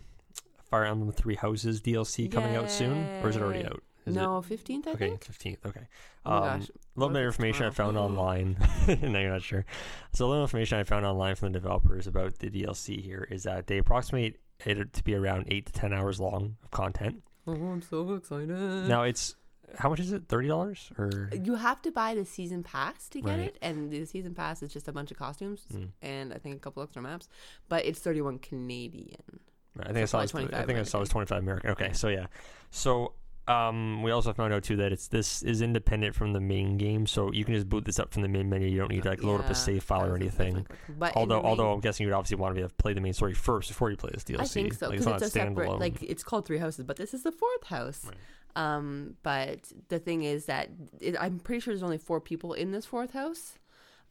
Fire 0.70 0.84
Emblem 0.84 1.12
Three 1.12 1.34
Houses 1.34 1.80
DLC 1.80 2.30
coming 2.30 2.56
out 2.56 2.70
soon, 2.70 3.04
or 3.22 3.28
is 3.28 3.36
it 3.36 3.42
already 3.42 3.64
out? 3.66 3.82
Is 4.06 4.14
no, 4.14 4.40
fifteenth, 4.40 4.86
I 4.86 4.92
okay, 4.92 5.08
think. 5.10 5.24
fifteenth. 5.24 5.66
Okay. 5.66 5.86
Oh 6.24 6.30
my 6.30 6.36
Um, 6.52 6.60
gosh. 6.60 6.68
A 6.70 7.00
little 7.00 7.12
bit 7.12 7.20
of 7.22 7.26
information 7.26 7.66
I 7.66 7.70
found 7.70 7.98
online. 7.98 8.56
no, 8.88 9.18
you're 9.20 9.30
not 9.32 9.42
sure. 9.42 9.66
So 10.14 10.26
a 10.26 10.28
little 10.28 10.42
information 10.44 10.78
I 10.78 10.84
found 10.84 11.04
online 11.04 11.34
from 11.34 11.52
the 11.52 11.58
developers 11.60 12.06
about 12.06 12.38
the 12.38 12.48
DLC 12.48 13.02
here 13.02 13.28
is 13.30 13.42
that 13.42 13.66
they 13.66 13.76
approximate 13.78 14.38
it 14.64 14.92
to 14.94 15.04
be 15.04 15.14
around 15.14 15.44
eight 15.48 15.66
to 15.66 15.72
ten 15.72 15.92
hours 15.92 16.18
long 16.20 16.56
of 16.64 16.70
content. 16.70 17.22
Oh, 17.46 17.52
I'm 17.52 17.82
so 17.82 18.14
excited. 18.14 18.48
Now 18.88 19.02
it's 19.02 19.34
how 19.78 19.88
much 19.90 20.00
is 20.00 20.12
it? 20.12 20.24
Thirty 20.28 20.48
dollars 20.48 20.90
or 20.98 21.30
You 21.32 21.54
have 21.56 21.80
to 21.82 21.90
buy 21.90 22.14
the 22.14 22.24
season 22.24 22.62
pass 22.62 23.08
to 23.10 23.20
get 23.20 23.28
Right. 23.30 23.40
it, 23.40 23.58
and 23.62 23.90
the 23.90 24.04
season 24.04 24.34
pass 24.34 24.62
is 24.62 24.72
just 24.72 24.88
a 24.88 24.92
bunch 24.92 25.10
of 25.10 25.18
costumes 25.18 25.66
Mm. 25.72 25.88
and 26.02 26.32
I 26.32 26.38
think 26.38 26.56
a 26.56 26.58
couple 26.58 26.82
extra 26.82 27.02
maps. 27.02 27.28
But 27.68 27.84
it's 27.86 28.00
thirty-one 28.00 28.38
Canadian. 28.38 29.40
I 29.78 29.86
think 29.92 29.98
I 29.98 30.04
saw 30.06 30.20
was, 30.20 30.30
I 30.34 30.40
25 30.40 30.66
think 30.66 30.78
I 30.78 30.82
saw 30.82 30.98
it 30.98 31.00
was 31.00 31.10
American. 31.10 31.12
twenty 31.12 31.26
five 31.26 31.42
American. 31.42 31.70
Okay, 31.70 31.92
so 31.92 32.08
yeah, 32.08 32.26
so 32.70 33.14
um, 33.48 34.02
we 34.02 34.10
also 34.12 34.32
found 34.32 34.52
out 34.52 34.62
too 34.62 34.76
that 34.76 34.92
it's 34.92 35.08
this 35.08 35.42
is 35.42 35.60
independent 35.62 36.14
from 36.14 36.32
the 36.32 36.40
main 36.40 36.76
game, 36.76 37.06
so 37.06 37.32
you 37.32 37.44
can 37.44 37.54
just 37.54 37.68
boot 37.68 37.84
this 37.84 37.98
up 37.98 38.12
from 38.12 38.22
the 38.22 38.28
main 38.28 38.48
menu. 38.48 38.68
You 38.68 38.78
don't 38.78 38.90
need 38.90 39.02
to 39.04 39.08
like 39.08 39.22
load 39.24 39.40
up 39.40 39.50
a 39.50 39.54
save 39.54 39.82
file 39.82 40.06
or 40.06 40.14
anything. 40.14 40.66
But 40.98 41.12
in 41.14 41.18
Although, 41.18 41.36
main- 41.42 41.46
although 41.46 41.72
I'm 41.72 41.80
guessing 41.80 42.06
you'd 42.06 42.12
obviously 42.12 42.36
want 42.36 42.54
to 42.56 42.62
be 42.62 42.68
play 42.78 42.92
the 42.92 43.00
main 43.00 43.12
story 43.12 43.34
first 43.34 43.68
before 43.68 43.90
you 43.90 43.96
play 43.96 44.10
this 44.12 44.22
DLC. 44.24 44.40
I 44.40 44.44
think 44.44 44.74
so 44.74 44.86
Like, 44.88 44.98
because 44.98 45.06
it's 45.06 45.26
it's, 45.26 45.34
not 45.36 45.42
a 45.44 45.50
separate. 45.50 45.78
Like 45.80 46.02
it's 46.02 46.22
called 46.22 46.46
Three 46.46 46.58
Houses, 46.58 46.84
but 46.84 46.96
this 46.96 47.12
is 47.14 47.22
the 47.24 47.32
fourth 47.32 47.64
house. 47.64 48.04
Right. 48.04 48.14
Um, 48.56 49.16
but 49.22 49.72
the 49.88 49.98
thing 49.98 50.22
is 50.24 50.46
that 50.46 50.70
it, 51.00 51.16
I'm 51.20 51.38
pretty 51.38 51.60
sure 51.60 51.72
there's 51.74 51.82
only 51.82 51.98
four 51.98 52.20
people 52.20 52.52
in 52.52 52.72
this 52.72 52.86
fourth 52.86 53.12
house. 53.12 53.58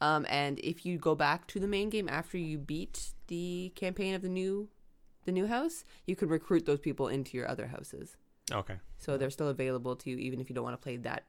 Um, 0.02 0.25
and 0.30 0.60
if 0.60 0.86
you 0.86 0.97
go 0.97 1.13
back 1.15 1.45
to 1.47 1.60
the 1.60 1.67
main 1.67 1.89
game 1.89 2.08
after 2.08 2.38
you 2.38 2.58
beat 2.58 3.10
the 3.28 3.71
campaign 3.75 4.13
of 4.15 4.21
the 4.21 4.30
new, 4.30 4.69
the 5.25 5.32
new 5.34 5.45
house, 5.47 5.84
you 6.08 6.15
can 6.15 6.30
recruit 6.30 6.65
those 6.65 6.80
people 6.80 7.08
into 7.10 7.36
your 7.38 7.47
other 7.49 7.67
houses. 7.67 8.15
okay. 8.52 8.75
So 8.97 9.17
they're 9.17 9.30
still 9.30 9.49
available 9.49 9.95
to 9.97 10.10
you, 10.10 10.17
even 10.17 10.39
if 10.39 10.49
you 10.49 10.56
don't 10.56 10.63
want 10.63 10.73
to 10.73 10.82
play 10.84 10.97
that 10.97 11.25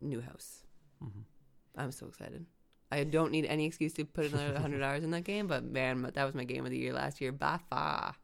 new 0.00 0.20
house. 0.20 0.62
Mhm. 1.02 1.24
I'm 1.76 1.90
so 1.92 2.06
excited. 2.06 2.46
I 2.90 3.04
don't 3.04 3.32
need 3.32 3.46
any 3.46 3.64
excuse 3.66 3.92
to 3.94 4.04
put 4.04 4.26
another 4.26 4.52
100 4.54 4.82
hours 4.82 5.02
in 5.02 5.10
that 5.12 5.24
game, 5.24 5.46
but 5.48 5.64
man, 5.64 6.02
that 6.14 6.24
was 6.24 6.34
my 6.34 6.44
game 6.44 6.64
of 6.64 6.70
the 6.70 6.78
year 6.78 6.92
last 6.92 7.20
year. 7.20 7.32
By 7.32 7.58
far. 7.70 8.14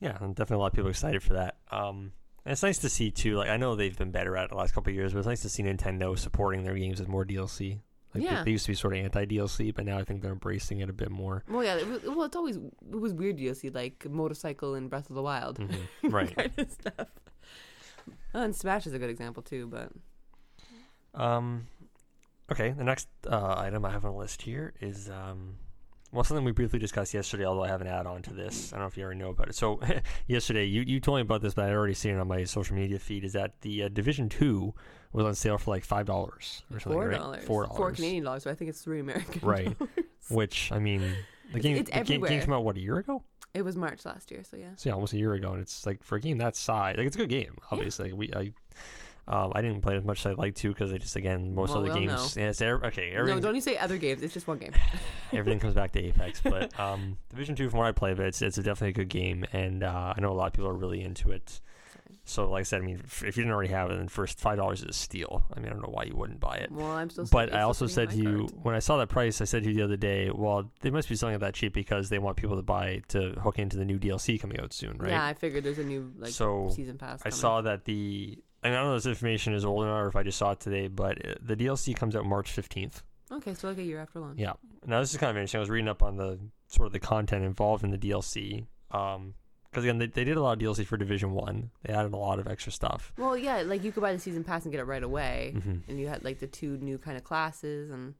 Yeah, 0.00 0.12
definitely 0.12 0.56
a 0.56 0.58
lot 0.58 0.66
of 0.68 0.72
people 0.74 0.90
excited 0.90 1.22
for 1.22 1.34
that. 1.34 1.56
Um, 1.70 2.12
and 2.46 2.52
it's 2.52 2.62
nice 2.62 2.78
to 2.78 2.88
see 2.88 3.10
too. 3.10 3.36
Like 3.36 3.50
I 3.50 3.56
know 3.58 3.74
they've 3.76 3.96
been 3.98 4.10
better 4.12 4.36
at 4.36 4.44
it 4.44 4.50
the 4.50 4.56
last 4.56 4.72
couple 4.72 4.90
of 4.90 4.94
years, 4.94 5.12
but 5.12 5.18
it's 5.18 5.26
nice 5.28 5.42
to 5.42 5.48
see 5.50 5.62
Nintendo 5.64 6.18
supporting 6.18 6.62
their 6.62 6.74
games 6.76 6.98
with 7.00 7.08
more 7.08 7.24
DLC. 7.26 7.80
Like 8.14 8.22
they- 8.22 8.30
Yeah. 8.30 8.44
they, 8.44 8.52
used 8.52 8.64
to 8.66 8.70
be 8.70 8.76
sort 8.76 8.94
of 8.96 9.00
anti 9.04 9.26
DLC, 9.26 9.74
but 9.74 9.84
now 9.84 9.98
I 9.98 10.04
think 10.04 10.22
they're 10.22 10.32
embracing 10.32 10.80
it 10.80 10.88
a 10.88 10.92
bit 10.94 11.10
more. 11.10 11.44
Well, 11.48 11.62
yeah. 11.64 11.76
It 11.76 11.86
was, 11.86 12.02
well, 12.04 12.22
it's 12.22 12.36
always 12.36 12.56
it 12.56 12.62
was 12.96 13.12
weird 13.12 13.38
see 13.54 13.68
like 13.68 14.08
motorcycle 14.08 14.74
and 14.74 14.88
Breath 14.88 15.10
of 15.10 15.16
the 15.16 15.22
Wild, 15.22 15.58
Mhm. 15.58 15.78
Right. 16.12 16.34
kind 16.34 16.52
of 16.56 16.70
stuff. 16.70 17.08
Oh, 18.34 18.42
and 18.42 18.54
Smash 18.56 18.86
is 18.86 18.94
a 18.94 18.98
good 18.98 19.10
example 19.10 19.42
too, 19.42 19.66
but 19.66 19.90
Um, 21.20 21.66
okay, 22.52 22.70
the 22.70 22.84
next 22.84 23.08
uh, 23.28 23.54
item 23.58 23.84
I 23.84 23.90
have 23.90 24.04
on 24.04 24.12
the 24.12 24.18
list 24.18 24.42
here 24.42 24.72
is 24.80 25.10
um, 25.10 25.56
well 26.12 26.24
something 26.24 26.44
we 26.44 26.52
briefly 26.52 26.78
discussed 26.78 27.14
yesterday. 27.14 27.44
Although 27.44 27.64
I 27.64 27.68
have 27.68 27.80
an 27.80 27.86
add-on 27.86 28.22
to 28.22 28.34
this, 28.34 28.72
I 28.72 28.76
don't 28.76 28.84
know 28.84 28.88
if 28.88 28.96
you 28.96 29.04
already 29.04 29.20
know 29.20 29.30
about 29.30 29.48
it. 29.48 29.54
So 29.54 29.80
yesterday, 30.26 30.64
you 30.64 30.82
you 30.82 31.00
told 31.00 31.18
me 31.18 31.22
about 31.22 31.42
this, 31.42 31.54
but 31.54 31.66
I'd 31.66 31.72
already 31.72 31.94
seen 31.94 32.14
it 32.14 32.18
on 32.18 32.28
my 32.28 32.44
social 32.44 32.76
media 32.76 32.98
feed. 32.98 33.24
Is 33.24 33.32
that 33.34 33.60
the 33.60 33.84
uh, 33.84 33.88
Division 33.88 34.28
Two 34.28 34.74
was 35.12 35.24
on 35.24 35.34
sale 35.34 35.58
for 35.58 35.70
like 35.70 35.84
five 35.84 36.06
dollars 36.06 36.62
or 36.72 36.80
something? 36.80 36.92
four 36.92 37.08
right? 37.08 37.18
dollars, 37.18 37.44
Four 37.44 37.66
four 37.66 37.76
dollars. 37.76 37.96
Canadian 37.96 38.24
dollars. 38.24 38.42
So 38.44 38.50
I 38.50 38.54
think 38.54 38.70
it's 38.70 38.82
three 38.82 39.00
American. 39.00 39.40
Right. 39.46 39.78
dollars. 39.78 39.90
Which 40.30 40.72
I 40.72 40.78
mean, 40.78 41.02
the 41.52 41.60
game, 41.60 41.76
it's 41.76 41.90
the 41.90 42.02
game, 42.02 42.20
game 42.20 42.40
came 42.40 42.52
out 42.52 42.64
what 42.64 42.76
a 42.76 42.80
year 42.80 42.98
ago? 42.98 43.22
It 43.54 43.64
was 43.64 43.76
March 43.76 44.04
last 44.04 44.30
year, 44.30 44.42
so 44.44 44.56
yeah. 44.56 44.70
So 44.76 44.90
yeah, 44.90 44.94
almost 44.94 45.12
a 45.12 45.18
year 45.18 45.32
ago, 45.34 45.52
and 45.52 45.62
it's 45.62 45.86
like 45.86 46.02
for 46.02 46.16
a 46.16 46.20
game 46.20 46.38
that 46.38 46.56
size, 46.56 46.96
like 46.98 47.06
it's 47.06 47.16
a 47.16 47.20
good 47.20 47.30
game. 47.30 47.56
Obviously, 47.70 48.12
we 48.12 48.32
I. 48.34 48.52
Um, 49.28 49.52
I 49.56 49.60
didn't 49.60 49.80
play 49.80 49.96
as 49.96 50.04
much 50.04 50.20
as 50.20 50.26
I'd 50.26 50.38
like 50.38 50.54
to 50.56 50.68
because 50.68 50.92
I 50.92 50.98
just 50.98 51.16
again 51.16 51.54
most 51.54 51.70
Well, 51.70 51.78
other 51.78 51.88
well, 51.88 51.98
games. 51.98 52.36
Yeah, 52.36 52.50
it's 52.50 52.62
okay. 52.62 53.12
No, 53.16 53.40
don't 53.40 53.56
you 53.56 53.60
say 53.60 53.76
other 53.76 53.98
games. 53.98 54.22
It's 54.22 54.32
just 54.32 54.46
one 54.46 54.58
game. 54.58 54.72
everything 55.32 55.58
comes 55.58 55.74
back 55.74 55.92
to 55.92 56.02
Apex. 56.02 56.40
But 56.40 56.78
um, 56.80 57.18
Division 57.30 57.56
Two, 57.56 57.68
from 57.68 57.80
what 57.80 57.88
I 57.88 57.92
play, 57.92 58.14
but 58.14 58.26
it's 58.26 58.40
it's 58.40 58.56
definitely 58.56 58.90
a 58.90 58.92
good 58.92 59.08
game, 59.08 59.44
and 59.52 59.82
uh, 59.82 60.14
I 60.16 60.20
know 60.20 60.30
a 60.30 60.34
lot 60.34 60.46
of 60.46 60.52
people 60.52 60.68
are 60.68 60.74
really 60.74 61.02
into 61.02 61.32
it. 61.32 61.60
So, 62.28 62.50
like 62.50 62.60
I 62.60 62.62
said, 62.64 62.82
I 62.82 62.84
mean, 62.84 63.00
if, 63.04 63.22
you 63.22 63.30
didn't 63.30 63.52
already 63.52 63.70
have 63.70 63.88
it, 63.88 63.96
then 63.96 64.08
first 64.08 64.40
five 64.40 64.58
dollars 64.58 64.82
is 64.82 64.88
a 64.88 64.92
steal. 64.92 65.44
I 65.54 65.60
mean, 65.60 65.68
I 65.68 65.70
don't 65.70 65.82
know 65.82 65.92
why 65.92 66.04
you 66.04 66.16
wouldn't 66.16 66.40
buy 66.40 66.56
it. 66.56 66.72
Well, 66.72 66.90
I'm 66.90 67.08
still. 67.08 67.26
But 67.30 67.54
I 67.54 67.62
also 67.62 67.86
said 67.86 68.10
to 68.10 68.16
you 68.16 68.38
cart. 68.38 68.52
when 68.62 68.74
I 68.74 68.80
saw 68.80 68.96
that 68.98 69.08
price, 69.08 69.40
I 69.40 69.44
said 69.44 69.62
to 69.62 69.68
you 69.68 69.76
the 69.76 69.82
other 69.82 69.96
day, 69.96 70.30
well, 70.30 70.70
they 70.80 70.90
must 70.90 71.08
be 71.08 71.14
selling 71.14 71.36
it 71.36 71.38
that 71.38 71.54
cheap 71.54 71.72
because 71.72 72.08
they 72.08 72.18
want 72.18 72.36
people 72.36 72.56
to 72.56 72.62
buy 72.62 73.02
to 73.08 73.30
hook 73.40 73.60
into 73.60 73.76
the 73.76 73.84
new 73.84 73.98
DLC 73.98 74.40
coming 74.40 74.60
out 74.60 74.72
soon, 74.72 74.98
right? 74.98 75.10
Yeah, 75.10 75.24
I 75.24 75.34
figured 75.34 75.62
there's 75.62 75.78
a 75.78 75.84
new 75.84 76.12
like 76.18 76.32
so 76.32 76.68
season 76.74 76.98
pass. 76.98 77.22
I 77.24 77.30
saw 77.30 77.60
that 77.60 77.84
the 77.84 78.38
I 78.74 78.78
don't 78.78 78.86
know 78.86 78.96
if 78.96 79.02
this 79.02 79.10
information 79.10 79.54
is 79.54 79.64
old 79.64 79.84
enough 79.84 79.96
or 79.96 80.08
if 80.08 80.16
I 80.16 80.22
just 80.22 80.38
saw 80.38 80.52
it 80.52 80.60
today, 80.60 80.88
but 80.88 81.24
uh, 81.26 81.34
the 81.40 81.56
DLC 81.56 81.94
comes 81.94 82.16
out 82.16 82.24
March 82.24 82.50
fifteenth. 82.50 83.02
Okay, 83.30 83.54
so 83.54 83.68
like 83.68 83.78
a 83.78 83.82
year 83.82 84.00
after 84.00 84.20
launch. 84.20 84.38
Yeah. 84.38 84.52
Now 84.86 85.00
this 85.00 85.12
is 85.12 85.18
kind 85.18 85.30
of 85.30 85.36
interesting. 85.36 85.58
I 85.58 85.60
was 85.60 85.70
reading 85.70 85.88
up 85.88 86.02
on 86.02 86.16
the 86.16 86.38
sort 86.68 86.86
of 86.86 86.92
the 86.92 87.00
content 87.00 87.44
involved 87.44 87.84
in 87.84 87.90
the 87.90 87.98
DLC. 87.98 88.66
Um, 88.90 89.34
because 89.70 89.84
again, 89.84 89.98
they, 89.98 90.06
they 90.06 90.24
did 90.24 90.38
a 90.38 90.42
lot 90.42 90.52
of 90.52 90.58
DLC 90.58 90.86
for 90.86 90.96
Division 90.96 91.32
One. 91.32 91.70
They 91.82 91.92
added 91.92 92.14
a 92.14 92.16
lot 92.16 92.38
of 92.38 92.46
extra 92.46 92.72
stuff. 92.72 93.12
Well, 93.18 93.36
yeah, 93.36 93.60
like 93.60 93.84
you 93.84 93.92
could 93.92 94.00
buy 94.00 94.12
the 94.14 94.18
season 94.18 94.42
pass 94.42 94.62
and 94.62 94.72
get 94.72 94.80
it 94.80 94.84
right 94.84 95.02
away, 95.02 95.54
hmm 95.62 95.78
and 95.86 96.00
you 96.00 96.08
had 96.08 96.24
like 96.24 96.38
the 96.38 96.46
two 96.46 96.78
new 96.78 96.96
kind 96.96 97.16
of 97.18 97.24
classes, 97.24 97.90
and 97.90 98.14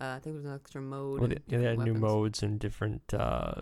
uh, 0.00 0.04
I 0.04 0.12
think 0.14 0.24
there 0.24 0.34
was 0.34 0.44
an 0.46 0.54
extra 0.54 0.80
mode. 0.80 1.20
Well, 1.20 1.28
they, 1.28 1.38
yeah, 1.46 1.58
they 1.58 1.64
had 1.64 1.78
different 1.78 1.94
new 1.94 2.00
modes 2.00 2.42
and 2.42 2.58
different. 2.58 3.14
Uh, 3.14 3.60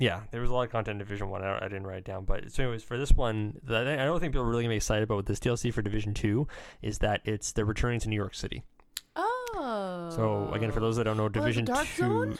yeah, 0.00 0.22
there 0.32 0.40
was 0.40 0.50
a 0.50 0.52
lot 0.54 0.62
of 0.62 0.70
content 0.72 0.94
in 0.94 0.98
Division 0.98 1.28
One. 1.28 1.44
I, 1.44 1.58
I 1.58 1.68
didn't 1.68 1.86
write 1.86 1.98
it 1.98 2.04
down, 2.04 2.24
but 2.24 2.50
so 2.50 2.62
anyways, 2.64 2.82
for 2.82 2.96
this 2.98 3.12
one, 3.12 3.60
the, 3.62 3.76
I 3.76 4.04
don't 4.06 4.18
think 4.18 4.32
people 4.32 4.44
are 4.46 4.48
really 4.48 4.64
gonna 4.64 4.72
be 4.72 4.76
excited 4.76 5.04
about 5.04 5.18
with 5.18 5.26
this 5.26 5.38
DLC 5.38 5.72
for 5.72 5.82
Division 5.82 6.14
Two 6.14 6.48
is 6.80 6.98
that 6.98 7.20
it's 7.24 7.52
they're 7.52 7.64
returning 7.66 8.00
to 8.00 8.08
New 8.08 8.16
York 8.16 8.34
City. 8.34 8.64
Oh. 9.14 10.10
So 10.16 10.50
again, 10.54 10.72
for 10.72 10.80
those 10.80 10.96
that 10.96 11.04
don't 11.04 11.16
know, 11.18 11.26
Oh, 11.26 11.28
Division 11.28 11.66
Two. 11.66 11.74
Zone? 11.96 12.38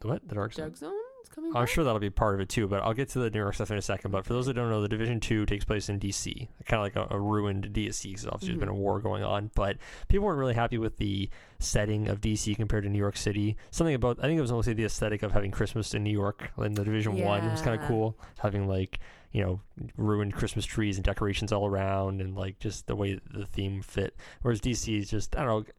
The 0.00 0.08
what? 0.08 0.28
The 0.28 0.34
Dark 0.34 0.52
Zone. 0.52 0.64
Dark 0.66 0.76
Zone 0.76 0.99
coming. 1.34 1.50
I'm 1.54 1.62
back? 1.62 1.68
sure 1.68 1.84
that'll 1.84 2.00
be 2.00 2.10
part 2.10 2.34
of 2.34 2.40
it 2.40 2.48
too, 2.48 2.66
but 2.66 2.82
I'll 2.82 2.94
get 2.94 3.08
to 3.10 3.18
the 3.18 3.30
New 3.30 3.38
York 3.38 3.54
stuff 3.54 3.70
in 3.70 3.78
a 3.78 3.82
second. 3.82 4.10
But 4.10 4.24
for 4.24 4.32
those 4.32 4.46
that 4.46 4.54
don't 4.54 4.70
know, 4.70 4.82
the 4.82 4.88
Division 4.88 5.20
Two 5.20 5.46
takes 5.46 5.64
place 5.64 5.88
in 5.88 5.98
DC, 5.98 6.48
kind 6.66 6.80
of 6.80 6.82
like 6.82 6.96
a, 6.96 7.14
a 7.14 7.20
ruined 7.20 7.70
DC, 7.72 8.02
because 8.02 8.26
obviously 8.26 8.48
there's 8.48 8.56
mm-hmm. 8.56 8.60
been 8.60 8.68
a 8.68 8.74
war 8.74 9.00
going 9.00 9.22
on. 9.22 9.50
But 9.54 9.78
people 10.08 10.26
weren't 10.26 10.38
really 10.38 10.54
happy 10.54 10.78
with 10.78 10.96
the 10.98 11.28
setting 11.58 12.08
of 12.08 12.20
DC 12.20 12.56
compared 12.56 12.84
to 12.84 12.90
New 12.90 12.98
York 12.98 13.16
City. 13.16 13.56
Something 13.70 13.94
about 13.94 14.18
I 14.18 14.22
think 14.22 14.38
it 14.38 14.42
was 14.42 14.52
mostly 14.52 14.74
the 14.74 14.84
aesthetic 14.84 15.22
of 15.22 15.32
having 15.32 15.50
Christmas 15.50 15.94
in 15.94 16.04
New 16.04 16.10
York 16.10 16.50
in 16.58 16.74
the 16.74 16.84
Division 16.84 17.18
One. 17.18 17.50
Was 17.50 17.62
kind 17.62 17.80
of 17.80 17.86
cool 17.86 18.16
having 18.38 18.68
like 18.68 19.00
you 19.32 19.42
know 19.42 19.60
ruined 19.96 20.34
Christmas 20.34 20.64
trees 20.64 20.96
and 20.96 21.04
decorations 21.04 21.52
all 21.52 21.66
around, 21.66 22.20
and 22.20 22.36
like 22.36 22.58
just 22.58 22.86
the 22.86 22.96
way 22.96 23.20
the 23.32 23.46
theme 23.46 23.82
fit. 23.82 24.16
Whereas 24.42 24.60
DC 24.60 24.98
is 24.98 25.10
just 25.10 25.36
I 25.36 25.44
don't 25.44 25.66
know. 25.66 25.72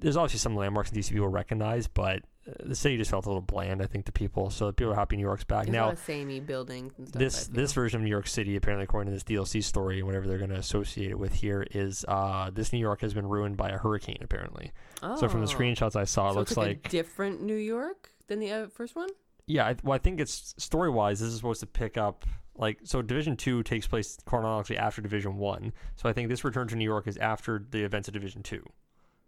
There's 0.00 0.16
obviously 0.16 0.38
some 0.38 0.56
landmarks 0.56 0.90
in 0.92 0.98
DC 0.98 1.10
people 1.10 1.28
recognize, 1.28 1.86
but 1.88 2.22
uh, 2.48 2.52
the 2.64 2.74
city 2.74 2.96
just 2.96 3.10
felt 3.10 3.26
a 3.26 3.28
little 3.28 3.42
bland, 3.42 3.82
I 3.82 3.86
think, 3.86 4.06
to 4.06 4.12
people. 4.12 4.50
So 4.50 4.70
people 4.72 4.92
are 4.92 4.96
happy 4.96 5.16
New 5.16 5.22
York's 5.22 5.44
back 5.44 5.64
There's 5.66 5.74
a 5.74 5.78
now 5.78 5.94
samey 5.94 6.40
buildings 6.40 6.92
and 6.98 7.08
stuff. 7.08 7.18
this 7.18 7.46
this 7.48 7.72
version 7.72 8.00
of 8.00 8.04
New 8.04 8.10
York 8.10 8.26
City, 8.26 8.56
apparently 8.56 8.84
according 8.84 9.12
to 9.12 9.14
this 9.14 9.24
DLC 9.24 9.62
story 9.62 9.98
and 9.98 10.06
whatever 10.06 10.26
they're 10.26 10.38
going 10.38 10.50
to 10.50 10.56
associate 10.56 11.10
it 11.10 11.18
with 11.18 11.34
here, 11.34 11.66
is 11.72 12.04
uh, 12.08 12.50
this 12.50 12.72
New 12.72 12.78
York 12.80 13.00
has 13.00 13.12
been 13.14 13.26
ruined 13.26 13.56
by 13.56 13.70
a 13.70 13.78
hurricane. 13.78 14.18
Apparently, 14.20 14.72
so 15.00 15.28
from 15.28 15.40
the 15.44 15.50
Oh. 15.52 15.56
screenshots 15.56 15.96
I 15.96 16.04
saw, 16.04 16.28
it 16.30 16.32
So 16.32 16.38
looks 16.38 16.50
it's 16.52 16.58
like, 16.58 16.66
like 16.68 16.86
a 16.86 16.88
different 16.90 17.42
New 17.42 17.56
York 17.56 18.10
than 18.28 18.38
the 18.40 18.52
uh, 18.52 18.66
first 18.68 18.94
one. 18.96 19.08
yeah. 19.46 19.66
I, 19.66 19.76
well, 19.82 19.94
I 19.94 19.98
think 19.98 20.20
it's 20.20 20.54
story 20.58 20.90
wise. 20.90 21.20
This 21.20 21.30
is 21.30 21.36
supposed 21.36 21.60
to 21.60 21.66
pick 21.66 21.96
up 21.96 22.24
like 22.56 22.78
so. 22.84 23.02
Division 23.02 23.36
two 23.36 23.62
takes 23.62 23.86
place 23.86 24.16
chronologically 24.26 24.76
after 24.78 25.00
Division 25.02 25.36
one, 25.38 25.72
so 25.96 26.08
I 26.08 26.12
think 26.12 26.28
this 26.28 26.44
return 26.44 26.66
to 26.68 26.76
New 26.76 26.84
York 26.84 27.06
is 27.06 27.16
after 27.18 27.64
the 27.70 27.82
events 27.84 28.08
of 28.08 28.14
Division 28.14 28.42
two. 28.42 28.64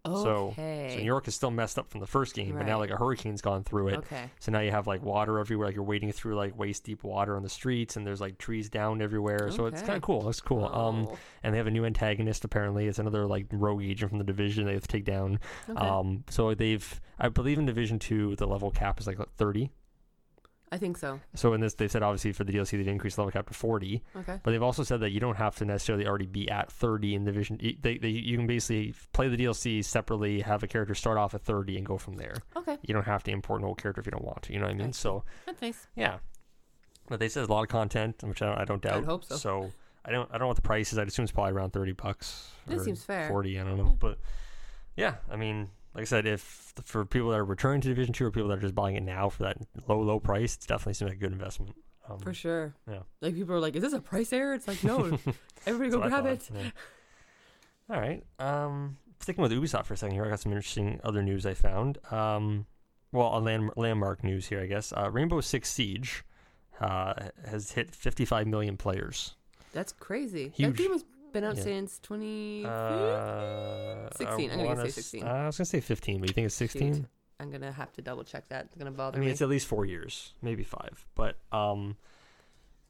So- 0.06 0.48
Okay. 0.52 0.88
So 0.92 0.96
New 0.98 1.04
York 1.04 1.28
is 1.28 1.34
still 1.34 1.50
messed 1.50 1.78
up 1.78 1.90
from 1.90 2.00
the 2.00 2.06
first 2.06 2.34
game, 2.34 2.54
but 2.56 2.64
now 2.66 2.72
Right. 2.80 2.88
like 2.88 2.90
a 2.90 2.96
hurricane's 2.96 3.42
gone 3.42 3.64
through 3.64 3.88
it. 3.88 3.96
Okay. 3.98 4.30
So 4.38 4.50
now 4.50 4.60
you 4.60 4.70
have 4.70 4.86
like 4.86 5.02
water 5.02 5.38
everywhere, 5.38 5.68
like 5.68 5.74
you're 5.74 5.84
wading 5.84 6.12
through 6.12 6.36
like 6.36 6.58
waist 6.58 6.84
deep 6.84 7.04
water 7.04 7.36
on 7.36 7.42
the 7.42 7.48
streets, 7.48 7.96
and 7.96 8.06
there's 8.06 8.20
like 8.20 8.38
trees 8.38 8.70
down 8.70 9.02
everywhere. 9.02 9.50
So 9.50 9.66
it's 9.66 9.78
Okay. 9.80 9.86
kind 9.86 9.96
of 9.98 10.02
cool. 10.02 10.28
It's 10.28 10.40
cool. 10.40 10.64
Um, 10.64 11.06
Oh, 11.10 11.18
and 11.42 11.52
they 11.52 11.58
have 11.58 11.66
a 11.66 11.70
new 11.70 11.84
antagonist. 11.84 12.44
Apparently, 12.44 12.86
it's 12.86 12.98
another 12.98 13.26
like 13.26 13.46
rogue 13.52 13.82
agent 13.82 14.10
from 14.10 14.18
the 14.18 14.24
division 14.24 14.64
they 14.66 14.72
have 14.72 14.82
to 14.82 14.88
take 14.88 15.04
down. 15.04 15.38
Um, 15.76 16.24
so 16.30 16.54
they've, 16.54 17.00
I 17.18 17.28
believe, 17.28 17.58
in 17.58 17.66
Division 17.66 17.98
Two, 17.98 18.36
the 18.36 18.46
level 18.46 18.70
cap 18.70 19.00
is 19.00 19.06
like 19.06 19.18
thirty. 19.36 19.70
I 20.72 20.78
think 20.78 20.96
so. 20.98 21.18
So 21.34 21.52
in 21.52 21.60
this, 21.60 21.74
they 21.74 21.88
said 21.88 22.02
obviously 22.04 22.30
for 22.32 22.44
the 22.44 22.52
DLC 22.52 22.70
they've 22.72 22.86
increased 22.86 23.16
the 23.16 23.22
level 23.22 23.32
cap 23.32 23.48
to 23.48 23.54
40, 23.54 24.02
Okay. 24.18 24.38
but 24.44 24.50
they've 24.52 24.62
also 24.62 24.84
said 24.84 25.00
that 25.00 25.10
you 25.10 25.18
don't 25.18 25.34
have 25.36 25.56
to 25.56 25.64
necessarily 25.64 26.06
already 26.06 26.26
be 26.26 26.48
at 26.48 26.70
30 26.70 27.16
in 27.16 27.24
Division. 27.24 27.58
They, 27.80 27.98
they 27.98 28.08
you 28.08 28.36
can 28.36 28.46
basically 28.46 28.94
play 29.12 29.26
the 29.28 29.36
DLC 29.36 29.84
separately, 29.84 30.40
have 30.42 30.62
a 30.62 30.68
character 30.68 30.94
start 30.94 31.18
off 31.18 31.34
at 31.34 31.42
30 31.42 31.76
and 31.78 31.84
go 31.86 31.98
from 31.98 32.14
there. 32.14 32.36
Okay. 32.56 32.78
You 32.82 32.94
don't 32.94 33.06
have 33.06 33.24
to 33.24 33.32
import 33.32 33.60
an 33.62 33.66
old 33.66 33.78
character 33.82 34.00
if 34.00 34.06
you 34.06 34.12
don't 34.12 34.24
want 34.24 34.42
to. 34.42 34.52
You 34.52 34.60
know 34.60 34.66
what 34.66 34.72
I 34.74 34.78
mean? 34.78 34.92
So 34.92 35.24
That's 35.44 35.60
nice. 35.60 35.86
yeah, 35.96 36.18
but 37.08 37.18
they 37.18 37.28
said 37.28 37.48
a 37.48 37.52
lot 37.52 37.62
of 37.62 37.68
content, 37.68 38.22
which 38.22 38.40
I 38.40 38.46
don't, 38.46 38.58
I 38.58 38.64
don't 38.64 38.80
doubt. 38.82 39.02
I 39.02 39.06
hope 39.06 39.24
so. 39.24 39.34
So 39.36 39.72
I 40.04 40.12
don't 40.12 40.28
I 40.30 40.34
don't 40.34 40.42
know 40.42 40.46
what 40.48 40.56
the 40.56 40.62
price 40.62 40.92
is. 40.92 40.98
I'd 41.00 41.08
assume 41.08 41.24
it's 41.24 41.32
probably 41.32 41.52
around 41.52 41.72
30 41.72 41.92
bucks. 41.92 42.48
That 42.68 42.80
seems 42.82 43.02
fair. 43.02 43.28
40. 43.28 43.58
I 43.58 43.64
don't 43.64 43.76
know, 43.76 43.84
Yeah. 43.86 43.92
but 43.98 44.18
yeah, 44.96 45.14
I 45.28 45.34
mean. 45.34 45.68
Like 46.00 46.06
I 46.06 46.08
said, 46.08 46.26
if 46.26 46.72
for 46.82 47.04
people 47.04 47.28
that 47.28 47.36
are 47.40 47.44
returning 47.44 47.82
to 47.82 47.88
Division 47.88 48.14
Two 48.14 48.24
or 48.24 48.30
people 48.30 48.48
that 48.48 48.56
are 48.56 48.62
just 48.62 48.74
buying 48.74 48.96
it 48.96 49.02
now 49.02 49.28
for 49.28 49.42
that 49.42 49.58
low, 49.86 50.00
low 50.00 50.18
price, 50.18 50.54
it's 50.54 50.64
definitely 50.64 50.94
seems 50.94 51.10
like 51.10 51.18
a 51.18 51.20
good 51.20 51.32
investment. 51.32 51.76
Um, 52.08 52.20
For 52.20 52.32
sure. 52.32 52.74
Yeah. 52.90 53.00
Like 53.20 53.34
people 53.34 53.54
are 53.54 53.60
like, 53.60 53.76
"Is 53.76 53.82
this 53.82 53.92
a 53.92 54.00
price 54.00 54.32
error?" 54.32 54.54
It's 54.54 54.66
like, 54.66 54.82
no. 54.82 55.18
Everybody 55.66 55.90
go 55.90 56.00
That's 56.00 56.00
what 56.00 56.04
I 56.04 56.08
grab 56.08 56.26
it. 56.26 56.50
yeah. 56.54 57.94
All 57.94 58.00
right. 58.00 58.24
Um, 58.38 58.96
sticking 59.20 59.42
with 59.42 59.52
Ubisoft 59.52 59.84
for 59.84 59.92
a 59.92 59.96
second 59.98 60.14
here, 60.14 60.24
I 60.24 60.30
got 60.30 60.40
some 60.40 60.52
interesting 60.52 61.00
other 61.04 61.22
news 61.22 61.44
I 61.44 61.52
found. 61.52 61.98
Um, 62.10 62.64
well, 63.12 63.26
on 63.26 63.44
land, 63.44 63.70
landmark 63.76 64.24
news 64.24 64.46
here, 64.46 64.62
I 64.62 64.66
guess. 64.66 64.94
Uh, 64.96 65.10
Rainbow 65.10 65.42
Six 65.42 65.70
Siege 65.70 66.24
uh, 66.80 67.12
has 67.46 67.72
hit 67.72 67.94
55 67.94 68.46
million 68.46 68.78
players. 68.78 69.34
That's 69.74 69.92
crazy. 69.92 70.50
Huge. 70.54 70.76
That 70.78 70.82
game 70.82 70.92
has 70.92 71.04
been 71.32 71.44
out 71.44 71.56
Yeah. 71.56 71.62
since 71.62 71.98
2016. 72.00 72.66
Uh, 72.70 74.08
I 74.20 74.24
I'm 74.34 74.48
gonna 74.48 74.64
wanna 74.64 74.80
say 74.82 74.88
s- 74.88 74.94
16. 74.94 75.24
Uh, 75.24 75.26
I 75.30 75.46
was 75.46 75.58
gonna 75.58 75.66
say 75.66 75.80
15, 75.80 76.20
but 76.20 76.28
you 76.28 76.34
think 76.34 76.46
it's 76.46 76.54
16? 76.54 76.94
Shoot. 76.94 77.04
I'm 77.38 77.50
gonna 77.50 77.72
have 77.72 77.92
to 77.94 78.02
double 78.02 78.24
check 78.24 78.48
that. 78.48 78.66
It's 78.66 78.76
gonna 78.76 78.90
bother 78.90 79.16
I 79.16 79.20
mean, 79.20 79.26
me. 79.28 79.32
it's 79.32 79.40
at 79.42 79.48
least 79.48 79.66
four 79.66 79.84
years, 79.86 80.34
maybe 80.42 80.62
five. 80.62 81.06
But 81.14 81.36
um, 81.52 81.96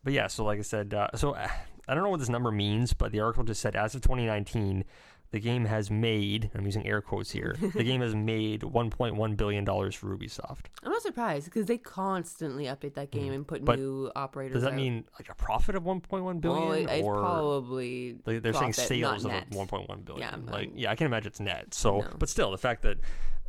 but 0.02 0.12
yeah. 0.12 0.26
So 0.26 0.44
like 0.44 0.58
I 0.58 0.62
said, 0.62 0.92
uh, 0.92 1.08
so 1.14 1.32
uh, 1.32 1.48
I 1.86 1.94
don't 1.94 2.02
know 2.02 2.10
what 2.10 2.20
this 2.20 2.28
number 2.28 2.50
means, 2.50 2.92
but 2.92 3.12
the 3.12 3.20
article 3.20 3.44
just 3.44 3.60
said 3.60 3.76
as 3.76 3.94
of 3.94 4.00
2019, 4.02 4.84
the 5.32 5.40
game 5.40 5.64
has 5.64 5.90
made. 5.90 6.50
I'm 6.54 6.64
using 6.66 6.86
air 6.86 7.00
quotes 7.00 7.30
here. 7.30 7.56
the 7.74 7.84
game 7.84 8.00
has 8.00 8.14
made 8.14 8.62
1.1 8.62 9.36
billion 9.36 9.64
dollars 9.64 9.94
for 9.94 10.16
Ubisoft. 10.16 10.66
I'm 10.82 10.90
not 10.90 11.02
surprised 11.02 11.44
because 11.46 11.66
they 11.66 11.78
constantly 11.78 12.64
update 12.64 12.94
that 12.94 13.10
game 13.10 13.32
Mhm. 13.32 13.34
and 13.36 13.46
put 13.48 13.64
But 13.64 13.78
new 13.78 14.10
operators. 14.16 14.54
Does 14.54 14.62
that 14.64 14.70
out. 14.72 14.76
mean 14.76 15.04
like 15.18 15.28
a 15.30 15.34
profit 15.34 15.74
of 15.76 15.84
1.1 15.84 16.40
billion, 16.40 16.68
Well, 16.68 16.72
it- 16.72 17.02
or 17.02 17.18
probably 17.20 18.16
like, 18.26 18.42
they're 18.42 18.52
saying 18.52 18.72
sales 18.72 19.24
of 19.24 19.30
net. 19.32 19.50
1.1 19.50 20.04
billion? 20.04 20.44
Yeah, 20.46 20.52
like 20.52 20.70
yeah, 20.74 20.90
I 20.90 20.96
can 20.96 21.06
imagine 21.06 21.28
it's 21.28 21.40
net. 21.40 21.74
So, 21.74 22.00
No. 22.00 22.08
but 22.18 22.28
still, 22.28 22.50
the 22.50 22.58
fact 22.58 22.82
that 22.82 22.98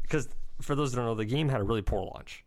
because 0.04 0.30
for 0.62 0.76
those 0.76 0.92
that 0.92 0.98
don't 0.98 1.06
know, 1.06 1.16
the 1.16 1.26
game 1.26 1.50
had 1.50 1.62
a 1.62 1.64
really 1.64 1.82
poor 1.82 2.04
launch. 2.04 2.44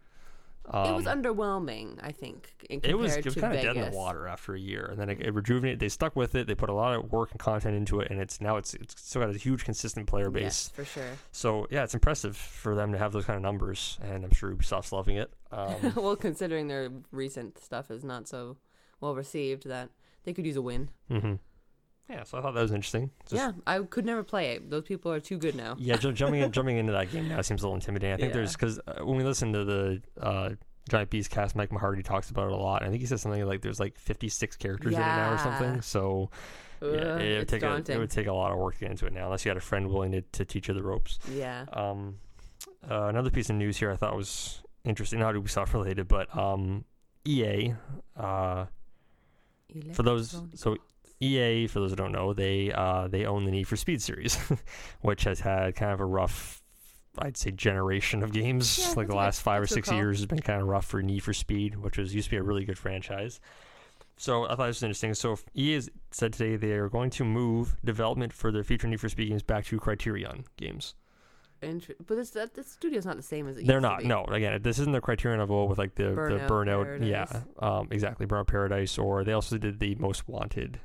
Um, 0.71 0.89
it 0.89 0.97
was 0.97 1.05
underwhelming. 1.05 1.99
I 2.03 2.11
think. 2.13 2.55
in- 2.71 2.81
it 2.83 2.97
was, 2.97 3.17
it 3.17 3.25
was 3.25 3.35
kind 3.35 3.55
of 3.55 3.61
dead 3.61 3.77
in 3.77 3.91
the 3.91 3.97
water 3.97 4.27
after 4.27 4.55
a 4.55 4.59
year, 4.59 4.87
and 4.91 4.99
then 4.99 5.11
it, 5.11 5.21
it 5.21 5.35
rejuvenated. 5.35 5.79
They 5.81 5.91
stuck 5.91 6.17
with 6.17 6.35
it. 6.35 6.47
They 6.47 6.55
put 6.55 6.71
a 6.71 6.73
lot 6.73 6.95
of 6.95 7.13
work 7.13 7.31
and 7.33 7.39
content 7.41 7.77
into 7.77 8.01
it, 8.01 8.11
and 8.11 8.19
it's 8.21 8.41
now 8.41 8.57
it's 8.57 8.73
it's 8.75 9.01
still 9.01 9.21
got 9.23 9.35
a 9.35 9.39
huge 9.39 9.65
consistent 9.65 10.07
player 10.07 10.31
base. 10.31 10.43
Yes, 10.43 10.69
for 10.75 10.85
sure. 10.85 11.11
So 11.33 11.67
yeah, 11.71 11.85
it's 11.85 11.93
impressive 11.95 12.37
for 12.37 12.75
them 12.75 12.93
to 12.93 12.99
have 12.99 13.13
those 13.13 13.27
kind 13.27 13.37
of 13.37 13.43
numbers, 13.43 13.99
and 14.03 14.25
I'm 14.25 14.33
sure 14.33 14.55
Ubisoft's 14.55 14.93
loving 14.93 15.17
it. 15.17 15.31
Um, 15.53 15.93
well, 15.97 16.17
considering 16.17 16.69
their 16.69 16.91
recent 17.13 17.59
stuff 17.59 17.91
is 17.91 18.03
not 18.03 18.27
so 18.27 18.57
well 19.01 19.15
received, 19.15 19.69
that 19.69 19.91
they 20.25 20.33
could 20.33 20.47
use 20.47 20.57
a 20.57 20.63
win. 20.63 20.89
mhm. 21.11 21.39
Yeah, 22.11 22.23
so 22.25 22.37
I 22.39 22.43
thought 22.43 22.53
that 22.55 22.61
was 22.63 22.73
interesting. 22.73 23.11
Just- 23.29 23.35
yeah, 23.35 23.53
I 23.67 23.79
could 23.81 24.05
never 24.05 24.23
play 24.23 24.53
it. 24.53 24.69
Those 24.71 24.83
people 24.85 25.11
are 25.11 25.21
too 25.21 25.39
good 25.39 25.55
now. 25.55 25.75
yeah, 25.79 25.97
ju- 25.97 26.13
jumping 26.13 26.43
in, 26.43 26.53
jumping 26.53 26.77
into 26.77 26.93
that 26.93 27.11
game 27.11 27.29
now 27.29 27.41
seems 27.41 27.63
a 27.63 27.67
little 27.67 27.77
intimidating. 27.77 28.13
I 28.15 28.17
think 28.19 28.29
Yeah. 28.31 28.35
there's 28.35 28.53
because 28.53 28.79
uh, 28.87 29.05
when 29.05 29.17
we 29.17 29.25
listen 29.25 29.53
to 29.55 29.65
the 29.65 30.03
uh, 30.21 30.51
Giant 30.91 31.09
Beast 31.09 31.31
cast, 31.31 31.57
Mike 31.57 31.71
Mahardy 31.71 32.05
talks 32.05 32.29
about 32.31 32.49
it 32.49 32.53
a 32.53 32.57
lot. 32.57 32.83
I 32.83 32.89
think 32.91 33.01
he 33.01 33.07
says 33.07 33.23
something 33.23 33.45
like 33.47 33.63
there's 33.63 33.81
like 33.81 33.99
56 33.99 34.57
characters 34.57 34.93
in 34.93 35.01
it 35.01 35.03
now 35.03 35.33
or 35.33 35.39
something. 35.39 35.75
Yeah. 35.77 35.81
So 35.81 36.31
yeah, 36.83 36.89
it 36.89 36.93
would 36.93 37.21
it's 37.23 37.51
take 37.51 37.63
a, 37.63 37.77
it 37.89 37.99
would 37.99 38.11
take 38.11 38.27
a 38.27 38.33
lot 38.35 38.53
of 38.53 38.59
work 38.59 38.75
to 38.75 38.81
get 38.81 38.91
into 38.91 39.07
it 39.07 39.13
now, 39.15 39.25
unless 39.25 39.47
you 39.47 39.49
had 39.49 39.57
a 39.57 39.61
friend 39.63 39.89
willing 39.89 40.13
to, 40.13 40.21
to 40.21 40.45
teach 40.45 40.69
you 40.69 40.75
the 40.75 40.83
ropes. 40.83 41.19
yeah. 41.33 41.65
Um, 41.73 42.19
uh, 42.91 43.05
another 43.05 43.31
piece 43.31 43.49
of 43.49 43.57
news 43.57 43.79
here 43.79 43.91
I 43.91 43.97
thought 43.97 44.15
was 44.15 44.63
interesting, 44.85 45.21
not 45.21 45.35
Ubisoft 45.35 45.73
related, 45.73 46.07
but 46.07 46.37
um, 46.37 46.85
EA. 47.27 47.73
Uh, 48.15 48.67
for 49.95 50.03
those, 50.03 50.39
so 50.55 50.77
EA, 51.25 51.67
for 51.67 51.81
those 51.81 51.91
who 51.91 51.97
don't 51.97 52.13
know, 52.13 52.33
they 52.33 52.73
uh, 52.73 53.09
they 53.09 53.25
own 53.25 53.45
the 53.45 53.51
Need 53.51 53.65
for 53.65 53.77
Speed 53.77 54.03
series, 54.03 54.37
which 55.01 55.25
has 55.25 55.41
had 55.41 55.75
kind 55.75 55.93
of 55.93 56.01
a 56.01 56.05
rough, 56.05 56.63
I'd 57.19 57.37
say, 57.37 57.51
generation 57.51 58.23
of 58.23 58.33
games. 58.33 58.79
Yeah, 58.79 58.95
like 58.97 59.09
the 59.09 59.17
last 59.17 59.43
five 59.43 59.61
or 59.61 59.65
that's 59.65 59.73
a 59.73 59.77
good 59.77 59.87
six 59.87 59.95
years 59.95 60.19
has 60.19 60.27
been 60.27 60.41
kind 60.41 60.61
of 60.61 60.69
rough 60.69 60.87
for 60.87 61.03
Need 61.03 61.23
for 61.23 61.33
Speed, 61.33 61.77
which 61.77 61.99
was 61.99 62.15
used 62.15 62.27
to 62.27 62.31
be 62.33 62.37
a 62.37 62.43
really 62.43 62.65
good 62.65 62.79
franchise. 62.79 63.41
So 64.17 64.45
I 64.45 64.55
thought 64.55 64.67
this 64.67 64.77
was 64.77 64.83
interesting. 64.85 65.15
So 65.15 65.39
EA 65.55 65.75
has 65.75 65.91
said 66.11 66.33
today 66.33 66.57
they 66.57 66.73
are 66.73 66.89
going 66.89 67.11
to 67.11 67.25
move 67.25 67.77
development 67.85 68.33
for 68.33 68.53
their 68.53 68.63
future 68.63 68.87
Need 68.87 69.01
for 69.01 69.09
Speed 69.09 69.29
games 69.29 69.43
back 69.43 69.65
to 69.67 69.79
Criterion 69.79 70.45
games. 70.57 70.95
But 72.07 72.17
this 72.17 72.31
that 72.31 72.55
the 72.55 72.63
studio's 72.63 73.07
not 73.07 73.17
the 73.17 73.23
same 73.23 73.49
as 73.49 73.57
it 73.57 73.67
They're 73.67 73.81
not. 73.81 74.05
No, 74.05 74.25
again, 74.25 74.61
this 74.63 74.79
isn't 74.79 74.93
the 74.93 75.01
Criterion 75.01 75.41
of 75.41 75.51
old 75.51 75.71
with 75.71 75.79
like 75.79 75.95
the 75.95 76.05
Burnout 76.05 76.49
the 76.49 76.55
burnout. 76.55 77.09
Yeah, 77.09 77.27
um, 77.59 77.89
exactly. 77.91 78.27
Burnout 78.27 78.47
Paradise, 78.47 78.99
or 78.99 79.25
they 79.25 79.33
also 79.33 79.57
did 79.57 79.81
the 79.81 79.95
Most 79.95 80.29
Wanted. 80.29 80.79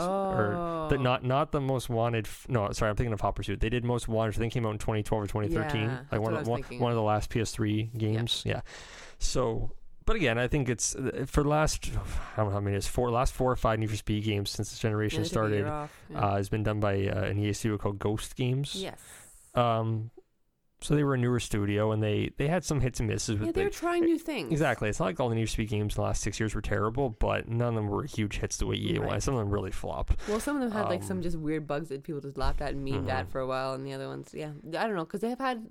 Or 0.00 0.54
Oh, 0.54 0.88
the, 0.88 0.98
not 0.98 1.24
not 1.24 1.50
the 1.52 1.60
Most 1.60 1.88
Wanted. 1.88 2.26
F- 2.26 2.46
no, 2.48 2.70
sorry, 2.72 2.90
I'm 2.90 2.96
thinking 2.96 3.12
of 3.12 3.20
Hot 3.20 3.34
Pursuit. 3.34 3.60
They 3.60 3.68
did 3.68 3.84
Most 3.84 4.06
Wanted. 4.08 4.36
I 4.36 4.38
think 4.38 4.52
came 4.52 4.64
out 4.66 4.70
in 4.72 4.78
2012 4.78 5.24
or 5.24 5.26
2013. 5.26 5.82
Yeah, 5.82 5.98
like 6.12 6.20
one 6.20 6.34
of 6.34 6.46
one, 6.46 6.62
one 6.78 6.92
of 6.92 6.96
the 6.96 7.02
last 7.02 7.30
PS3 7.30 7.96
games. 7.98 8.42
Yeah. 8.46 8.60
So, 9.18 9.72
but 10.04 10.14
again, 10.16 10.38
I 10.38 10.46
think 10.46 10.68
it's 10.68 10.94
uh, 10.94 11.24
for 11.26 11.42
the 11.42 11.48
last 11.48 11.88
I 12.34 12.36
don't 12.36 12.46
know 12.46 12.52
how 12.52 12.60
many 12.60 12.76
it's 12.76 12.86
four 12.86 13.10
last 13.10 13.34
four 13.34 13.50
or 13.50 13.56
five 13.56 13.78
Need 13.78 13.90
for 13.90 13.96
Speed 13.96 14.24
games 14.24 14.50
since 14.50 14.70
this 14.70 14.78
generation 14.78 15.22
they 15.22 15.28
took 15.28 15.44
a 15.46 15.48
year 15.48 15.58
started. 15.64 15.66
off, 15.68 16.02
yeah. 16.10 16.18
Uh, 16.20 16.36
has 16.36 16.48
been 16.48 16.62
done 16.62 16.78
by 16.80 17.06
uh, 17.08 17.22
an 17.24 17.38
EA 17.38 17.52
studio 17.52 17.76
called 17.78 17.98
Ghost 17.98 18.36
Games. 18.36 18.74
yes. 18.76 19.00
Um, 19.54 20.10
so 20.80 20.94
they 20.94 21.04
were 21.04 21.14
a 21.14 21.18
newer 21.18 21.40
studio, 21.40 21.90
and 21.92 22.02
they 22.02 22.30
they 22.36 22.48
had 22.48 22.64
some 22.64 22.80
hits 22.80 23.00
and 23.00 23.08
misses 23.08 23.38
with 23.38 23.46
Yeah, 23.46 23.52
they're 23.52 23.70
trying 23.70 24.04
new 24.04 24.18
things. 24.18 24.52
Exactly. 24.52 24.88
It's 24.88 24.98
not 25.00 25.06
like 25.06 25.20
all 25.20 25.28
the 25.28 25.34
Need 25.34 25.46
for 25.46 25.52
Speed 25.52 25.68
games 25.68 25.94
in 25.94 26.02
the 26.02 26.06
last 26.06 26.22
six 26.22 26.38
years 26.38 26.54
were 26.54 26.60
terrible, 26.60 27.10
but 27.10 27.48
none 27.48 27.68
of 27.68 27.74
them 27.74 27.88
were 27.88 28.04
huge 28.04 28.38
hits 28.38 28.56
the 28.58 28.66
way 28.66 28.76
EA 28.76 28.98
Right. 28.98 29.14
was. 29.14 29.24
Some 29.24 29.34
of 29.34 29.40
them 29.40 29.50
really 29.50 29.70
flopped. 29.70 30.16
Well, 30.28 30.40
some 30.40 30.56
of 30.56 30.62
them 30.62 30.70
had 30.72 30.88
like 30.88 31.02
some 31.02 31.18
Um, 31.18 31.22
just 31.22 31.36
weird 31.38 31.66
bugs 31.66 31.88
that 31.88 32.02
people 32.02 32.20
just 32.20 32.36
laughed 32.36 32.60
at 32.60 32.72
and 32.74 32.86
memed 32.86 33.08
at 33.08 33.26
Mhm. 33.26 33.30
for 33.30 33.40
a 33.40 33.46
while, 33.46 33.72
and 33.74 33.86
the 33.86 33.92
other 33.94 34.06
ones, 34.08 34.32
yeah, 34.34 34.50
I 34.68 34.86
don't 34.86 34.94
know, 34.94 35.04
because 35.04 35.20
they 35.20 35.30
have 35.30 35.38
had 35.40 35.66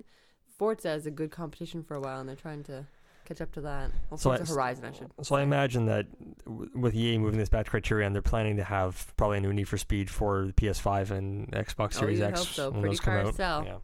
Forza 0.58 0.88
as 0.90 1.06
a 1.06 1.10
good 1.10 1.30
competition 1.30 1.82
for 1.82 1.94
a 1.96 2.00
while, 2.00 2.18
and 2.20 2.28
they're 2.28 2.34
trying 2.36 2.64
to 2.64 2.86
catch 3.26 3.40
up 3.40 3.52
to 3.52 3.60
that. 3.60 3.90
Well, 4.08 4.18
So 4.18 4.30
I- 4.30 4.38
Horizon, 4.38 4.84
I 4.86 4.92
should. 4.92 5.10
So 5.22 5.34
I 5.36 5.42
imagine 5.42 5.86
that 5.86 6.06
w- 6.44 6.70
with 6.74 6.94
EA 6.94 7.18
moving 7.18 7.38
this 7.38 7.48
back 7.48 7.64
to 7.66 7.70
Criterion, 7.70 8.12
they're 8.12 8.22
planning 8.22 8.56
to 8.56 8.64
have 8.64 9.12
probably 9.16 9.38
a 9.38 9.40
new 9.40 9.52
Need 9.52 9.64
for 9.68 9.76
Speed 9.78 10.08
for 10.10 10.46
the 10.46 10.52
PS5 10.52 11.10
and 11.10 11.50
Xbox 11.52 11.96
Oh, 11.96 12.00
Series 12.00 12.20
you'd 12.20 12.26
X 12.26 12.38
hope 12.38 12.48
so. 12.48 12.70
when 12.70 12.80
Pretty 12.82 12.94
those 12.94 13.00
come 13.00 13.14
out. 13.14 13.34
sell. 13.34 13.64
Yeah. 13.64 13.76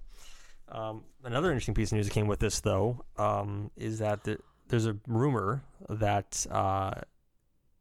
Um, 0.72 1.04
another 1.22 1.48
interesting 1.50 1.74
piece 1.74 1.92
of 1.92 1.96
news 1.96 2.06
that 2.06 2.14
came 2.14 2.26
with 2.26 2.40
this, 2.40 2.60
though, 2.60 3.04
um, 3.18 3.70
is 3.76 3.98
that 3.98 4.24
the, 4.24 4.38
there's 4.68 4.86
a 4.86 4.96
rumor 5.06 5.62
that 5.88 6.46
uh, 6.50 6.92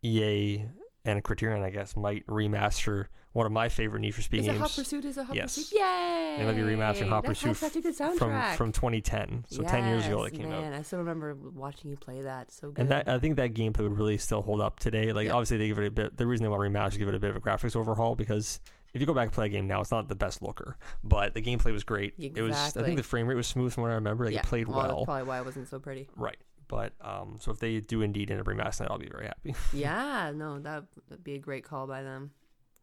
EA 0.03 0.65
and 1.05 1.23
Criterion, 1.23 1.63
I 1.63 1.69
guess, 1.69 1.95
might 1.95 2.25
remaster 2.27 3.05
one 3.33 3.45
of 3.45 3.51
my 3.53 3.69
favorite 3.69 4.01
Need 4.01 4.13
for 4.13 4.21
Speed 4.21 4.41
Is 4.41 4.45
games. 4.47 4.59
Hot 4.59 4.71
Pursuit? 4.75 5.05
Is 5.05 5.17
a 5.17 5.23
Hot 5.23 5.35
Yes. 5.35 5.55
Pursuit? 5.55 5.79
Yay! 5.79 6.35
They 6.37 6.45
might 6.45 6.55
be 6.55 6.61
remastering 6.61 7.07
Hot 7.07 7.23
that 7.23 7.29
Pursuit 7.29 7.55
such 7.55 7.77
a 7.77 7.81
good 7.81 7.95
from 7.95 8.17
soundtrack. 8.17 8.55
from 8.55 8.71
2010, 8.73 9.45
so 9.47 9.63
10 9.63 9.87
years 9.87 10.05
ago 10.05 10.23
it 10.25 10.33
came 10.33 10.49
man, 10.49 10.73
out. 10.73 10.79
I 10.79 10.81
still 10.81 10.99
remember 10.99 11.33
watching 11.35 11.89
you 11.89 11.95
play 11.97 12.21
that. 12.23 12.51
So 12.51 12.71
good. 12.71 12.81
And 12.81 12.89
that 12.91 13.07
I 13.07 13.19
think 13.19 13.37
that 13.37 13.53
gameplay 13.53 13.79
would 13.83 13.97
really 13.97 14.17
still 14.17 14.41
hold 14.41 14.59
up 14.59 14.79
today. 14.79 15.13
Like 15.13 15.27
Yeah. 15.27 15.33
obviously 15.33 15.57
they 15.57 15.67
give 15.69 15.79
it 15.79 15.87
a 15.87 15.91
bit. 15.91 16.17
The 16.17 16.27
reason 16.27 16.43
they 16.43 16.49
want 16.49 16.61
to 16.61 16.69
remaster 16.69 16.89
is 16.91 16.97
give 16.97 17.07
it 17.07 17.15
a 17.15 17.19
bit 17.19 17.29
of 17.29 17.37
a 17.37 17.39
graphics 17.39 17.75
overhaul 17.75 18.15
because 18.15 18.59
if 18.93 19.01
you 19.01 19.07
go 19.07 19.13
back 19.13 19.23
and 19.23 19.31
play 19.31 19.45
a 19.45 19.49
game 19.49 19.67
now, 19.67 19.81
it's 19.81 19.91
not 19.91 20.07
the 20.07 20.15
best 20.15 20.41
looker, 20.41 20.77
but 21.03 21.33
the 21.33 21.41
gameplay 21.41 21.71
was 21.71 21.83
great. 21.83 22.13
It 22.17 22.41
was. 22.41 22.55
I 22.75 22.83
think 22.83 22.97
the 22.97 23.03
frame 23.03 23.27
rate 23.27 23.35
was 23.35 23.47
smooth 23.47 23.73
from 23.73 23.83
what 23.83 23.91
I 23.91 23.95
remember. 23.95 24.25
Like 24.25 24.33
yeah, 24.33 24.41
it 24.41 24.45
played 24.45 24.67
well, 24.67 24.81
That's 24.81 24.93
well. 24.93 25.05
probably 25.05 25.23
why 25.23 25.39
it 25.39 25.45
wasn't 25.45 25.69
so 25.69 25.79
pretty. 25.79 26.09
Right. 26.15 26.37
But 26.67 26.93
um, 27.01 27.37
so 27.41 27.51
if 27.51 27.59
they 27.59 27.81
do 27.81 28.01
indeed 28.01 28.31
end 28.31 28.39
up 28.39 28.47
remastering 28.47 28.85
it, 28.85 28.91
I'll 28.91 28.97
be 28.97 29.09
very 29.09 29.25
happy. 29.27 29.55
yeah, 29.73 30.31
no, 30.33 30.57
that 30.59 30.85
would 31.09 31.23
be 31.23 31.35
a 31.35 31.39
great 31.39 31.65
call 31.65 31.85
by 31.85 32.01
them. 32.01 32.31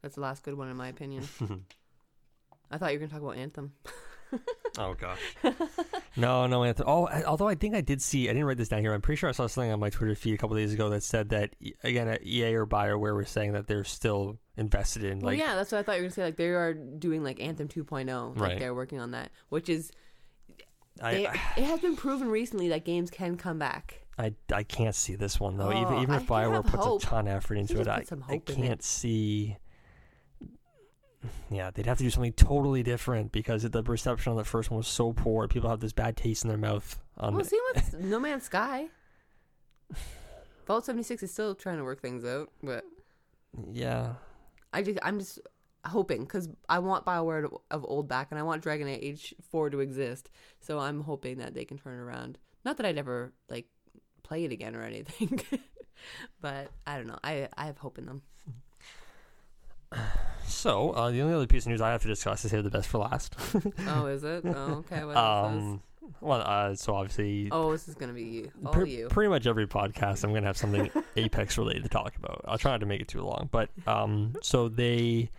That's 0.03 0.15
the 0.15 0.21
last 0.21 0.43
good 0.43 0.53
one 0.53 0.69
in 0.69 0.77
my 0.77 0.89
opinion. 0.89 1.27
I 2.71 2.77
thought 2.77 2.93
you 2.93 2.99
were 2.99 3.07
gonna 3.07 3.19
talk 3.19 3.23
about 3.23 3.37
Anthem. 3.37 3.73
oh 4.77 4.93
gosh. 4.93 5.19
no, 6.15 6.45
no, 6.45 6.63
Anthem. 6.63 6.85
Oh, 6.87 7.07
I, 7.07 7.23
although 7.23 7.47
I 7.47 7.55
think 7.55 7.73
I 7.73 7.81
did 7.81 7.99
see. 7.99 8.29
I 8.29 8.33
didn't 8.33 8.45
write 8.45 8.57
this 8.57 8.69
down 8.69 8.81
here. 8.81 8.93
I'm 8.93 9.01
pretty 9.01 9.17
sure 9.17 9.29
I 9.29 9.31
saw 9.31 9.47
something 9.47 9.71
on 9.71 9.79
my 9.79 9.89
Twitter 9.89 10.13
feed 10.13 10.35
a 10.35 10.37
couple 10.37 10.55
days 10.55 10.71
ago 10.71 10.89
that 10.89 11.01
said 11.01 11.29
that 11.29 11.55
again, 11.83 12.07
at 12.07 12.23
EA 12.23 12.53
or 12.53 12.67
BioWare 12.67 13.15
were 13.15 13.25
saying 13.25 13.53
that 13.53 13.65
they're 13.65 13.83
still 13.83 14.37
invested 14.59 15.03
in 15.03 15.19
well, 15.19 15.31
like 15.33 15.39
yeah, 15.39 15.55
that's 15.55 15.71
what 15.71 15.79
I 15.79 15.83
thought 15.83 15.93
you 15.95 16.01
were 16.03 16.07
gonna 16.09 16.13
say. 16.13 16.23
Like 16.23 16.35
they 16.37 16.49
are 16.49 16.73
doing 16.73 17.23
like 17.23 17.39
Anthem 17.39 17.67
2.0. 17.67 18.35
Like 18.37 18.41
Right. 18.41 18.59
they're 18.59 18.75
working 18.75 18.99
on 18.99 19.11
that, 19.11 19.31
which 19.49 19.69
is 19.69 19.91
they, 21.01 21.25
I, 21.27 21.31
it 21.57 21.63
has 21.63 21.79
been 21.79 21.95
proven 21.95 22.29
recently 22.29 22.69
that 22.69 22.85
games 22.85 23.09
can 23.09 23.37
come 23.37 23.57
back. 23.57 24.05
I, 24.17 24.33
I 24.53 24.63
can't 24.63 24.93
see 24.95 25.15
this 25.15 25.39
one 25.39 25.55
though. 25.57 25.71
even 25.71 25.93
Oh, 25.93 26.01
even 26.01 26.15
I 26.15 26.17
if 26.17 26.27
Bioware 26.27 26.63
puts 26.65 26.83
hope. 26.83 27.01
a 27.03 27.05
ton 27.05 27.27
of 27.27 27.33
effort 27.35 27.55
into 27.57 27.79
it, 27.79 27.87
I, 27.87 28.03
I 28.27 28.33
in 28.33 28.37
it. 28.37 28.45
can't 28.45 28.83
see. 28.83 29.55
Yeah, 31.49 31.71
they'd 31.73 31.85
have 31.85 31.97
to 31.97 32.03
do 32.03 32.09
something 32.09 32.33
totally 32.33 32.81
different 32.83 33.31
because 33.31 33.63
the 33.63 33.83
reception 33.83 34.31
on 34.31 34.37
the 34.37 34.43
first 34.45 34.71
one 34.71 34.77
was 34.77 34.87
so 34.87 35.11
poor. 35.13 35.47
People 35.47 35.69
have 35.69 35.79
this 35.81 35.91
bad 35.93 36.15
taste 36.17 36.43
in 36.43 36.47
their 36.49 36.57
mouth. 36.57 36.99
Um, 37.17 37.35
well, 37.35 37.43
see 37.43 37.59
with 37.73 37.93
No 37.99 38.19
Man's 38.19 38.43
Sky. 38.43 38.87
Fallout 40.65 40.85
76 40.85 41.23
is 41.23 41.31
still 41.31 41.55
trying 41.55 41.77
to 41.77 41.83
work 41.83 42.01
things 42.01 42.23
out, 42.23 42.49
but 42.63 42.83
Yeah. 43.71 44.13
I 44.73 44.81
just 44.81 44.99
I'm 45.01 45.19
just 45.19 45.39
hoping 45.85 46.21
because 46.23 46.49
I 46.67 46.79
want 46.79 47.05
Bioware 47.05 47.49
to- 47.49 47.61
of 47.71 47.85
old 47.87 48.07
back, 48.07 48.27
and 48.31 48.39
I 48.39 48.43
want 48.43 48.61
Dragon 48.61 48.87
Age 48.87 49.33
Four 49.51 49.69
to 49.69 49.79
exist. 49.79 50.29
So 50.59 50.79
I'm 50.79 51.01
hoping 51.01 51.37
that 51.39 51.53
they 51.53 51.65
can 51.65 51.77
turn 51.77 51.97
it 51.97 52.01
around. 52.01 52.37
Not 52.65 52.77
that 52.77 52.85
I'd 52.85 52.97
ever 52.97 53.33
like 53.49 53.67
play 54.23 54.43
it 54.45 54.51
again 54.51 54.75
or 54.75 54.83
anything, 54.83 55.39
but 56.41 56.69
I 56.85 56.97
don't 56.97 57.07
know. 57.07 57.19
I 57.23 57.47
I 57.57 57.65
have 57.65 57.77
hope 57.77 57.97
in 57.97 58.05
them. 58.05 58.21
So 60.45 60.91
uh, 60.91 61.09
the 61.11 61.21
only 61.21 61.33
other 61.33 61.47
piece 61.47 61.65
of 61.65 61.69
news 61.69 61.81
I 61.81 61.91
have 61.91 62.01
to 62.03 62.07
discuss 62.07 62.43
is 62.45 62.51
here 62.51 62.61
the 62.61 62.69
best 62.69 62.87
for 62.89 62.97
last. 62.99 63.35
Oh, 63.87 64.05
is 64.07 64.23
it? 64.23 64.43
Oh, 64.45 64.83
okay. 64.91 65.03
What 65.03 65.15
um, 65.17 65.81
well, 66.21 66.41
uh, 66.45 66.75
so 66.75 66.95
obviously, 66.95 67.49
Oh, 67.51 67.71
this 67.71 67.87
is 67.87 67.95
gonna 67.95 68.13
be 68.13 68.23
you. 68.23 68.51
All 68.65 68.71
pre- 68.73 68.89
you. 68.89 69.07
pretty 69.07 69.29
much 69.29 69.45
every 69.47 69.67
podcast 69.67 70.23
I'm 70.23 70.33
gonna 70.33 70.47
have 70.47 70.57
something 70.57 70.89
Apex 71.15 71.57
related 71.57 71.83
to 71.83 71.89
talk 71.89 72.15
about. 72.15 72.41
I'll 72.47 72.57
try 72.57 72.71
not 72.71 72.79
to 72.81 72.85
make 72.85 73.01
it 73.01 73.07
too 73.07 73.21
long, 73.21 73.49
but 73.51 73.69
um, 73.87 74.33
so 74.41 74.67
they. 74.69 75.29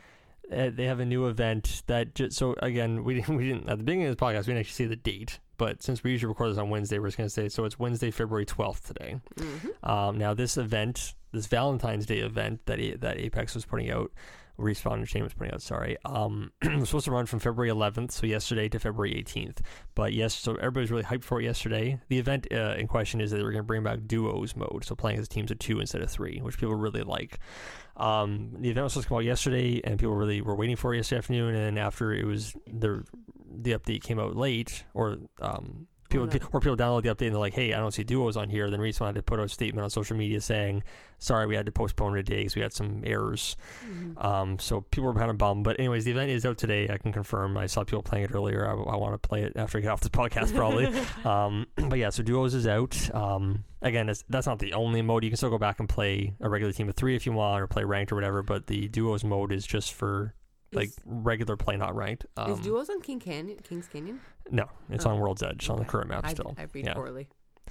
Uh, 0.52 0.68
they 0.68 0.86
have 0.86 0.98
a 0.98 1.04
new 1.04 1.28
event 1.28 1.84
that 1.86 2.12
just 2.16 2.36
so 2.36 2.56
again 2.60 3.04
we 3.04 3.14
didn't 3.14 3.28
we 3.36 3.46
didn't 3.46 3.68
at 3.68 3.78
the 3.78 3.84
beginning 3.84 4.08
of 4.08 4.16
this 4.16 4.20
podcast 4.20 4.40
we 4.48 4.52
didn't 4.54 4.58
actually 4.58 4.72
see 4.72 4.86
the 4.86 4.96
date 4.96 5.38
but 5.58 5.80
since 5.80 6.02
we 6.02 6.10
usually 6.10 6.26
record 6.28 6.50
this 6.50 6.58
on 6.58 6.68
Wednesday 6.70 6.98
we're 6.98 7.06
just 7.06 7.18
going 7.18 7.28
to 7.28 7.32
say 7.32 7.48
so 7.48 7.64
it's 7.64 7.78
Wednesday 7.78 8.10
February 8.10 8.44
12th 8.46 8.84
today 8.84 9.20
hmm 9.38 9.88
Um, 9.88 10.18
now, 10.18 10.34
this 10.34 10.56
event, 10.56 11.14
this 11.30 11.46
Valentine's 11.46 12.04
Day 12.04 12.18
event 12.18 12.66
that 12.66 12.80
that 13.00 13.18
Apex 13.18 13.54
was 13.54 13.64
putting 13.64 13.92
out, 13.92 14.10
Respawn 14.60 14.94
Entertainment 14.94 15.32
was 15.32 15.34
putting 15.34 15.54
out, 15.54 15.62
sorry, 15.62 15.96
um, 16.04 16.52
was 16.62 16.88
supposed 16.88 17.06
to 17.06 17.10
run 17.10 17.26
from 17.26 17.38
February 17.38 17.70
11th, 17.70 18.12
so 18.12 18.26
yesterday, 18.26 18.68
to 18.68 18.78
February 18.78 19.22
18th. 19.22 19.60
But 19.94 20.12
yes, 20.12 20.34
so 20.34 20.54
everybody's 20.56 20.90
really 20.90 21.02
hyped 21.02 21.24
for 21.24 21.40
it 21.40 21.44
yesterday. 21.44 21.98
The 22.08 22.18
event 22.18 22.46
uh, 22.52 22.74
in 22.78 22.86
question 22.86 23.20
is 23.20 23.30
that 23.30 23.38
they're 23.38 23.50
going 23.50 23.56
to 23.56 23.62
bring 23.62 23.82
back 23.82 24.00
duos 24.06 24.54
mode, 24.54 24.84
so 24.84 24.94
playing 24.94 25.18
as 25.18 25.28
teams 25.28 25.50
of 25.50 25.58
two 25.58 25.80
instead 25.80 26.02
of 26.02 26.10
three, 26.10 26.40
which 26.40 26.58
people 26.58 26.74
really 26.74 27.02
like. 27.02 27.38
Um, 27.96 28.56
the 28.58 28.70
event 28.70 28.84
was 28.84 28.92
supposed 28.92 29.06
to 29.06 29.08
come 29.08 29.18
out 29.18 29.24
yesterday, 29.24 29.80
and 29.84 29.98
people 29.98 30.14
really 30.14 30.40
were 30.40 30.56
waiting 30.56 30.76
for 30.76 30.94
it 30.94 30.98
yesterday 30.98 31.18
afternoon. 31.18 31.54
And 31.54 31.78
after 31.78 32.12
it 32.12 32.26
was 32.26 32.54
the 32.66 33.04
the 33.52 33.72
update 33.72 34.02
came 34.02 34.18
out 34.18 34.36
late, 34.36 34.84
or 34.94 35.18
um, 35.40 35.86
people 36.10 36.26
no. 36.26 36.38
or 36.52 36.60
people 36.60 36.76
download 36.76 37.02
the 37.02 37.08
update 37.08 37.26
and 37.26 37.34
they're 37.34 37.40
like, 37.40 37.54
"Hey, 37.54 37.72
I 37.72 37.78
don't 37.78 37.92
see 37.92 38.04
duos 38.04 38.36
on 38.36 38.50
here." 38.50 38.70
Then 38.70 38.80
Respawn 38.80 39.06
had 39.06 39.14
to 39.14 39.22
put 39.22 39.38
out 39.38 39.46
a 39.46 39.48
statement 39.48 39.82
on 39.84 39.90
social 39.90 40.16
media 40.16 40.40
saying, 40.40 40.82
"Sorry, 41.18 41.46
we 41.46 41.54
had 41.56 41.66
to 41.66 41.72
postpone 41.72 42.18
it 42.18 42.26
today 42.26 42.38
because 42.38 42.56
we 42.56 42.62
had 42.62 42.72
some 42.72 43.02
errors." 43.04 43.56
Mhm. 43.86 44.22
Um, 44.24 44.58
so 44.58 44.82
people 44.82 45.04
were 45.12 45.18
kind 45.18 45.30
of 45.30 45.38
bummed. 45.38 45.64
But 45.64 45.78
anyways, 45.78 46.04
the 46.04 46.10
event 46.10 46.30
is 46.30 46.44
out 46.44 46.58
today. 46.58 46.88
I 46.88 46.98
can 46.98 47.12
confirm. 47.12 47.56
I 47.56 47.66
saw 47.66 47.84
people 47.84 48.02
playing 48.02 48.24
it 48.24 48.34
earlier. 48.34 48.66
I, 48.66 48.72
I 48.72 48.96
want 48.96 49.20
to 49.20 49.28
play 49.28 49.42
it 49.42 49.52
after 49.56 49.78
I 49.78 49.80
get 49.80 49.90
off 49.90 50.00
this 50.00 50.10
podcast, 50.10 50.54
probably. 50.54 50.86
um, 51.24 51.66
but 51.88 51.98
yeah, 51.98 52.10
so 52.10 52.22
duos 52.22 52.54
is 52.54 52.66
out. 52.66 53.14
Um, 53.14 53.64
again, 53.82 54.08
it's, 54.08 54.24
that's 54.28 54.46
not 54.46 54.58
the 54.58 54.72
only 54.74 55.02
mode. 55.02 55.24
You 55.24 55.30
can 55.30 55.36
still 55.36 55.50
go 55.50 55.58
back 55.58 55.80
and 55.80 55.88
play 55.88 56.34
a 56.40 56.48
regular 56.48 56.72
team 56.72 56.88
of 56.88 56.96
three 56.96 57.16
if 57.16 57.24
you 57.26 57.32
want, 57.32 57.62
or 57.62 57.66
play 57.66 57.84
ranked 57.84 58.12
or 58.12 58.16
whatever. 58.16 58.42
But 58.42 58.66
the 58.66 58.88
duos 58.88 59.24
mode 59.24 59.52
is 59.52 59.66
just 59.66 59.94
for 59.94 60.34
like 60.72 60.88
Is- 60.88 60.98
regular 61.04 61.56
play, 61.56 61.76
not 61.76 61.94
ranked. 61.96 62.26
Um, 62.36 62.52
is 62.52 62.60
duos 62.60 62.88
on 62.90 63.00
King 63.00 63.20
Canyon? 63.20 63.58
King's 63.62 63.88
Canyon? 63.88 64.20
No, 64.50 64.66
it's 64.90 65.06
Oh. 65.06 65.10
on 65.10 65.18
World's 65.20 65.42
Edge 65.42 65.68
on 65.70 65.78
the 65.78 65.84
current 65.84 66.08
map 66.08 66.24
I, 66.24 66.32
still. 66.32 66.54
I 66.58 66.66
read 66.72 66.86
yeah. 66.86 66.94
poorly. 66.94 67.28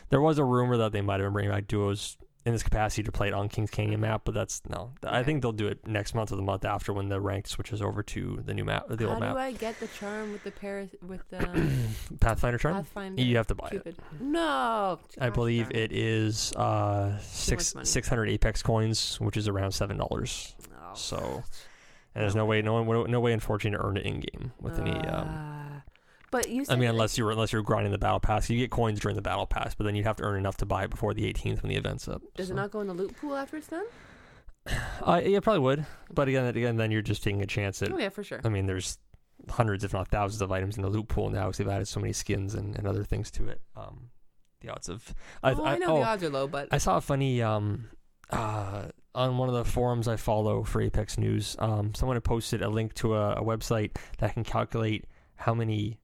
There 0.10 0.22
was 0.22 0.38
a 0.40 0.44
rumor 0.44 0.78
that 0.78 0.92
they 0.92 1.02
might 1.02 1.20
have 1.20 1.26
been 1.28 1.34
bringing 1.34 1.52
back 1.52 1.68
duos 1.68 2.18
in 2.46 2.54
this 2.54 2.64
capacity 2.64 3.04
to 3.04 3.12
play 3.12 3.28
it 3.28 3.34
on 3.34 3.50
Kings 3.50 3.70
Canyon 3.70 4.00
map, 4.00 4.22
but 4.24 4.34
that's 4.34 4.62
no. 4.68 4.92
I 5.04 5.24
think 5.24 5.42
they'll 5.42 5.52
do 5.52 5.68
it 5.68 5.86
next 5.86 6.16
month 6.16 6.32
or 6.32 6.38
the 6.38 6.42
month 6.42 6.64
after 6.66 6.94
when 6.94 7.10
the 7.10 7.20
ranked 7.20 7.50
switches 7.50 7.82
over 7.82 8.02
to 8.02 8.42
the 8.46 8.54
new 8.54 8.64
map, 8.64 8.86
the 8.90 9.04
How 9.06 9.12
old 9.12 9.20
map. 9.20 9.30
How 9.30 9.34
do. 9.36 9.40
I 9.42 9.52
get 9.52 9.80
the 9.80 9.88
charm 9.88 10.32
with 10.32 10.44
the 10.46 10.52
Paris 10.52 10.90
with 11.06 11.22
the 11.30 11.70
Pathfinder 12.22 12.58
charm. 12.58 12.76
Pathfinder? 12.76 13.22
You 13.22 13.36
have 13.38 13.48
to 13.48 13.56
buy 13.56 13.68
it. 13.68 13.72
Cupid. 13.72 13.98
No, 14.22 15.00
I 15.20 15.30
believe 15.30 15.70
darn 15.70 15.82
it 15.84 15.92
is 15.92 16.54
uh 16.56 17.20
six 17.20 17.76
six 17.84 18.08
hundred 18.08 18.30
Apex 18.30 18.64
coins, 18.64 19.20
which 19.20 19.36
is 19.38 19.48
around 19.48 19.74
seven 19.74 19.98
dollars. 19.98 20.56
Oh. 20.74 20.96
So, 20.96 21.44
and 22.16 22.24
there's 22.24 22.36
no 22.36 22.46
way, 22.46 22.62
no 22.62 22.82
one, 22.82 23.12
no 23.12 23.20
way, 23.20 23.34
unfortunately, 23.34 23.78
to 23.78 23.86
earn 23.86 23.98
it 23.98 24.06
in 24.06 24.22
game 24.22 24.54
with 24.62 24.80
any. 24.80 24.92
Um, 24.92 25.28
Ah. 25.30 25.82
But 26.32 26.50
you. 26.50 26.66
I 26.70 26.76
mean, 26.76 26.90
unless 26.90 27.18
you're 27.18 27.32
unless 27.32 27.52
you're 27.52 27.62
grinding 27.62 27.92
the 27.92 27.98
battle 27.98 28.20
pass, 28.20 28.50
you 28.50 28.58
get 28.58 28.72
coins 28.72 29.00
during 29.00 29.16
the 29.16 29.22
battle 29.22 29.46
pass, 29.46 29.76
but 29.76 29.86
then 29.86 29.96
you'd 29.96 30.06
have 30.06 30.18
to 30.18 30.24
earn 30.24 30.38
enough 30.38 30.58
to 30.58 30.66
buy 30.66 30.84
it 30.84 30.90
before 30.90 31.14
the 31.14 31.32
18th 31.32 31.64
when 31.64 31.70
the 31.70 31.78
event's 31.78 32.08
up. 32.08 32.22
does 32.36 32.48
so. 32.48 32.54
it 32.54 32.56
not 32.56 32.72
go 32.72 32.82
in 32.82 32.88
the 32.88 32.94
loot 32.94 33.16
pool 33.18 33.36
after 33.36 33.58
it's 33.58 33.68
done? 33.68 33.86
Uh, 35.02 35.22
yeah, 35.24 35.40
probably 35.40 35.62
would. 35.62 35.86
But 36.14 36.28
again, 36.28 36.46
again, 36.46 36.78
then 36.78 36.92
you're 36.92 37.02
just 37.02 37.24
taking 37.24 37.42
a 37.42 37.48
chance 37.48 37.82
at. 37.82 37.92
Oh 37.92 37.98
yeah, 37.98 38.10
for 38.10 38.24
sure. 38.24 38.42
I 38.44 38.50
mean, 38.50 38.68
there's 38.68 38.98
hundreds, 39.48 39.84
if 39.84 39.94
not 39.94 40.10
thousands, 40.10 40.42
of 40.42 40.52
items 40.52 40.78
in 40.78 40.84
the 40.84 40.90
loot 40.90 41.08
pool 41.08 41.30
now 41.30 41.46
because 41.46 41.58
they've 41.58 41.68
added 41.68 41.88
so 41.88 42.00
many 42.00 42.14
skins 42.14 42.54
and, 42.56 42.78
and 42.78 42.88
other 42.88 43.04
things 43.04 43.32
to 43.32 43.48
it. 43.48 43.62
Um, 43.76 44.10
the 44.62 44.70
odds 44.70 44.90
of. 44.90 45.14
I, 45.42 45.54
oh, 45.54 45.64
I, 45.64 45.74
I 45.74 45.78
know 45.78 45.98
oh, 45.98 46.00
the 46.00 46.06
odds 46.06 46.24
are 46.24 46.30
low, 46.30 46.48
but 46.48 46.68
I 46.72 46.78
saw 46.78 46.98
a 46.98 47.02
funny 47.02 47.42
um, 47.42 47.90
uh, 48.30 48.90
on 49.16 49.38
one 49.38 49.50
of 49.50 49.56
the 49.56 49.66
forums 49.66 50.08
I 50.08 50.18
follow 50.18 50.64
for 50.64 50.82
Apex 50.82 51.18
News. 51.18 51.56
Um, 51.60 51.94
someone 51.96 52.16
had 52.16 52.24
posted 52.24 52.62
a 52.62 52.70
link 52.70 52.94
to 52.96 53.16
a, 53.16 53.34
a 53.34 53.44
website 53.44 53.98
that 54.20 54.34
can 54.34 54.44
calculate 54.44 55.06
how 55.36 55.54
many 55.54 55.99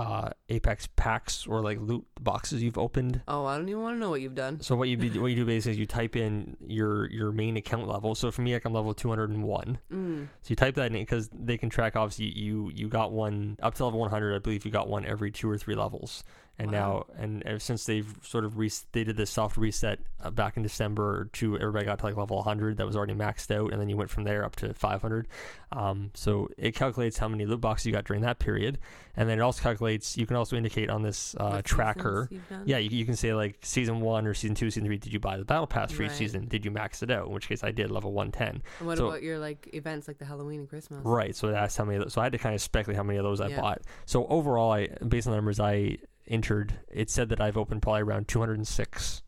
uh, 0.00 0.30
Apex 0.48 0.88
packs 0.96 1.46
or 1.46 1.60
like 1.62 1.78
loot 1.78 2.06
boxes 2.18 2.62
you've 2.62 2.78
opened. 2.78 3.20
oh, 3.28 3.44
I 3.44 3.58
don't 3.58 3.68
even 3.68 3.82
want 3.82 3.96
to 3.96 4.00
know 4.00 4.08
what 4.08 4.22
you've 4.22 4.34
done. 4.34 4.58
So 4.60 4.74
what 4.74 4.88
you 4.88 4.96
be, 4.96 5.10
what 5.18 5.26
you 5.26 5.36
do 5.36 5.44
basically 5.44 5.72
is 5.72 5.78
you 5.78 5.84
type 5.84 6.16
in 6.16 6.56
your 6.66 7.10
your 7.10 7.32
main 7.32 7.58
account 7.58 7.86
level. 7.86 8.14
So 8.14 8.30
for 8.30 8.40
me, 8.40 8.54
like 8.54 8.64
I'm 8.64 8.72
level 8.72 8.94
201. 8.94 9.78
Mm. 9.92 10.28
So 10.40 10.46
you 10.46 10.56
type 10.56 10.74
that 10.76 10.86
in 10.86 10.94
because 10.94 11.28
they 11.34 11.58
can 11.58 11.68
track. 11.68 11.96
Obviously, 11.96 12.30
you 12.38 12.70
you 12.74 12.88
got 12.88 13.12
one 13.12 13.58
up 13.62 13.74
to 13.74 13.84
level 13.84 14.00
100. 14.00 14.34
I 14.34 14.38
believe 14.38 14.64
you 14.64 14.70
got 14.70 14.88
one 14.88 15.04
every 15.04 15.30
two 15.30 15.50
or 15.50 15.58
three 15.58 15.74
levels. 15.74 16.24
And 16.60 16.72
Wow. 16.72 17.06
now, 17.08 17.22
and 17.22 17.42
ever 17.44 17.58
since 17.58 17.86
they've 17.86 18.06
sort 18.22 18.44
of 18.44 18.58
re- 18.58 18.70
they 18.92 19.02
did 19.02 19.16
this 19.16 19.30
soft 19.30 19.56
reset 19.56 19.98
uh, 20.22 20.30
back 20.30 20.58
in 20.58 20.62
December 20.62 21.30
to 21.32 21.56
everybody 21.58 21.86
got 21.86 22.00
to 22.00 22.04
like 22.04 22.16
level 22.16 22.36
100 22.36 22.76
that 22.76 22.86
was 22.86 22.96
already 22.96 23.14
maxed 23.14 23.50
out, 23.54 23.72
and 23.72 23.80
then 23.80 23.88
you 23.88 23.96
went 23.96 24.10
from 24.10 24.24
there 24.24 24.44
up 24.44 24.56
to 24.56 24.74
500. 24.74 25.26
Um, 25.72 26.10
so 26.12 26.48
it 26.58 26.74
calculates 26.74 27.16
how 27.16 27.28
many 27.28 27.46
loot 27.46 27.60
boxes 27.62 27.86
you 27.86 27.92
got 27.92 28.04
during 28.04 28.22
that 28.22 28.40
period, 28.40 28.78
and 29.16 29.26
then 29.28 29.38
it 29.38 29.42
also 29.42 29.62
calculates. 29.62 30.18
You 30.18 30.26
can 30.26 30.36
also 30.36 30.54
indicate 30.56 30.90
on 30.90 31.02
this 31.02 31.34
uh, 31.38 31.62
tracker. 31.64 32.28
seasons 32.28 32.30
you've 32.32 32.48
done? 32.58 32.62
Yeah, 32.66 32.76
you, 32.78 32.90
you 32.90 33.06
can 33.06 33.16
say 33.16 33.32
like 33.32 33.58
season 33.62 34.00
one 34.00 34.26
or 34.26 34.34
season 34.34 34.54
two, 34.54 34.70
season 34.70 34.84
three. 34.86 34.98
Did 34.98 35.12
you 35.14 35.20
buy 35.20 35.38
the 35.38 35.44
battle 35.46 35.66
pass 35.66 35.92
for 35.92 36.02
each 36.02 36.10
season? 36.12 36.46
Did 36.46 36.64
you 36.64 36.70
max 36.70 37.02
it 37.02 37.10
out? 37.10 37.28
In 37.28 37.32
which 37.32 37.48
case, 37.48 37.64
I 37.64 37.70
did 37.70 37.90
level 37.90 38.12
110. 38.12 38.62
And 38.80 38.86
what 38.86 38.98
so- 38.98 39.06
about 39.08 39.22
your 39.22 39.38
like 39.38 39.70
events 39.72 40.08
like 40.08 40.18
the 40.18 40.26
Halloween 40.26 40.60
and 40.60 40.68
Christmas? 40.68 41.00
Right. 41.04 41.34
So 41.34 41.50
that's 41.50 41.74
how 41.76 41.84
many. 41.84 41.96
Of 41.96 42.04
those, 42.04 42.12
so 42.12 42.20
I 42.20 42.24
had 42.24 42.32
to 42.32 42.38
kind 42.38 42.54
of 42.54 42.60
speculate 42.60 42.96
how 42.96 43.02
many 43.04 43.18
of 43.18 43.24
those 43.24 43.40
I 43.40 43.56
bought. 43.56 43.80
So 44.04 44.26
overall, 44.26 44.72
I 44.72 44.88
based 45.08 45.26
on 45.26 45.30
the 45.30 45.36
numbers 45.38 45.58
I 45.60 45.96
entered, 46.30 46.78
it 46.90 47.10
said 47.10 47.28
that 47.28 47.40
I've 47.40 47.56
opened 47.58 47.82
probably 47.82 48.02
around 48.02 48.28
206, 48.28 49.22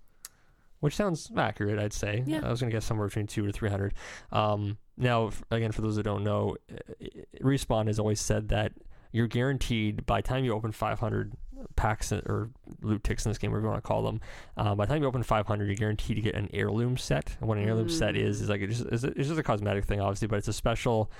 which 0.80 0.96
sounds 0.96 1.30
accurate. 1.36 1.78
I'd 1.78 1.92
say. 1.92 2.22
Yeah. 2.26 2.40
I 2.44 2.50
was 2.50 2.61
gonna 2.61 2.72
guess 2.72 2.84
somewhere 2.84 3.09
between 3.09 3.26
two 3.26 3.44
or 3.46 3.53
300. 3.53 3.92
Um, 4.30 4.78
now, 4.96 5.26
f- 5.28 5.42
again, 5.50 5.72
for 5.72 5.82
those 5.82 5.96
that 5.96 6.05
don't 6.05 6.24
know, 6.24 6.57
respawn 7.42 7.86
has 7.86 7.98
always 7.98 8.20
said 8.20 8.48
that 8.50 8.72
you're 9.12 9.26
guaranteed 9.26 10.07
by 10.07 10.20
the 10.20 10.28
time 10.28 10.44
you 10.44 10.53
open 10.55 10.72
500 10.72 11.32
packs 11.76 12.12
or 12.12 12.50
loot 12.80 13.05
ticks 13.05 13.24
in 13.24 13.30
this 13.30 13.38
game, 13.38 13.50
whatever 13.50 13.66
you 13.66 13.70
want 13.72 13.82
to 13.84 13.86
call 13.86 14.03
them. 14.03 14.20
Um, 14.57 14.76
by 14.76 14.86
the 14.86 14.92
time 14.92 15.03
you 15.03 15.09
open 15.09 15.22
500, 15.22 15.66
you're 15.66 15.74
guaranteed 15.76 16.16
to 16.16 16.22
get 16.22 16.34
an 16.34 16.48
heirloom 16.53 16.96
set. 16.96 17.36
And 17.40 17.48
what 17.48 17.59
an 17.59 17.64
heirloom 17.64 17.88
set 17.88 18.16
is 18.16 18.38
Mm. 18.38 18.42
is 18.42 18.48
like 18.48 18.61
it's 18.62 18.78
just, 18.80 19.05
it's 19.05 19.28
just 19.28 19.38
a 19.38 19.42
cosmetic 19.42 19.84
thing, 19.84 20.00
obviously, 20.00 20.28
but 20.28 20.36
it's 20.38 20.48
a 20.48 20.53
special 20.53 21.11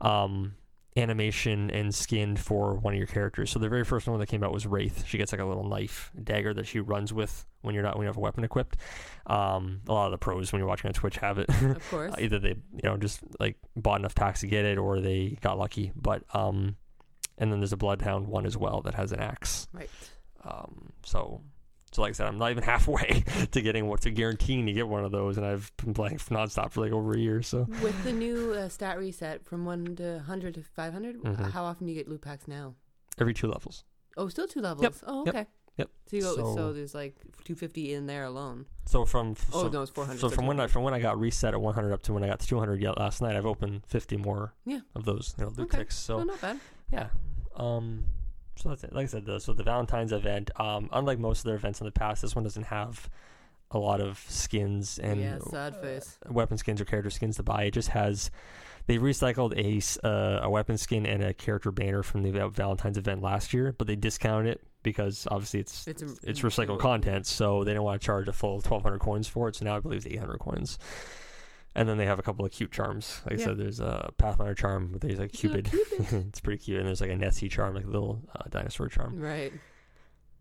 um, 0.00 0.54
animation 0.96 1.70
and 1.70 1.94
skin 1.94 2.36
for 2.36 2.74
one 2.76 2.94
of 2.94 2.98
your 2.98 3.06
characters. 3.06 3.50
So 3.50 3.58
the 3.58 3.68
very 3.68 3.84
first 3.84 4.08
one 4.08 4.18
that 4.18 4.26
came 4.26 4.42
out 4.42 4.52
was 4.52 4.66
Wraith. 4.66 5.04
She 5.06 5.18
gets 5.18 5.32
like 5.32 5.40
a 5.40 5.44
little 5.44 5.68
knife 5.68 6.10
dagger 6.22 6.54
that 6.54 6.66
she 6.66 6.80
runs 6.80 7.12
with 7.12 7.44
when 7.62 7.74
you're 7.74 7.84
not 7.84 7.96
when 7.96 8.04
you 8.04 8.08
have 8.08 8.16
a 8.16 8.20
weapon 8.20 8.44
equipped. 8.44 8.76
Um, 9.26 9.82
a 9.88 9.92
lot 9.92 10.06
of 10.06 10.12
the 10.12 10.18
pros 10.18 10.52
when 10.52 10.60
you're 10.60 10.68
watching 10.68 10.88
on 10.88 10.94
Twitch 10.94 11.16
have 11.18 11.38
it. 11.38 11.48
Of 11.48 11.86
course. 11.90 12.14
Either 12.18 12.38
they 12.38 12.56
you 12.72 12.82
know 12.84 12.96
just 12.96 13.20
like 13.38 13.56
bought 13.74 14.00
enough 14.00 14.14
packs 14.14 14.40
to 14.40 14.46
get 14.46 14.64
it 14.64 14.78
or 14.78 15.00
they 15.00 15.36
got 15.40 15.58
lucky. 15.58 15.92
But 15.94 16.22
um, 16.34 16.76
and 17.38 17.52
then 17.52 17.60
there's 17.60 17.72
a 17.72 17.76
Bloodhound 17.76 18.26
one 18.28 18.46
as 18.46 18.56
well 18.56 18.80
that 18.82 18.94
has 18.94 19.12
an 19.12 19.20
axe. 19.20 19.68
right. 19.72 19.90
Um, 20.44 20.92
so. 21.04 21.42
So 21.96 22.02
like 22.02 22.10
I 22.10 22.12
said, 22.12 22.26
I'm 22.26 22.36
not 22.36 22.50
even 22.50 22.62
halfway 22.74 23.24
to 23.52 23.62
getting 23.62 23.86
what 23.86 24.02
to 24.02 24.10
guaranteeing 24.10 24.66
to 24.66 24.72
get 24.74 24.86
one 24.86 25.02
of 25.06 25.12
those, 25.12 25.38
and 25.38 25.46
I've 25.46 25.72
been 25.78 25.94
playing 25.94 26.18
nonstop 26.28 26.70
for 26.72 26.82
like 26.82 26.92
over 26.92 27.14
a 27.14 27.18
year. 27.18 27.40
So 27.40 27.66
With 27.82 28.04
the 28.04 28.12
new 28.12 28.52
uh, 28.52 28.68
stat 28.68 28.98
reset 28.98 29.46
from 29.46 29.64
1 29.64 29.96
to 29.96 30.12
100 30.16 30.54
to 30.56 30.62
500, 30.62 31.22
Mhm. 31.22 31.50
how 31.52 31.64
often 31.64 31.86
do 31.86 31.92
you 31.94 31.98
get 31.98 32.06
loot 32.06 32.20
packs 32.20 32.46
now? 32.46 32.74
every 33.18 33.32
two 33.32 33.46
levels. 33.46 33.82
Oh, 34.18 34.28
still 34.28 34.46
two 34.46 34.60
levels. 34.60 35.02
Oh, 35.06 35.22
okay. 35.26 35.46
Yep. 35.78 35.88
So 36.10 36.16
you 36.16 36.22
go. 36.22 36.36
So, 36.36 36.54
So- 36.54 36.72
there's 36.74 36.94
like 36.94 37.14
250 37.44 37.94
in 37.94 38.04
there 38.06 38.24
alone. 38.24 38.66
So 38.84 39.06
from 39.06 39.34
Oh 39.54 39.62
so, 39.62 39.68
no, 39.70 39.80
it's 39.80 39.90
400. 39.90 40.20
so 40.20 40.28
from 40.28 40.46
when 40.46 40.60
I 40.60 40.66
from 40.66 40.82
when 40.82 40.92
I 40.92 40.98
got 41.00 41.18
reset 41.18 41.54
at 41.54 41.60
100 41.62 41.94
up 41.94 42.02
to 42.02 42.12
when 42.12 42.22
I 42.22 42.26
got 42.26 42.40
to 42.40 42.46
200 42.46 42.78
yet 42.82 42.98
last 42.98 43.22
night, 43.22 43.36
I've 43.36 43.46
opened 43.46 43.86
50 43.86 44.18
more 44.18 44.52
Yeah. 44.66 44.80
of 44.94 45.06
those 45.06 45.34
you 45.38 45.44
know 45.44 45.50
loot 45.56 45.68
Okay. 45.68 45.78
ticks. 45.78 45.96
So 45.96 46.18
oh, 46.18 46.24
not 46.24 46.40
bad. 46.42 46.60
yeah, 46.92 47.08
um, 47.56 48.04
so 48.56 48.68
that's 48.70 48.84
it. 48.84 48.92
Like 48.92 49.04
I 49.04 49.06
said, 49.06 49.24
the, 49.26 49.38
so 49.38 49.52
the 49.52 49.62
Valentine's 49.62 50.12
event, 50.12 50.50
um, 50.58 50.88
unlike 50.92 51.18
most 51.18 51.40
of 51.40 51.44
their 51.44 51.56
events 51.56 51.80
in 51.80 51.84
the 51.84 51.92
past, 51.92 52.22
this 52.22 52.34
one 52.34 52.44
doesn't 52.44 52.64
have 52.66 53.08
a 53.70 53.78
lot 53.78 54.00
of 54.00 54.24
skins 54.28 54.98
and 54.98 55.20
yeah, 55.20 55.38
sad 55.50 55.76
face. 55.80 56.18
uh, 56.28 56.32
weapon 56.32 56.56
skins 56.56 56.80
or 56.80 56.84
character 56.84 57.10
skins 57.10 57.36
to 57.36 57.42
buy. 57.42 57.64
It 57.64 57.72
just 57.72 57.88
has 57.88 58.30
they 58.86 58.98
recycled 58.98 59.52
a 59.58 60.06
uh, 60.06 60.40
a 60.46 60.48
weapon 60.50 60.78
skin 60.78 61.04
and 61.06 61.22
a 61.22 61.34
character 61.34 61.72
banner 61.72 62.02
from 62.04 62.22
the 62.22 62.30
Valentine's 62.48 62.96
event 62.98 63.22
last 63.22 63.52
year, 63.52 63.74
but 63.76 63.86
they 63.88 63.96
discounted 63.96 64.52
it 64.52 64.60
because 64.84 65.26
obviously 65.30 65.58
it's 65.60 65.88
It's 65.88 66.02
a- 66.02 66.14
it's 66.22 66.40
recycled 66.42 66.78
content, 66.78 67.26
so 67.26 67.64
they 67.64 67.74
don't 67.74 67.82
want 67.84 68.00
to 68.00 68.06
charge 68.06 68.28
a 68.28 68.32
full 68.32 68.60
twelve 68.62 68.84
hundred 68.84 69.00
coins 69.00 69.26
for 69.26 69.48
it. 69.48 69.56
So 69.56 69.64
now 69.64 69.76
I 69.76 69.80
believe 69.80 69.96
it's 69.98 70.06
eight 70.06 70.20
hundred 70.20 70.38
coins. 70.38 70.78
And 71.76 71.86
then 71.88 71.98
they 71.98 72.06
have 72.06 72.18
a 72.18 72.22
couple 72.22 72.44
of 72.44 72.50
cute 72.52 72.72
charms. 72.72 73.20
Like 73.28 73.38
I 73.38 73.44
said, 73.44 73.58
there's 73.58 73.80
a 73.80 74.10
Pathfinder 74.16 74.54
charm. 74.54 74.88
But 74.92 75.02
there's 75.02 75.18
like 75.18 75.34
It's 75.34 75.44
a 75.44 75.48
Cupid. 75.62 75.70
it's 76.28 76.40
pretty 76.40 76.58
cute. 76.62 76.78
And 76.78 76.86
there's 76.88 77.00
like 77.02 77.10
a 77.10 77.16
Nessie 77.16 77.48
charm, 77.50 77.74
like 77.74 77.84
a 77.84 77.88
little 77.88 78.22
uh, 78.34 78.44
dinosaur 78.50 78.88
charm. 78.88 79.20
Right. 79.20 79.52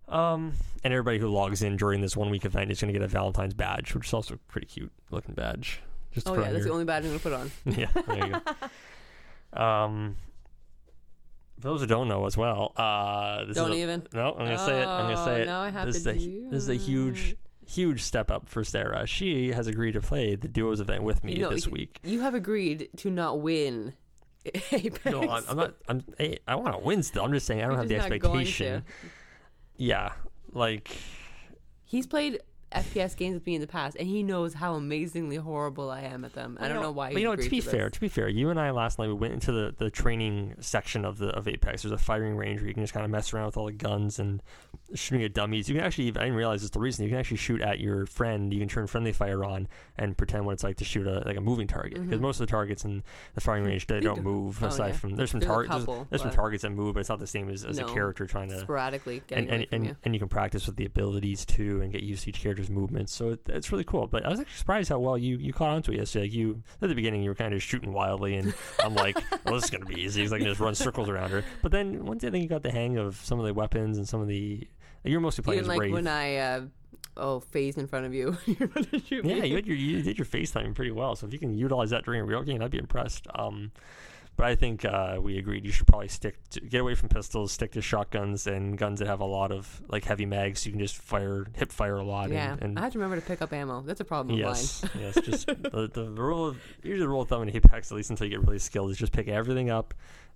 Um, 0.08 0.54
and 0.84 0.94
everybody 0.94 1.20
who 1.20 1.28
logs 1.28 1.62
in 1.62 1.76
during 1.78 2.00
this 2.00 2.16
one 2.16 2.30
week 2.30 2.46
event 2.46 2.72
is 2.72 2.80
going 2.80 2.94
to 2.94 2.98
get 3.00 3.04
a 3.04 3.08
Valentine's 3.10 3.54
badge, 3.54 3.94
which 3.94 4.08
is 4.08 4.14
also 4.14 4.36
a 4.36 4.38
pretty 4.38 4.68
cute 4.68 4.92
looking 5.12 5.36
badge. 5.36 5.82
Just 6.14 6.30
Oh 6.30 6.40
yeah, 6.40 6.52
that's 6.54 6.64
the 6.64 6.72
only 6.72 6.86
badge 6.86 7.04
I'm 7.04 7.10
gonna 7.10 7.20
put 7.20 7.34
on. 7.34 7.52
yeah, 7.66 7.88
there 8.08 8.28
you 8.28 8.34
go. 8.34 8.42
Um, 9.62 10.16
for 11.60 11.68
those 11.70 11.82
who 11.82 11.88
don't 11.88 12.08
know 12.08 12.26
as 12.26 12.36
well, 12.38 12.72
uh, 12.78 13.46
this 13.46 13.56
Don't 13.56 13.72
is 13.72 13.78
a, 13.80 13.82
even. 13.82 14.04
no, 14.14 14.32
I'm 14.34 14.46
gonna 14.46 14.58
say 14.66 14.82
it. 14.82 14.86
I'm 14.88 15.14
gonna 15.14 15.26
say 15.26 15.40
Oh, 15.40 15.42
it. 15.42 15.46
Now 15.46 15.62
I 15.62 15.70
have 15.70 15.88
this 15.88 16.04
to 16.04 16.10
is 16.12 16.16
a 16.16 16.20
do 16.20 16.50
this 16.50 16.64
is 16.64 16.70
a 16.70 16.76
huge. 16.76 17.36
Huge 17.68 18.02
step 18.02 18.32
up 18.32 18.48
for 18.48 18.64
Sarah. 18.64 19.06
She 19.08 19.52
has 19.52 19.68
agreed 19.68 19.94
to 19.94 20.02
play 20.02 20.36
the 20.36 20.48
duos 20.48 20.80
event 20.80 21.04
with 21.04 21.24
me 21.24 21.36
You 21.36 21.44
know, 21.44 21.50
this 21.50 21.68
week. 21.68 22.00
You 22.04 22.22
have 22.22 22.36
agreed 22.36 22.90
to 22.98 23.10
not 23.10 23.40
win. 23.40 23.94
Apex. 24.72 25.06
No, 25.06 25.22
I'm, 25.24 25.44
I'm 25.50 25.58
not. 25.58 25.74
I'm. 25.88 26.04
hey, 26.18 26.40
I 26.48 26.56
want 26.56 26.74
to 26.74 26.80
win 26.80 27.02
still. 27.02 27.24
I'm 27.24 27.34
just 27.34 27.48
saying 27.48 27.62
I 27.62 27.64
don't 27.64 27.72
You're 27.72 27.80
have 27.80 27.90
the 27.90 27.96
just 27.96 28.10
not 28.10 28.20
going 28.20 28.42
expectation. 28.42 28.84
Yeah, 29.78 30.12
like 30.54 30.96
He's 31.84 32.08
played 32.08 32.40
FPS 32.76 33.16
games 33.16 33.34
with 33.36 33.46
me 33.46 33.56
in 33.56 33.62
the 33.62 33.68
past, 33.68 33.96
and 34.00 34.08
he 34.08 34.22
knows 34.24 34.54
how 34.54 34.76
amazingly 34.76 35.38
horrible 35.38 35.90
I 35.90 36.02
am 36.02 36.26
at 36.26 36.34
them. 36.34 36.58
I 36.60 36.68
don't 36.68 36.82
know 36.82 36.92
why. 36.92 37.14
But 37.14 37.22
you 37.22 37.28
know, 37.28 37.36
to 37.36 37.42
be 37.42 37.60
agreed 37.60 37.64
fair, 37.64 37.84
this. 37.86 37.94
to 37.94 38.00
be 38.02 38.08
fair, 38.10 38.28
you 38.28 38.50
and 38.50 38.60
I 38.60 38.72
last 38.72 39.00
night 39.00 39.08
we 39.08 39.14
went 39.14 39.34
into 39.34 39.52
the, 39.52 39.74
the 39.78 39.90
training 39.90 40.56
section 40.60 41.06
of 41.06 41.18
the 41.18 41.28
of 41.30 41.48
Apex. 41.48 41.84
There's 41.84 41.92
a 41.94 41.98
firing 41.98 42.36
range 42.36 42.60
where 42.60 42.68
you 42.68 42.74
can 42.74 42.84
just 42.84 42.94
kind 42.94 43.06
of 43.06 43.12
mess 43.12 43.34
around 43.34 43.46
with 43.48 43.58
all 43.58 43.66
the 43.66 43.72
guns 43.72 44.20
and 44.20 44.42
shooting 44.94 45.24
at 45.26 45.34
dummies. 45.34 45.68
You 45.70 45.76
can 45.76 45.84
actually, 45.84 46.10
I 46.10 46.12
didn't 46.26 46.36
realize 46.36 46.62
this 46.62 46.70
the 46.72 46.80
reason 46.80 47.04
you 47.06 47.10
can 47.10 47.20
actually 47.20 47.38
shoot 47.38 47.62
at 47.62 47.80
your 47.80 48.06
friend. 48.06 48.54
You 48.54 48.60
can 48.60 48.68
turn 48.70 48.88
friendly 48.88 49.12
fire 49.14 49.44
on 49.44 49.68
and 49.98 50.18
pretend 50.18 50.46
what 50.46 50.54
it's 50.54 50.64
like 50.64 50.78
to 50.78 50.86
shoot 50.86 51.08
a 51.08 51.24
like 51.26 51.38
a 51.38 51.42
moving 51.42 51.68
target 51.68 51.94
because 52.02 52.20
Mhm. 52.20 52.22
most 52.22 52.40
of 52.40 52.48
the 52.48 52.52
targets 52.52 52.84
in 52.86 53.04
the 53.36 53.42
firing 53.42 53.64
range 53.66 53.88
they 53.88 54.00
don't 54.00 54.16
do. 54.18 54.22
move 54.22 54.62
Oh, 54.64 54.68
aside 54.68 54.88
yeah. 54.90 54.94
from 54.94 55.16
there's 55.16 55.32
some 55.32 55.40
targets 55.40 55.86
there's, 55.86 56.00
there's 56.10 56.22
some 56.22 56.32
targets 56.32 56.64
that 56.64 56.72
move, 56.72 56.94
but 56.96 57.00
it's 57.02 57.10
not 57.10 57.20
the 57.20 57.28
same 57.28 57.50
as, 57.50 57.64
as 57.64 57.80
a 57.80 57.86
character 57.86 58.26
trying 58.26 58.50
to 58.50 58.60
sporadically 58.60 59.22
and 59.32 59.50
and, 59.50 59.66
and, 59.72 59.86
you. 59.86 59.96
and 60.04 60.14
you 60.14 60.20
can 60.20 60.28
practice 60.30 60.66
with 60.68 60.76
the 60.76 60.86
abilities 60.86 61.46
too 61.46 61.82
and 61.82 61.92
get 61.92 62.04
used 62.04 62.24
to 62.24 62.30
each 62.30 62.42
character's 62.42 62.65
movements. 62.70 63.14
So 63.14 63.32
it, 63.32 63.42
it's 63.48 63.72
really 63.72 63.84
cool. 63.84 64.08
But 64.08 64.26
I 64.26 64.30
was 64.30 64.40
actually 64.40 64.58
surprised 64.58 64.90
how 64.90 65.00
well 65.00 65.18
you, 65.18 65.38
you 65.38 65.54
caught 65.54 65.70
onto 65.70 65.92
it 65.92 65.98
yesterday. 65.98 66.26
Like 66.26 66.34
you 66.34 66.64
at 66.82 66.90
the 66.90 66.96
beginning 66.96 67.24
you 67.24 67.30
were 67.30 67.36
kind 67.36 67.54
of 67.54 67.62
shooting 67.62 67.94
wildly, 67.94 68.36
and 68.36 68.54
I'm 68.84 68.96
like, 68.96 69.18
well, 69.46 69.56
this 69.56 69.66
is 69.66 69.70
gonna 69.70 69.86
be 69.86 70.02
easy. 70.02 70.24
I 70.26 70.38
can 70.38 70.48
just 70.48 70.60
run 70.60 70.76
circles 70.76 71.10
around 71.10 71.32
her. 71.32 71.44
But 71.62 71.72
then 71.72 72.06
once 72.06 72.24
I 72.24 72.30
think 72.30 72.44
you 72.44 72.50
got 72.50 72.64
the 72.64 72.72
hang 72.72 72.98
of 72.98 73.18
some 73.18 73.40
of 73.40 73.46
the 73.46 73.54
weapons 73.54 73.98
and 73.98 74.08
some 74.08 74.22
of 74.22 74.28
the 74.28 74.68
you're 75.04 75.20
mostly 75.20 75.44
playing 75.44 75.60
Even 75.60 75.70
like 75.70 75.80
Wraith. 75.80 75.94
when 75.94 76.08
I 76.08 76.36
uh, 76.38 76.62
oh 77.18 77.40
phased 77.40 77.78
in 77.78 77.88
front 77.88 78.06
of 78.06 78.14
you, 78.14 78.38
you're 78.46 78.66
about 78.66 78.92
to 78.92 79.00
shoot 79.00 79.24
yeah, 79.24 79.44
you 79.44 79.56
had 79.56 79.68
your 79.68 79.78
you 79.78 80.02
did 80.02 80.18
your 80.18 80.26
FaceTime 80.26 80.74
pretty 80.76 80.92
well. 80.92 81.16
So 81.16 81.28
if 81.28 81.34
you 81.34 81.40
can 81.40 81.54
utilize 81.56 81.92
that 81.92 82.06
during 82.06 82.22
a 82.22 82.26
real 82.26 82.44
game, 82.44 82.62
I'd 82.62 82.72
be 82.72 82.78
impressed. 82.80 83.28
Um, 83.36 83.72
but 84.38 84.46
I 84.48 84.56
think 84.56 84.84
uh, 84.86 85.18
we 85.22 85.38
agreed 85.38 85.66
you 85.66 85.72
should 85.72 85.88
probably 85.88 86.08
stick 86.10 86.38
to 86.50 86.60
get 86.62 86.82
away 86.82 86.96
from 86.96 87.10
pistols, 87.10 87.52
stick 87.52 87.72
to 87.74 87.82
shotguns 87.82 88.48
and 88.48 88.78
guns 88.78 89.00
that 89.00 89.08
have 89.08 89.22
a 89.22 89.26
lot 89.26 89.52
of 89.52 89.82
like 89.88 90.04
heavy 90.04 90.26
mags. 90.26 90.62
So 90.62 90.68
you 90.68 90.72
can 90.74 90.80
just 90.80 90.98
fire, 90.98 91.46
hip 91.56 91.72
fire 91.72 91.96
a 91.96 92.04
lot. 92.04 92.30
Yeah, 92.32 92.54
and, 92.54 92.62
and 92.62 92.80
I 92.80 92.84
have 92.84 92.94
to 92.94 93.00
remember 93.00 93.20
to 93.20 93.26
pick 93.26 93.42
up 93.42 93.54
ammo. 93.54 93.82
That's 93.82 94.02
a 94.02 94.06
problem 94.06 94.34
of 94.36 94.40
yes, 94.40 94.84
mine. 94.84 94.92
yes. 95.00 95.18
Just 95.24 95.48
the, 95.48 95.90
the 95.94 96.10
rule 96.12 96.48
of 96.48 96.58
usually 96.84 97.00
the 97.00 97.08
rule 97.08 97.22
of 97.22 97.30
thumb 97.30 97.44
in 97.44 97.56
Apex, 97.56 97.92
at 97.92 97.96
least 97.96 98.10
until 98.10 98.28
you 98.28 98.38
get 98.38 98.46
really 98.46 98.60
skilled, 98.60 98.92
is 98.92 98.98
just 98.98 99.14
pick 99.14 99.28
everything 99.28 99.70
up 99.70 99.94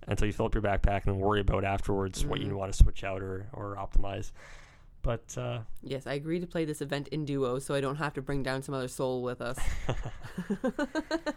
until 0.07 0.27
you 0.27 0.33
fill 0.33 0.45
up 0.45 0.53
your 0.55 0.63
backpack 0.63 1.05
and 1.05 1.15
then 1.15 1.17
worry 1.19 1.41
about 1.41 1.65
afterwards 1.65 2.25
what 2.25 2.39
you 2.39 2.47
Mhm. 2.47 2.53
want 2.53 2.71
to 2.71 2.77
switch 2.77 3.03
out 3.03 3.21
or 3.21 3.47
or 3.53 3.75
optimize. 3.75 4.31
But 5.01 5.37
uh, 5.37 5.59
Yes, 5.81 6.07
I 6.07 6.13
agree 6.13 6.39
to 6.39 6.47
play 6.47 6.65
this 6.65 6.81
event 6.81 7.07
in 7.09 7.25
duo, 7.25 7.59
so 7.59 7.73
I 7.73 7.81
don't 7.81 7.97
have 7.97 8.13
to 8.15 8.21
bring 8.21 8.43
down 8.43 8.61
some 8.63 8.75
other 8.75 8.87
soul 8.87 9.21
with 9.23 9.41
us. 9.41 9.57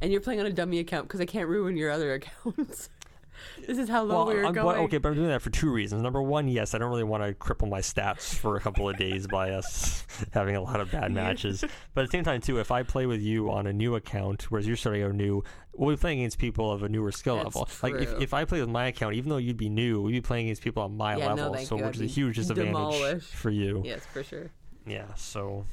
and 0.00 0.10
you're 0.12 0.20
playing 0.20 0.40
on 0.40 0.46
a 0.46 0.52
dummy 0.52 0.78
account 0.78 1.08
because 1.08 1.20
I 1.20 1.26
can't 1.26 1.48
ruin 1.48 1.76
your 1.76 1.90
other 1.90 2.14
accounts. 2.44 2.88
this 3.66 3.78
is 3.78 3.88
how 3.88 4.02
low 4.02 4.16
well, 4.16 4.26
we 4.26 4.34
were 4.34 4.44
I'm, 4.46 4.52
going. 4.54 4.66
well, 4.66 4.76
okay, 4.84 4.98
but 4.98 5.08
I'm 5.10 5.14
doing 5.14 5.28
that 5.28 5.40
for 5.42 5.50
two 5.50 5.70
reasons. 5.70 6.02
Number 6.02 6.20
one, 6.22 6.46
yes, 6.48 6.74
I 6.74 6.78
don't 6.78 6.90
really 6.90 7.04
want 7.04 7.22
to 7.22 7.32
cripple 7.34 7.68
my 7.68 7.80
stats 7.80 8.34
for 8.34 8.56
a 8.56 8.60
couple 8.60 8.88
of 8.88 8.96
days 8.98 9.26
by 9.26 9.50
us 9.52 10.04
having 10.32 10.56
a 10.56 10.60
lot 10.60 10.80
of 10.80 10.90
bad 10.90 11.12
matches. 11.12 11.64
But 11.94 12.02
at 12.02 12.08
the 12.08 12.12
same 12.12 12.24
time, 12.24 12.40
too, 12.40 12.58
if 12.58 12.70
I 12.70 12.82
play 12.82 13.06
with 13.06 13.22
you 13.22 13.50
on 13.50 13.66
a 13.66 13.72
new 13.72 13.94
account, 13.94 14.50
whereas 14.50 14.66
you're 14.66 14.76
starting 14.76 15.02
out 15.02 15.14
new, 15.14 15.42
we'll 15.74 15.96
be 15.96 16.00
playing 16.00 16.20
against 16.20 16.38
people 16.38 16.70
of 16.70 16.82
a 16.82 16.88
newer 16.88 17.12
skill 17.12 17.36
That's 17.36 17.56
level. 17.56 17.68
Like 17.82 17.94
if, 18.02 18.20
if 18.20 18.34
I 18.34 18.44
play 18.44 18.60
with 18.60 18.68
my 18.68 18.86
account, 18.88 19.14
even 19.14 19.30
though 19.30 19.38
you'd 19.38 19.56
be 19.56 19.70
new, 19.70 20.02
we'd 20.02 20.12
be 20.12 20.20
playing 20.20 20.46
against 20.46 20.62
people 20.62 20.82
on 20.82 20.96
my 20.96 21.16
Yeah, 21.16 21.28
no, 21.28 21.34
level, 21.34 21.54
thank 21.54 21.68
so 21.68 21.78
you. 21.78 21.84
which 21.84 21.96
is 21.96 22.02
a 22.02 22.06
huge 22.06 22.36
disadvantage 22.36 22.72
demolished. 22.72 23.34
for 23.34 23.50
you. 23.50 23.82
Yes, 23.84 24.04
for 24.04 24.22
sure. 24.22 24.50
Yeah, 24.86 25.14
so 25.14 25.64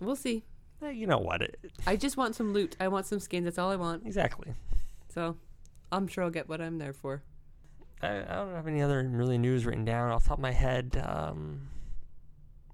We'll 0.00 0.16
see. 0.16 0.44
Eh, 0.82 0.90
you 0.90 1.06
know 1.06 1.18
what? 1.18 1.42
It, 1.42 1.58
I 1.86 1.96
just 1.96 2.16
want 2.16 2.34
some 2.34 2.52
loot. 2.52 2.76
I 2.80 2.88
want 2.88 3.06
some 3.06 3.20
skins. 3.20 3.44
That's 3.44 3.58
all 3.58 3.70
I 3.70 3.76
want. 3.76 4.06
exactly. 4.06 4.54
So 5.08 5.36
I'm 5.92 6.06
sure 6.06 6.24
I'll 6.24 6.30
get 6.30 6.48
what 6.48 6.60
I'm 6.60 6.78
there 6.78 6.92
for. 6.92 7.22
I, 8.02 8.18
I 8.18 8.34
don't 8.34 8.54
have 8.54 8.66
any 8.66 8.82
other 8.82 9.06
really 9.10 9.38
news 9.38 9.66
written 9.66 9.84
down 9.84 10.10
off 10.10 10.22
the 10.24 10.30
top 10.30 10.38
of 10.38 10.42
my 10.42 10.52
head. 10.52 11.02
Um, 11.04 11.68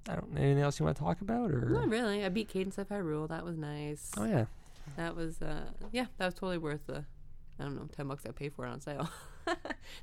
I 0.09 0.15
don't. 0.15 0.37
Anything 0.37 0.63
else 0.63 0.79
you 0.79 0.85
want 0.85 0.97
to 0.97 1.03
talk 1.03 1.21
about, 1.21 1.51
or? 1.51 1.69
Not 1.69 1.89
really. 1.89 2.25
I 2.25 2.29
beat 2.29 2.49
Cadence 2.49 2.79
of 2.79 2.89
Hyrule. 2.89 3.29
That 3.29 3.45
was 3.45 3.57
nice. 3.57 4.13
Oh 4.17 4.25
yeah. 4.25 4.47
That 4.97 5.17
was 5.17 5.43
uh 5.43 5.65
yeah, 5.93 6.07
that 6.19 6.27
was 6.27 6.35
totally 6.35 6.59
worth 6.59 6.87
the 6.87 7.05
I 7.59 7.65
don't 7.65 7.75
know, 7.75 7.89
ten 7.95 8.07
bucks 8.07 8.25
I 8.27 8.31
paid 8.31 8.53
for 8.53 8.67
it 8.67 8.71
on 8.71 8.81
sale. 8.81 9.09
the 9.47 9.57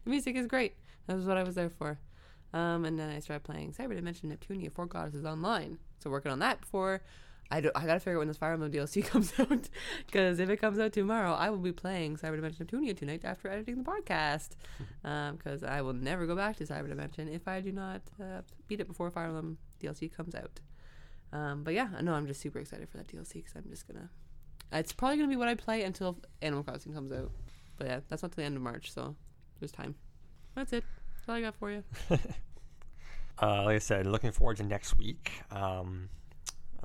music 0.05 0.35
is 0.35 0.47
great. 0.47 0.75
That 1.07 1.15
was 1.15 1.25
what 1.25 1.37
I 1.37 1.43
was 1.43 1.55
there 1.55 1.69
for. 1.69 1.99
Um, 2.53 2.85
and 2.85 2.99
then 2.99 3.09
I 3.09 3.19
started 3.19 3.43
playing 3.43 3.73
Cyber 3.73 3.95
Dimension 3.95 4.29
Neptunia 4.29 4.71
Four 4.71 4.85
Goddesses 4.85 5.25
Online. 5.25 5.79
So 5.99 6.09
working 6.09 6.31
on 6.31 6.39
that 6.39 6.61
before 6.61 7.01
I, 7.53 7.61
do, 7.61 7.69
I 7.75 7.85
gotta 7.85 7.99
figure 7.99 8.17
out 8.17 8.19
when 8.21 8.27
this 8.27 8.37
Fire 8.37 8.53
Emblem 8.53 8.71
DLC 8.71 9.05
comes 9.11 9.31
out. 9.37 9.69
Because 10.07 10.39
if 10.39 10.49
it 10.49 10.57
comes 10.57 10.79
out 10.79 10.91
tomorrow, 10.91 11.33
I 11.33 11.51
will 11.51 11.59
be 11.59 11.71
playing 11.71 12.17
Cyber 12.17 12.35
Dimension 12.35 12.65
Neptunia 12.65 12.97
tonight 12.97 13.23
after 13.23 13.47
editing 13.47 13.83
the 13.83 13.89
podcast. 13.89 14.49
Because 15.37 15.63
I 15.63 15.81
will 15.81 15.93
never 15.93 16.25
go 16.25 16.35
back 16.35 16.55
to 16.57 16.63
Cyber 16.63 16.87
Dimension 16.87 17.27
if 17.27 17.47
I 17.47 17.59
do 17.59 17.71
not 17.71 18.01
uh, 18.19 18.41
beat 18.67 18.79
it 18.79 18.87
before 18.87 19.11
Fire 19.11 19.25
Emblem 19.25 19.57
DLC 19.81 20.11
comes 20.11 20.33
out. 20.33 20.61
Um, 21.31 21.63
but 21.63 21.75
yeah, 21.75 21.89
I 21.95 22.01
know 22.01 22.13
I'm 22.13 22.25
just 22.25 22.41
super 22.41 22.57
excited 22.57 22.89
for 22.89 22.97
that 22.97 23.07
DLC 23.07 23.33
because 23.33 23.53
I'm 23.55 23.69
just 23.69 23.87
gonna. 23.87 24.09
It's 24.71 24.93
probably 24.93 25.17
gonna 25.17 25.29
be 25.29 25.35
what 25.35 25.49
I 25.49 25.53
play 25.55 25.83
until 25.83 26.17
Animal 26.41 26.63
Crossing 26.63 26.93
comes 26.93 27.11
out. 27.11 27.31
But 27.77 27.87
yeah, 27.87 27.99
that's 28.07 28.23
not 28.23 28.31
till 28.31 28.41
the 28.41 28.45
end 28.45 28.55
of 28.55 28.63
March, 28.63 28.91
so 28.91 29.15
there's 29.59 29.71
time. 29.71 29.93
That's 30.55 30.73
it. 30.73 30.83
That's 31.15 31.29
all 31.29 31.35
I 31.35 31.41
got 31.41 31.55
for 31.55 31.69
you. 31.69 31.83
Uh, 33.41 33.63
like 33.63 33.75
I 33.75 33.79
said, 33.79 34.05
looking 34.05 34.31
forward 34.31 34.57
to 34.57 34.63
next 34.63 34.97
week. 34.97 35.31
Um, 35.49 36.09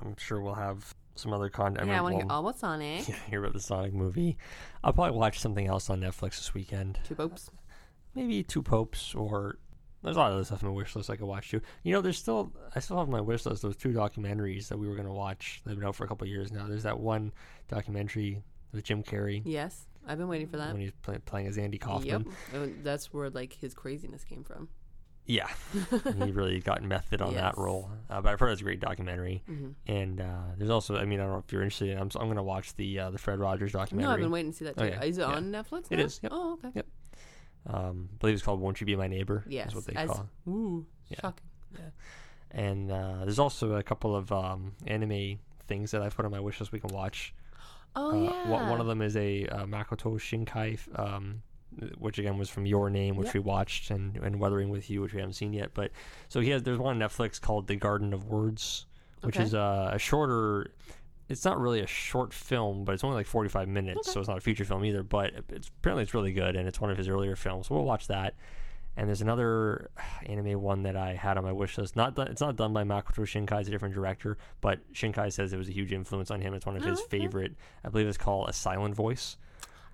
I'm 0.01 0.15
sure 0.17 0.41
we'll 0.41 0.53
have 0.55 0.93
some 1.15 1.33
other 1.33 1.49
content. 1.49 1.87
yeah, 1.87 1.99
I 1.99 2.01
want 2.01 2.15
to 2.15 2.21
hear 2.21 2.31
all 2.31 2.41
about 2.41 2.59
Sonic. 2.59 3.07
yeah, 3.07 3.15
hear 3.29 3.41
about 3.43 3.53
the 3.53 3.59
Sonic 3.59 3.93
movie. 3.93 4.37
I'll 4.83 4.93
probably 4.93 5.17
watch 5.17 5.39
something 5.39 5.67
else 5.67 5.89
on 5.89 6.01
Netflix 6.01 6.37
this 6.37 6.53
weekend. 6.53 6.99
Two 7.03 7.15
popes. 7.15 7.49
Maybe 8.15 8.43
Two 8.43 8.63
Popes 8.63 9.13
or 9.13 9.59
there's 10.01 10.15
a 10.15 10.19
lot 10.19 10.31
of 10.31 10.35
other 10.35 10.45
stuff 10.45 10.63
on 10.63 10.69
my 10.69 10.75
wish 10.75 10.95
list 10.95 11.09
I 11.09 11.15
could 11.15 11.27
watch 11.27 11.51
too. 11.51 11.61
You 11.83 11.93
know, 11.93 12.01
there's 12.01 12.17
still 12.17 12.51
I 12.75 12.79
still 12.79 12.97
have 12.97 13.07
on 13.07 13.11
my 13.11 13.21
wish 13.21 13.45
list 13.45 13.61
those 13.61 13.75
two 13.75 13.89
documentaries 13.89 14.67
that 14.69 14.77
we 14.77 14.87
were 14.87 14.95
gonna 14.95 15.13
watch. 15.13 15.61
They've 15.65 15.75
been 15.75 15.85
out 15.85 15.95
for 15.95 16.05
a 16.05 16.07
couple 16.07 16.25
of 16.25 16.29
years 16.29 16.51
now. 16.51 16.67
There's 16.67 16.83
that 16.83 16.99
one 16.99 17.33
documentary 17.67 18.41
with 18.71 18.83
Jim 18.83 19.03
Carrey 19.03 19.41
Yes, 19.45 19.87
I've 20.07 20.17
been 20.17 20.27
waiting 20.27 20.47
for 20.47 20.57
that. 20.57 20.71
when 20.71 20.81
he's 20.81 20.91
play, 21.01 21.17
playing 21.25 21.47
as 21.47 21.57
Andy 21.57 21.77
Kaufman. 21.77 22.25
Yep, 22.25 22.27
oh, 22.55 22.69
that's 22.83 23.13
where 23.13 23.29
like 23.29 23.53
his 23.53 23.73
craziness 23.73 24.23
came 24.23 24.43
from. 24.43 24.69
Yeah, 25.25 25.47
he 26.23 26.31
really 26.31 26.59
got 26.59 26.81
method 26.81 27.21
on 27.21 27.35
that 27.35 27.55
role. 27.57 27.91
Uh, 28.09 28.19
but 28.21 28.31
I've 28.33 28.39
heard 28.39 28.49
it's 28.49 28.61
a 28.61 28.63
great 28.63 28.79
documentary. 28.79 29.43
hmm 29.45 29.69
And 29.85 30.19
uh, 30.19 30.41
there's 30.57 30.71
also, 30.71 30.95
I 30.97 31.05
mean, 31.05 31.19
I 31.19 31.23
don't 31.23 31.33
know 31.33 31.43
if 31.45 31.51
you're 31.53 31.61
interested. 31.61 31.91
I'm, 31.95 32.09
I'm 32.15 32.25
going 32.27 32.37
to 32.37 32.43
watch 32.43 32.75
the 32.75 32.97
uh, 32.99 33.09
the 33.11 33.19
Fred 33.19 33.37
Rogers 33.39 33.73
documentary. 33.73 34.07
No, 34.09 34.13
I've 34.15 34.19
been 34.21 34.31
waiting 34.31 34.51
to 34.51 34.57
see 34.57 34.65
that 34.65 34.75
too. 34.77 34.85
Oh, 34.85 34.87
yeah, 34.87 35.03
Is 35.03 35.17
it 35.19 35.21
yeah. 35.21 35.27
on 35.27 35.51
Netflix? 35.51 35.85
It 35.91 35.97
now? 35.97 36.03
is, 36.05 36.19
yep. 36.23 36.31
Oh, 36.33 36.53
okay. 36.63 36.71
Yep. 36.73 36.87
Um, 37.67 38.09
I 38.13 38.17
believe 38.19 38.33
it's 38.35 38.43
called 38.43 38.59
"Won't 38.59 38.79
You 38.81 38.85
Be 38.87 38.95
My 38.95 39.07
Neighbor." 39.07 39.43
Yes. 39.47 39.69
is 39.69 39.75
what 39.75 39.85
they 39.85 39.93
as- 39.93 40.09
call. 40.09 40.21
it. 40.47 40.49
Ooh, 40.49 40.85
Yeah. 41.09 41.17
shocking. 41.21 41.45
Yeah. 41.73 41.79
And 42.51 42.91
uh, 42.91 43.17
there's 43.25 43.37
also 43.37 43.73
a 43.75 43.83
couple 43.83 44.15
of 44.15 44.31
um, 44.31 44.71
anime 44.87 45.37
things 45.67 45.91
that 45.91 46.01
I've 46.01 46.15
put 46.15 46.25
on 46.25 46.31
my 46.31 46.39
wish 46.39 46.59
list 46.59 46.71
we 46.71 46.79
can 46.79 46.89
watch. 46.93 47.33
Oh 47.95 48.11
uh, 48.11 48.23
yeah. 48.23 48.49
one, 48.49 48.69
one 48.69 48.81
of 48.81 48.87
them 48.87 49.01
is 49.03 49.15
a 49.17 49.45
uh, 49.47 49.65
Makoto 49.65 50.13
Shinkai, 50.19 50.77
um, 50.99 51.41
which 51.97 52.17
again 52.19 52.37
was 52.37 52.49
from 52.49 52.65
Your 52.65 52.89
Name, 52.89 53.15
which 53.15 53.27
Yep. 53.27 53.33
we 53.35 53.39
watched, 53.41 53.91
and, 53.91 54.15
and 54.17 54.39
Weathering 54.39 54.69
with 54.69 54.89
You, 54.89 55.01
which 55.01 55.13
we 55.13 55.19
haven't 55.19 55.33
seen 55.33 55.53
yet. 55.53 55.71
But 55.73 55.91
so 56.27 56.39
he 56.39 56.49
has 56.49 56.63
there's 56.63 56.79
one 56.79 57.01
on 57.01 57.09
Netflix 57.09 57.39
called 57.39 57.67
The 57.67 57.75
Garden 57.75 58.13
of 58.13 58.25
Words, 58.25 58.85
which 59.21 59.35
Okay. 59.37 59.45
is 59.45 59.53
uh, 59.53 59.91
a 59.93 59.99
shorter. 59.99 60.71
It's 61.29 61.45
not 61.45 61.59
really 61.59 61.79
a 61.81 61.87
short 61.87 62.33
film, 62.33 62.85
but 62.85 62.93
it's 62.93 63.03
only 63.03 63.15
like 63.17 63.27
45 63.27 63.67
minutes, 63.67 63.99
Okay. 64.07 64.11
so 64.13 64.19
it's 64.19 64.27
not 64.29 64.39
a 64.39 64.41
feature 64.41 64.65
film 64.65 64.83
either. 64.83 65.03
But 65.03 65.31
it's 65.49 65.67
apparently 65.67 66.03
it's 66.03 66.13
really 66.15 66.33
good, 66.33 66.55
and 66.55 66.67
it's 66.67 66.81
one 66.81 66.89
of 66.89 66.97
his 66.97 67.07
earlier 67.07 67.35
films. 67.35 67.67
So 67.67 67.75
we'll 67.75 67.83
watch 67.85 68.07
that. 68.07 68.35
And 68.97 69.07
there's 69.07 69.21
another 69.21 69.91
anime 70.25 70.59
one 70.59 70.83
that 70.83 70.97
I 70.97 71.13
had 71.13 71.37
on 71.37 71.43
my 71.43 71.51
wish 71.51 71.77
list. 71.77 71.95
Not 71.95 72.15
done, 72.15 72.27
it's 72.29 72.41
not 72.41 72.55
done 72.55 72.73
by 72.73 72.83
Makoto 72.83 73.21
Shinkai. 73.21 73.59
It's 73.59 73.67
a 73.69 73.71
different 73.71 73.93
director, 73.93 74.37
but 74.59 74.79
Shinkai 74.91 75.31
says 75.31 75.53
it 75.53 75.57
was 75.57 75.69
a 75.69 75.71
huge 75.71 75.93
influence 75.93 76.31
on 76.31 76.41
him. 76.41 76.55
It's 76.55 76.65
one 76.65 76.75
of 76.75 76.83
his 76.83 76.99
Oh, 76.99 77.03
okay. 77.03 77.19
favorite. 77.19 77.55
I 77.85 77.89
believe 77.89 78.07
it's 78.07 78.17
called 78.17 78.49
A 78.49 78.53
Silent 78.53 78.95
Voice. 78.95 79.37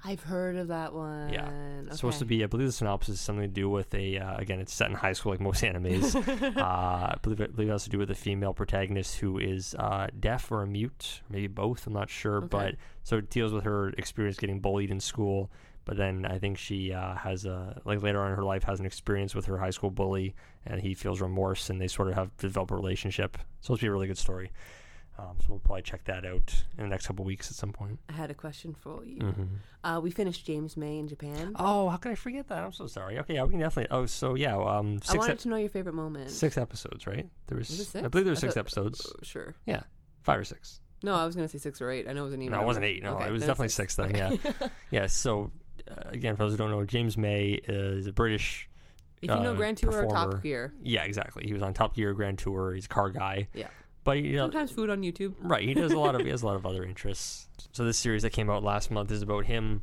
I've 0.08 0.22
heard 0.22 0.56
of 0.56 0.68
that 0.68 0.94
one. 0.94 1.34
Yeah. 1.34 1.48
Okay. 1.48 1.88
It's 1.88 1.96
supposed 1.96 2.20
to 2.20 2.26
be, 2.26 2.44
I 2.44 2.48
believe 2.48 2.68
the 2.68 2.72
synopsis 2.72 3.16
is 3.16 3.22
something 3.22 3.42
to 3.42 3.48
do 3.48 3.70
with 3.70 3.94
a, 3.96 4.20
uh, 4.20 4.38
again, 4.38 4.60
it's 4.60 4.74
set 4.74 4.90
in 4.90 4.96
high 4.96 5.14
school 5.14 5.32
like 5.32 5.42
most 5.42 5.64
animes. 5.64 6.16
uh, 6.58 6.62
I 6.62 7.16
believe 7.24 7.42
it, 7.42 7.56
believe 7.56 7.70
it 7.70 7.72
has 7.72 7.86
to 7.86 7.90
do 7.90 7.98
with 7.98 8.12
a 8.12 8.16
female 8.16 8.54
protagonist 8.54 9.18
who 9.18 9.40
is 9.40 9.74
uh, 9.80 10.08
deaf 10.20 10.52
or 10.52 10.62
a 10.62 10.68
mute, 10.68 11.22
maybe 11.30 11.48
both, 11.48 11.88
I'm 11.88 11.94
not 11.94 12.10
sure. 12.10 12.38
Okay. 12.38 12.48
But 12.50 12.76
so 13.04 13.18
it 13.18 13.32
deals 13.32 13.52
with 13.52 13.64
her 13.64 13.90
experience 13.98 14.38
getting 14.38 14.60
bullied 14.60 14.92
in 14.92 15.00
school. 15.00 15.50
But 15.86 15.98
then 15.98 16.26
I 16.26 16.40
think 16.40 16.58
she 16.58 16.94
uh, 16.94 17.16
has 17.16 17.46
a, 17.46 17.82
like 17.86 18.02
later 18.02 18.22
on 18.22 18.32
in 18.32 18.36
her 18.36 18.44
life, 18.44 18.64
has 18.64 18.80
an 18.80 18.86
experience 18.86 19.34
with 19.34 19.46
her 19.46 19.58
high 19.58 19.70
school 19.70 19.92
bully 19.92 20.36
and 20.66 20.82
he 20.82 20.94
feels 20.94 21.22
remorse 21.22 21.70
and 21.70 21.80
they 21.80 21.88
sort 21.88 22.10
of 22.10 22.16
have 22.16 22.36
develop 22.38 22.72
a 22.72 22.76
relationship. 22.76 23.38
It's 23.58 23.68
supposed 23.68 23.82
to 23.82 23.86
be 23.86 23.90
a 23.90 23.92
really 23.92 24.08
good 24.08 24.18
story. 24.18 24.52
Um, 25.18 25.38
so 25.40 25.46
we'll 25.50 25.60
probably 25.60 25.82
check 25.82 26.04
that 26.06 26.26
out 26.26 26.54
in 26.78 26.84
the 26.84 26.90
next 26.90 27.08
couple 27.08 27.24
weeks 27.24 27.50
at 27.50 27.56
some 27.56 27.72
point. 27.72 28.00
I 28.10 28.14
had 28.14 28.32
a 28.32 28.34
question 28.34 28.74
for 28.78 29.06
you. 29.06 29.20
hmm 29.22 29.44
Uh, 29.84 30.00
we 30.02 30.12
finished 30.12 30.46
James 30.46 30.76
May 30.76 30.98
in 31.00 31.08
Japan. 31.08 31.54
Oh, 31.58 31.88
how 31.88 31.96
can 31.98 32.12
I 32.12 32.16
forget 32.16 32.50
that? 32.50 32.64
I'm 32.64 32.74
so 32.74 32.88
sorry. 32.88 33.18
Okay, 33.20 33.36
yeah, 33.36 33.44
we 33.44 33.52
can 33.52 33.60
definitely. 33.62 33.96
Oh, 33.96 34.06
so 34.08 34.36
yeah, 34.36 34.58
um, 34.58 34.98
I 35.04 35.06
six, 35.06 35.18
wanted 35.18 35.32
ep- 35.34 35.40
to 35.40 35.48
know 35.50 35.56
your 35.56 35.70
favorite 35.70 35.94
moment. 35.96 36.32
six 36.32 36.58
episodes, 36.58 37.08
right? 37.08 37.28
There 37.48 37.58
was, 37.58 37.70
Was 37.70 37.96
I 37.96 38.08
believe 38.10 38.26
there 38.26 38.34
were 38.34 38.38
I 38.38 38.40
six 38.42 38.56
thought- 38.56 38.60
episodes. 38.60 39.08
Oh, 39.10 39.20
sure. 39.24 39.56
Yeah, 39.66 39.84
Five 40.24 40.40
or 40.40 40.44
six. 40.44 40.82
No, 41.04 41.14
I 41.14 41.26
was 41.26 41.36
gonna 41.36 41.48
say 41.48 41.60
six 41.60 41.82
or 41.82 41.92
eight. 41.92 42.08
I 42.10 42.14
know 42.14 42.22
it 42.24 42.26
was 42.26 42.34
an 42.34 42.42
even. 42.42 42.54
No, 42.58 42.64
it 42.64 42.66
wasn't 42.66 42.86
eight. 42.86 43.04
No, 43.04 43.16
Okay, 43.16 43.28
it 43.28 43.32
was 43.32 43.42
definitely 43.44 43.68
it's 43.68 43.76
six 43.76 43.96
then. 43.96 44.16
Okay. 44.16 44.40
Yeah, 44.44 44.68
yeah. 44.92 45.08
So 45.08 45.52
uh, 45.90 45.94
again, 46.10 46.36
for 46.36 46.44
those 46.44 46.54
who 46.54 46.58
don't 46.58 46.72
know, 46.72 46.84
James 46.84 47.16
May 47.18 47.52
is 47.68 48.08
a 48.08 48.12
British. 48.12 48.68
if 49.22 49.30
you 49.30 49.36
know 49.40 49.52
uh, 49.52 49.56
Grand 49.56 49.78
Tour 49.78 50.04
or. 50.06 50.12
Top 50.12 50.42
Gear, 50.42 50.74
Yeah, 50.82 51.04
exactly. 51.04 51.46
He 51.46 51.54
was 51.54 51.62
on 51.62 51.74
Top 51.74 51.96
Gear 51.96 52.14
Grand 52.14 52.38
Tour. 52.40 52.74
He's 52.74 52.86
a 52.86 52.90
car 52.90 53.12
guy. 53.12 53.48
Yeah. 53.54 53.68
But 54.06 54.20
you 54.20 54.38
know, 54.38 54.44
sometimes 54.46 54.72
food 54.72 54.90
on 54.90 55.02
YouTube. 55.02 55.34
Right, 55.42 55.64
he 55.68 55.74
does 55.74 55.92
a 55.92 56.00
lot 56.00 56.16
of 56.16 56.22
he 56.22 56.30
has 56.32 56.42
a 56.42 56.46
lot 56.46 56.56
of 56.56 56.66
other 56.66 56.86
interests. 56.86 57.48
So 57.74 57.84
this 57.84 57.98
series 57.98 58.22
that 58.22 58.30
came 58.32 58.50
out 58.50 58.64
last 58.64 58.90
month 58.90 59.12
is 59.12 59.22
about 59.22 59.46
him, 59.46 59.82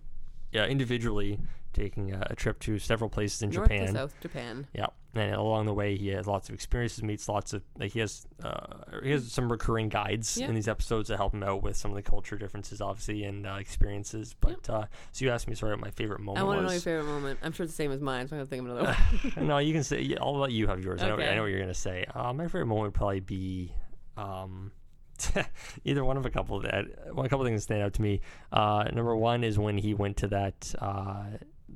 yeah, 0.53 0.65
individually 0.65 1.39
taking 1.75 2.13
a, 2.13 2.27
a 2.31 2.35
trip 2.37 2.59
to 2.61 2.79
several 2.79 3.09
places 3.09 3.41
in 3.43 3.49
North 3.51 3.69
Japan. 3.71 3.87
to 3.89 3.93
South 3.95 4.15
Japan. 4.21 4.67
Yeah, 4.75 4.87
and 5.15 5.35
along 5.35 5.65
the 5.65 5.73
way 5.73 5.97
he 5.97 6.09
has 6.09 6.27
lots 6.27 6.51
of 6.51 6.55
experiences, 6.55 7.03
meets 7.03 7.29
lots 7.31 7.55
of 7.55 7.63
like 7.79 7.93
he 7.93 8.01
has 8.01 8.27
uh, 8.45 8.67
he 9.03 9.11
has 9.11 9.33
some 9.33 9.51
recurring 9.51 9.89
guides 9.89 10.37
Yeah. 10.37 10.49
in 10.49 10.55
these 10.55 10.69
episodes 10.69 11.09
that 11.09 11.17
help 11.17 11.33
him 11.33 11.43
out 11.43 11.63
with 11.63 11.77
some 11.79 11.91
of 11.91 11.95
the 11.97 12.03
culture 12.03 12.37
differences, 12.37 12.81
obviously, 12.83 13.25
and 13.25 13.47
uh, 13.47 13.55
experiences. 13.59 14.35
But 14.39 14.69
uh, 14.69 14.85
so 15.13 15.25
you 15.25 15.31
asked 15.31 15.49
me, 15.49 15.55
sorry, 15.55 15.73
what 15.73 15.81
my 15.81 15.91
favorite 15.91 16.21
moment 16.21 16.41
I 16.41 16.43
want 16.47 16.61
to 16.61 16.67
know 16.67 16.73
your 16.73 16.81
favorite 16.81 17.05
moment. 17.05 17.39
I'm 17.43 17.53
sure 17.53 17.65
it's 17.65 17.73
the 17.73 17.77
same 17.83 17.91
as 17.93 18.01
mine, 18.01 18.29
so 18.29 18.37
I'm 18.37 18.41
gonna 18.41 18.47
think 18.51 18.69
of 18.69 18.77
another 18.77 18.97
one. 19.35 19.47
no, 19.47 19.57
you 19.59 19.73
can 19.73 19.83
say. 19.85 20.03
yeah, 20.03 20.19
I'll 20.21 20.37
let 20.39 20.53
you 20.53 20.67
have 20.67 20.85
yours. 20.85 21.03
I 21.03 21.09
know. 21.09 21.17
I 21.17 21.35
know 21.35 21.43
what 21.43 21.51
you're 21.51 21.61
gonna 21.61 21.73
say. 21.75 22.05
Uh, 22.15 22.33
my 22.35 22.45
favorite 22.45 22.67
moment 22.67 22.89
would 22.89 22.95
probably 22.95 23.21
be. 23.21 23.73
Um, 24.17 24.73
either 25.85 26.05
one 26.05 26.17
of 26.17 26.27
a 26.27 26.31
couple 26.31 26.61
that 26.61 26.85
one 27.15 27.27
a 27.27 27.29
couple 27.29 27.45
things 27.45 27.63
stand 27.63 27.83
out 27.83 27.95
to 27.95 28.03
me. 28.03 28.21
Uh, 28.53 28.85
number 28.93 29.15
one 29.17 29.45
is 29.45 29.59
when 29.59 29.79
he 29.79 29.95
went 29.95 30.17
to 30.19 30.29
that 30.29 30.75
uh, 30.81 31.25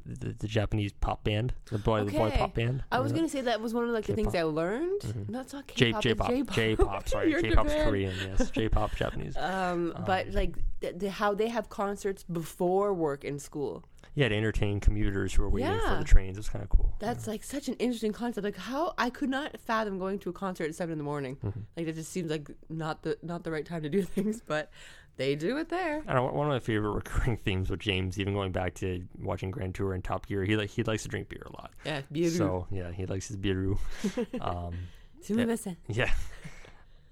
the, 0.05 0.35
the 0.39 0.47
Japanese 0.49 0.93
pop 0.93 1.23
band, 1.25 1.55
the 1.71 1.79
boy 1.79 2.05
the 2.05 2.13
boy 2.13 2.31
pop 2.31 2.55
band. 2.55 2.83
I 2.91 2.99
was 3.01 3.13
gonna 3.13 3.29
say 3.29 3.43
that 3.43 3.61
was 3.61 3.73
one 3.73 3.85
of 3.85 3.91
like 3.91 4.05
the 4.07 4.15
things 4.15 4.35
I 4.35 4.43
learned. 4.43 5.01
Mhm. 5.03 5.29
No, 5.31 5.41
it's 5.41 5.53
not 5.53 5.67
J 5.69 5.93
K-pop. 5.93 6.03
J 6.03 6.11
it's 6.11 6.19
pop 6.19 6.29
J-pop. 6.31 6.55
J 6.57 6.77
pop 6.77 7.09
sorry 7.15 7.43
J 7.43 7.51
pop's 7.55 7.71
Japan. 7.71 7.89
Korean 7.89 8.15
yes 8.21 8.51
J 8.51 8.69
pop 8.69 8.95
Japanese. 8.97 9.37
Um, 9.41 9.95
but 10.07 10.29
Um, 10.29 10.33
like 10.35 10.57
th- 10.81 10.95
the, 10.99 11.11
how 11.11 11.35
they 11.35 11.49
have 11.49 11.69
concerts 11.69 12.25
before 12.25 12.93
work 12.95 13.25
in 13.25 13.39
school. 13.39 13.85
Yeah, 14.17 14.29
to 14.31 14.35
entertain 14.35 14.81
commuters 14.81 15.35
who 15.35 15.43
are 15.45 15.49
waiting 15.51 15.79
for 15.79 15.97
the 15.99 16.05
trains. 16.05 16.39
It's 16.39 16.49
kind 16.49 16.63
of 16.63 16.71
cool. 16.71 16.95
That's 16.99 17.27
like 17.27 17.45
such 17.45 17.69
an 17.69 17.75
interesting 17.75 18.13
concept. 18.13 18.45
Like 18.45 18.57
how 18.57 18.95
I 18.97 19.11
could 19.11 19.29
not 19.29 19.61
fathom 19.61 19.99
going 19.99 20.19
to 20.21 20.31
a 20.31 20.33
concert 20.33 20.65
at 20.65 20.75
seven 20.75 20.93
in 20.93 20.99
the 20.99 21.05
morning. 21.05 21.37
Mhm. 21.45 21.63
Like 21.77 21.87
it 21.87 21.95
just 21.97 22.11
seems 22.11 22.31
like 22.31 22.51
not 22.71 23.03
the 23.03 23.19
not 23.23 23.45
the 23.45 23.51
right 23.51 23.65
time 23.67 23.83
to 23.83 23.91
do 23.91 24.03
things, 24.17 24.41
but 24.41 24.71
they 25.19 25.35
do 25.35 25.59
it 25.59 25.69
there. 25.69 26.03
I 26.09 26.15
don't 26.15 26.27
know, 26.27 26.33
one 26.33 26.47
of 26.47 26.53
my 26.53 26.59
favorite 26.61 26.91
recurring 26.95 27.37
themes 27.37 27.69
with 27.69 27.81
James, 27.81 28.19
even 28.19 28.33
going 28.33 28.53
back 28.53 28.73
to 28.77 29.05
watching 29.21 29.51
Grand 29.51 29.75
Tour 29.75 29.93
and 29.93 30.03
Top 30.03 30.27
Gear, 30.27 30.45
he 30.45 30.57
like 30.57 30.71
he 30.71 30.83
likes 30.83 31.03
to 31.03 31.09
drink 31.11 31.29
beer 31.29 31.47
a 31.47 31.53
lot. 31.53 31.73
Yeah, 31.85 32.01
beautiful. 32.11 32.67
So 32.71 32.75
yeah, 32.75 32.93
he 32.93 33.05
likes 33.05 33.29
his 33.29 33.37
beer. 33.37 33.75
um, 34.41 34.75
Sumimasen. 35.23 35.77
Yeah. 35.89 36.13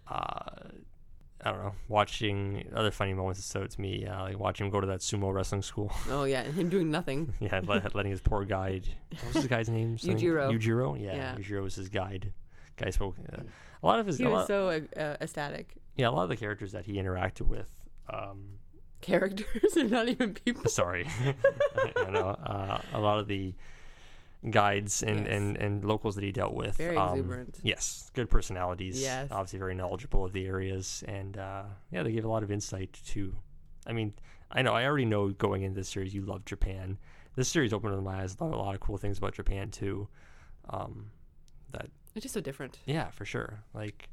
Uh, 0.09 0.68
I 1.47 1.51
don't 1.53 1.62
know. 1.62 1.74
Watching 1.88 2.66
other 2.74 2.90
funny 2.90 3.12
moments 3.12 3.45
so 3.45 3.66
to 3.66 3.80
me, 3.80 4.07
uh, 4.07 4.22
like 4.22 4.38
watching 4.38 4.66
him 4.66 4.72
go 4.72 4.80
to 4.80 4.86
that 4.86 5.01
sumo 5.01 5.32
wrestling 5.32 5.61
school. 5.62 5.92
Oh 6.11 6.24
yeah, 6.24 6.40
and 6.40 6.55
him 6.55 6.68
doing 6.70 6.90
nothing. 6.90 7.34
yeah, 7.40 7.61
let, 7.66 7.95
letting 7.95 8.11
his 8.12 8.20
poor 8.22 8.45
guide. 8.45 8.88
What 9.11 9.34
was 9.34 9.42
the 9.42 9.49
guy's 9.49 9.68
name? 9.68 9.99
Something- 9.99 10.18
Yujiro. 10.18 10.51
Yujiro. 10.59 11.01
Yeah, 11.01 11.14
Yeah. 11.16 11.34
Yujiro 11.36 11.62
was 11.62 11.74
his 11.74 11.88
guide. 11.90 12.32
Guy 12.76 12.90
spoke. 12.90 13.16
Uh, 13.32 13.42
a 13.82 13.86
lot 13.86 14.01
of 14.01 14.07
his. 14.07 14.18
He 14.18 14.24
was 14.24 14.32
lot, 14.32 14.47
so 14.47 14.68
uh, 14.97 15.16
ecstatic. 15.20 15.76
yeah, 15.97 16.09
a 16.09 16.11
lot 16.11 16.22
of 16.24 16.28
the 16.30 16.36
characters 16.36 16.72
that 16.72 16.86
he 16.86 16.95
interacted 16.95 17.42
with. 17.47 17.68
Um, 18.09 18.59
Characters 19.03 19.76
and 19.76 19.90
not 19.90 20.09
even 20.09 20.32
people. 20.32 20.70
sorry, 20.70 21.07
I 21.97 22.11
know 22.11 22.28
uh, 22.28 22.80
a 22.95 22.99
lot 22.99 23.18
of 23.18 23.28
the 23.28 23.53
guides 24.51 25.03
and, 25.03 25.20
Yes. 25.20 25.28
and, 25.34 25.57
and 25.57 25.84
locals 25.84 26.14
that 26.16 26.24
he 26.24 26.32
dealt 26.32 26.55
with. 26.55 26.76
Very 26.76 26.97
um, 26.97 27.18
exuberant. 27.18 27.59
Yes, 27.62 28.11
good 28.14 28.28
personalities. 28.28 29.01
Yes. 29.01 29.28
obviously 29.30 29.59
very 29.59 29.74
knowledgeable 29.74 30.24
of 30.24 30.32
the 30.32 30.47
areas, 30.47 31.03
and 31.09 31.36
uh, 31.38 31.64
yeah, 31.90 32.03
they 32.03 32.12
gave 32.12 32.24
a 32.24 32.28
lot 32.28 32.42
of 32.42 32.51
insight 32.51 32.92
to. 33.09 33.34
I 33.86 33.92
mean, 33.92 34.12
I 34.51 34.62
know 34.62 34.72
I 34.72 34.84
already 34.84 35.05
know 35.07 35.30
going 35.30 35.62
into 35.62 35.76
this 35.76 35.88
series 35.88 36.14
you 36.14 36.24
love 36.24 36.45
Japan. 36.45 36.99
This 37.36 37.49
series 37.49 37.72
opened 37.72 38.01
my 38.05 38.22
eyes 38.22 38.36
a 38.38 38.45
lot, 38.45 38.74
of 38.74 38.80
cool 38.80 38.97
things 38.99 39.18
about 39.18 39.34
Japan 39.34 39.70
too. 39.70 40.09
Um, 40.70 41.11
that 41.72 41.86
It's 42.14 42.22
just 42.22 42.34
so 42.34 42.40
different. 42.40 42.78
yeah, 42.86 43.11
for 43.11 43.24
sure. 43.24 43.64
Like, 43.74 44.09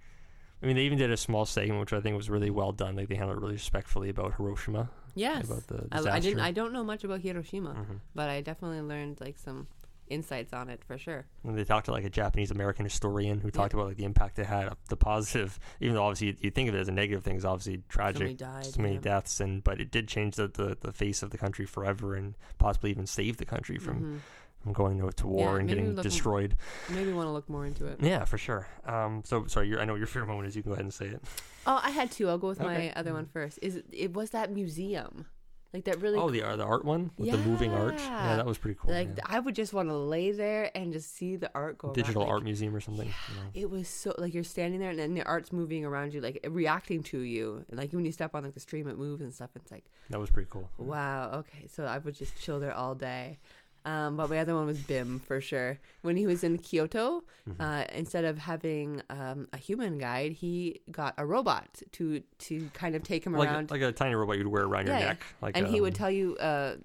I 0.62 0.66
mean, 0.66 0.76
they 0.76 0.82
even 0.84 0.98
did 0.98 1.12
a 1.12 1.18
small 1.18 1.46
segment 1.46 1.80
which 1.80 1.94
I 1.94 2.02
think 2.02 2.16
was 2.18 2.30
really 2.30 2.50
well 2.50 2.72
done. 2.72 2.96
Like 2.96 3.10
they 3.10 3.16
handled 3.16 3.38
it 3.38 3.42
really 3.42 3.54
respectfully 3.54 4.10
about 4.10 4.36
Hiroshima, 4.38 4.90
Yes, 5.14 5.46
about 5.46 5.68
the 5.68 5.88
I, 5.92 5.98
disaster. 5.98 6.10
I 6.12 6.20
didn't. 6.20 6.40
I 6.40 6.52
don't 6.52 6.74
know 6.74 6.84
much 6.84 7.04
about 7.04 7.20
Hiroshima, 7.22 7.74
Mhm. 7.74 8.00
but 8.16 8.30
I 8.30 8.42
definitely 8.42 8.82
learned 8.82 9.20
like 9.22 9.38
some 9.38 9.68
insights 10.12 10.54
on 10.54 10.70
it 10.70 10.84
for 10.84 10.98
sure. 10.98 11.26
And 11.44 11.58
they 11.58 11.64
talked 11.64 11.86
to 11.88 11.92
like 11.92 12.04
a 12.04 12.10
Japanese 12.10 12.52
American 12.52 12.86
historian 12.86 13.40
who 13.40 13.50
talked 13.50 13.74
about 13.74 13.88
like 13.88 13.98
the 13.98 14.04
impact 14.06 14.38
it 14.40 14.46
had, 14.46 14.74
the 14.90 14.98
positive, 14.98 15.60
even 15.80 15.96
though 15.96 16.04
obviously 16.04 16.28
you, 16.28 16.36
you 16.42 16.52
think 16.52 16.70
of 16.70 16.76
it 16.76 16.80
as 16.80 16.88
a 16.88 16.92
negative 16.92 17.24
thing, 17.24 17.36
it's 17.36 17.46
obviously 17.46 17.84
tragic, 17.90 18.22
many 18.22 18.34
died, 18.34 18.66
so 18.66 18.82
many 18.82 18.96
yeah. 18.96 19.02
deaths, 19.02 19.40
and 19.40 19.64
but 19.64 19.80
it 19.82 19.92
did 19.92 20.08
change 20.08 20.36
the, 20.36 20.48
the, 20.48 20.78
the 20.82 20.92
face 20.92 21.24
of 21.24 21.30
the 21.32 21.38
country 21.38 21.66
forever, 21.66 22.16
and 22.16 22.36
possibly 22.58 22.92
even 22.92 23.08
save 23.08 23.38
the 23.38 23.46
country 23.46 23.78
from, 23.78 24.02
Mhm. 24.02 24.20
from 24.64 24.74
going 24.74 25.00
to, 25.00 25.12
to 25.12 25.28
war 25.28 25.54
Yeah, 25.54 25.60
and 25.60 25.68
getting 25.70 25.96
look- 25.96 26.04
destroyed. 26.04 26.56
Maybe 26.90 27.12
want 27.14 27.28
to 27.28 27.32
look 27.32 27.50
more 27.50 27.66
into 27.66 27.86
it. 27.88 28.00
Yeah, 28.02 28.26
for 28.26 28.38
sure. 28.38 28.68
Um, 28.86 29.24
so 29.26 29.46
sorry, 29.48 29.78
I 29.78 29.86
know 29.86 29.96
your 29.96 30.08
favorite 30.08 30.28
moment 30.28 30.48
is. 30.50 30.56
You 30.56 30.62
can 30.64 30.70
go 30.72 30.74
ahead 30.74 30.86
and 30.86 30.94
say 30.94 31.06
it. 31.08 31.22
Oh, 31.66 31.80
I 31.82 31.92
had 31.92 32.12
two. 32.12 32.28
I'll 32.28 32.38
go 32.38 32.48
with 32.50 32.60
Okay. 32.62 32.90
my 32.90 33.00
other 33.00 33.14
one 33.14 33.26
first. 33.28 33.60
Is 33.62 33.76
it, 33.78 33.86
it 33.92 34.14
was 34.14 34.32
that 34.32 34.52
museum, 34.52 35.26
like 35.74 35.86
that 35.86 36.02
really 36.02 36.18
oh, 36.18 36.30
the 36.30 36.44
uh, 36.44 36.56
the 36.58 36.64
art 36.66 36.84
one 36.84 37.12
with 37.18 37.32
the 37.32 37.38
moving 37.38 37.72
arch. 37.74 37.96
Yeah, 38.00 38.32
Yeah. 38.32 38.36
that 38.38 38.46
was 38.46 38.58
pretty 38.58 38.78
cool. 38.82 38.92
like 38.94 39.10
yeah. 39.16 39.24
I 39.26 39.40
would 39.40 39.56
just 39.56 39.74
want 39.74 39.88
to 39.90 39.96
lay 39.96 40.32
there 40.32 40.70
and 40.76 40.92
just 40.92 41.16
see 41.16 41.38
the 41.38 41.50
art 41.56 41.78
go. 41.78 41.88
around, 41.88 41.96
Digital 41.96 42.24
like, 42.24 42.32
art 42.32 42.44
museum 42.44 42.76
or 42.76 42.82
something. 42.82 43.08
you 43.08 43.36
know. 43.36 43.50
It 43.54 43.70
was 43.70 43.88
so 43.88 44.14
like 44.18 44.34
you're 44.34 44.44
standing 44.44 44.80
there 44.80 44.90
and 44.90 45.00
then 45.00 45.14
the 45.14 45.24
art's 45.24 45.52
moving 45.54 45.86
around 45.86 46.14
you, 46.14 46.20
like 46.22 46.46
reacting 46.50 47.04
to 47.04 47.20
you. 47.20 47.64
And, 47.70 47.80
like 47.80 47.94
when 47.94 48.06
you 48.06 48.12
step 48.12 48.36
on 48.36 48.44
like 48.44 48.54
the 48.54 48.60
stream, 48.60 48.88
it 48.88 48.98
moves 48.98 49.22
and 49.22 49.34
stuff. 49.34 49.52
It's 49.56 49.72
like 49.72 49.86
That 50.10 50.20
was 50.20 50.30
pretty 50.30 50.50
cool. 50.52 50.70
wow, 50.78 51.32
okay. 51.36 51.68
So 51.68 51.86
I 51.86 52.00
would 52.00 52.16
just 52.16 52.36
chill 52.42 52.60
there 52.60 52.74
all 52.74 52.96
day. 52.96 53.40
Um, 53.86 54.18
but 54.18 54.30
my 54.30 54.38
other 54.40 54.54
one 54.54 54.66
was 54.68 54.78
Bim 54.80 55.20
for 55.20 55.42
sure. 55.42 55.80
When 56.02 56.16
he 56.18 56.28
was 56.28 56.44
in 56.44 56.58
Kyoto, 56.60 57.24
Mm-hmm. 57.50 57.62
uh, 57.62 57.84
instead 57.96 58.24
of 58.26 58.38
having 58.38 59.02
um, 59.10 59.48
a 59.52 59.58
human 59.58 59.98
guide, 59.98 60.34
he 60.34 60.82
got 60.92 61.16
a 61.18 61.26
robot 61.26 61.82
to 61.94 62.22
to 62.40 62.70
kind 62.74 62.96
of 62.96 63.02
take 63.04 63.24
him 63.26 63.34
Like, 63.34 63.50
around. 63.50 63.72
like 63.72 63.82
a 63.82 63.92
tiny 63.92 64.14
robot 64.16 64.38
you'd 64.38 64.48
wear 64.48 64.64
around 64.66 64.86
Yeah, 64.88 65.00
your 65.00 65.08
neck. 65.10 65.24
Like 65.42 65.58
and 65.58 65.68
he 65.68 65.82
would 65.82 65.94
um, 65.94 65.98
tell 65.98 66.12
you 66.12 66.38
uh, 66.38 66.76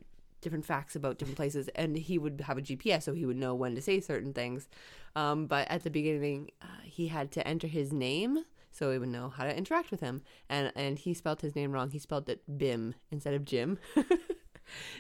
different 0.41 0.65
facts 0.65 0.97
about 0.97 1.19
different 1.19 1.37
places, 1.37 1.69
and 1.75 1.97
he 1.97 2.17
would 2.19 2.41
have 2.43 2.57
a 2.57 2.63
GPS, 2.63 3.03
so 3.03 3.13
he 3.13 3.27
would 3.27 3.37
know 3.37 3.55
when 3.55 3.75
to 3.75 3.83
say 3.83 4.01
certain 4.01 4.33
things. 4.33 4.69
Um, 5.15 5.47
but 5.47 5.69
at 5.71 5.83
the 5.83 5.91
beginning, 5.91 6.51
uh, 6.63 6.67
he 6.85 7.09
had 7.09 7.31
to 7.33 7.47
enter 7.47 7.67
his 7.67 7.93
name, 7.93 8.45
so 8.71 8.91
he 8.93 8.99
would 8.99 9.09
know 9.11 9.29
how 9.29 9.45
to 9.45 9.55
interact 9.57 9.91
with 9.91 10.01
him. 10.01 10.23
And 10.49 10.73
and 10.75 10.99
he 10.99 11.13
spelled 11.15 11.43
his 11.43 11.55
name 11.55 11.73
wrong. 11.73 11.91
He 11.91 11.99
spelled 11.99 12.29
it 12.31 12.41
Bim 12.59 12.95
instead 13.11 13.35
of 13.35 13.45
Jim. 13.45 13.79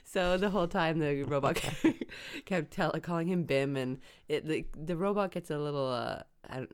so 0.05 0.37
the 0.37 0.51
whole 0.51 0.69
time 0.69 0.99
the 0.99 1.23
robot 1.23 1.61
kept 2.45 2.71
tell, 2.71 2.93
calling 3.03 3.29
him 3.29 3.45
Bim, 3.45 3.77
and 3.77 4.01
it 4.29 4.47
the, 4.47 4.65
the 4.77 4.97
robot 4.97 5.33
gets 5.33 5.51
a 5.51 5.59
little 5.59 5.89
uh, 5.89 6.23
uh, 6.51 6.65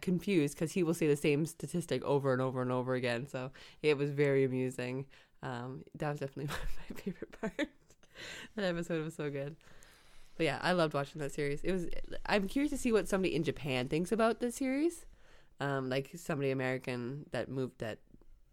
confused 0.00 0.54
because 0.54 0.72
he 0.72 0.82
will 0.82 0.94
say 0.94 1.06
the 1.06 1.16
same 1.16 1.46
statistic 1.46 2.02
over 2.04 2.32
and 2.32 2.42
over 2.42 2.62
and 2.62 2.72
over 2.72 2.94
again. 2.94 3.26
So 3.28 3.50
it 3.82 3.96
was 3.96 4.10
very 4.10 4.44
amusing. 4.44 5.06
Um, 5.42 5.84
that 5.94 6.10
was 6.10 6.20
definitely 6.20 6.54
my 6.90 7.00
favorite 7.00 7.40
part. 7.40 7.68
that 8.56 8.64
episode 8.64 9.04
was 9.04 9.14
so 9.14 9.30
good. 9.30 9.56
But 10.36 10.46
yeah, 10.46 10.58
I 10.62 10.72
loved 10.72 10.94
watching 10.94 11.20
that 11.20 11.32
series. 11.32 11.60
It 11.62 11.72
was. 11.72 11.86
I'm 12.26 12.46
curious 12.46 12.70
to 12.70 12.78
see 12.78 12.92
what 12.92 13.08
somebody 13.08 13.34
in 13.34 13.42
Japan 13.42 13.88
thinks 13.88 14.12
about 14.12 14.40
the 14.40 14.52
series. 14.52 15.04
Um, 15.60 15.90
like 15.90 16.10
somebody 16.14 16.52
American 16.52 17.26
that 17.32 17.48
moved 17.48 17.80
that 17.80 17.98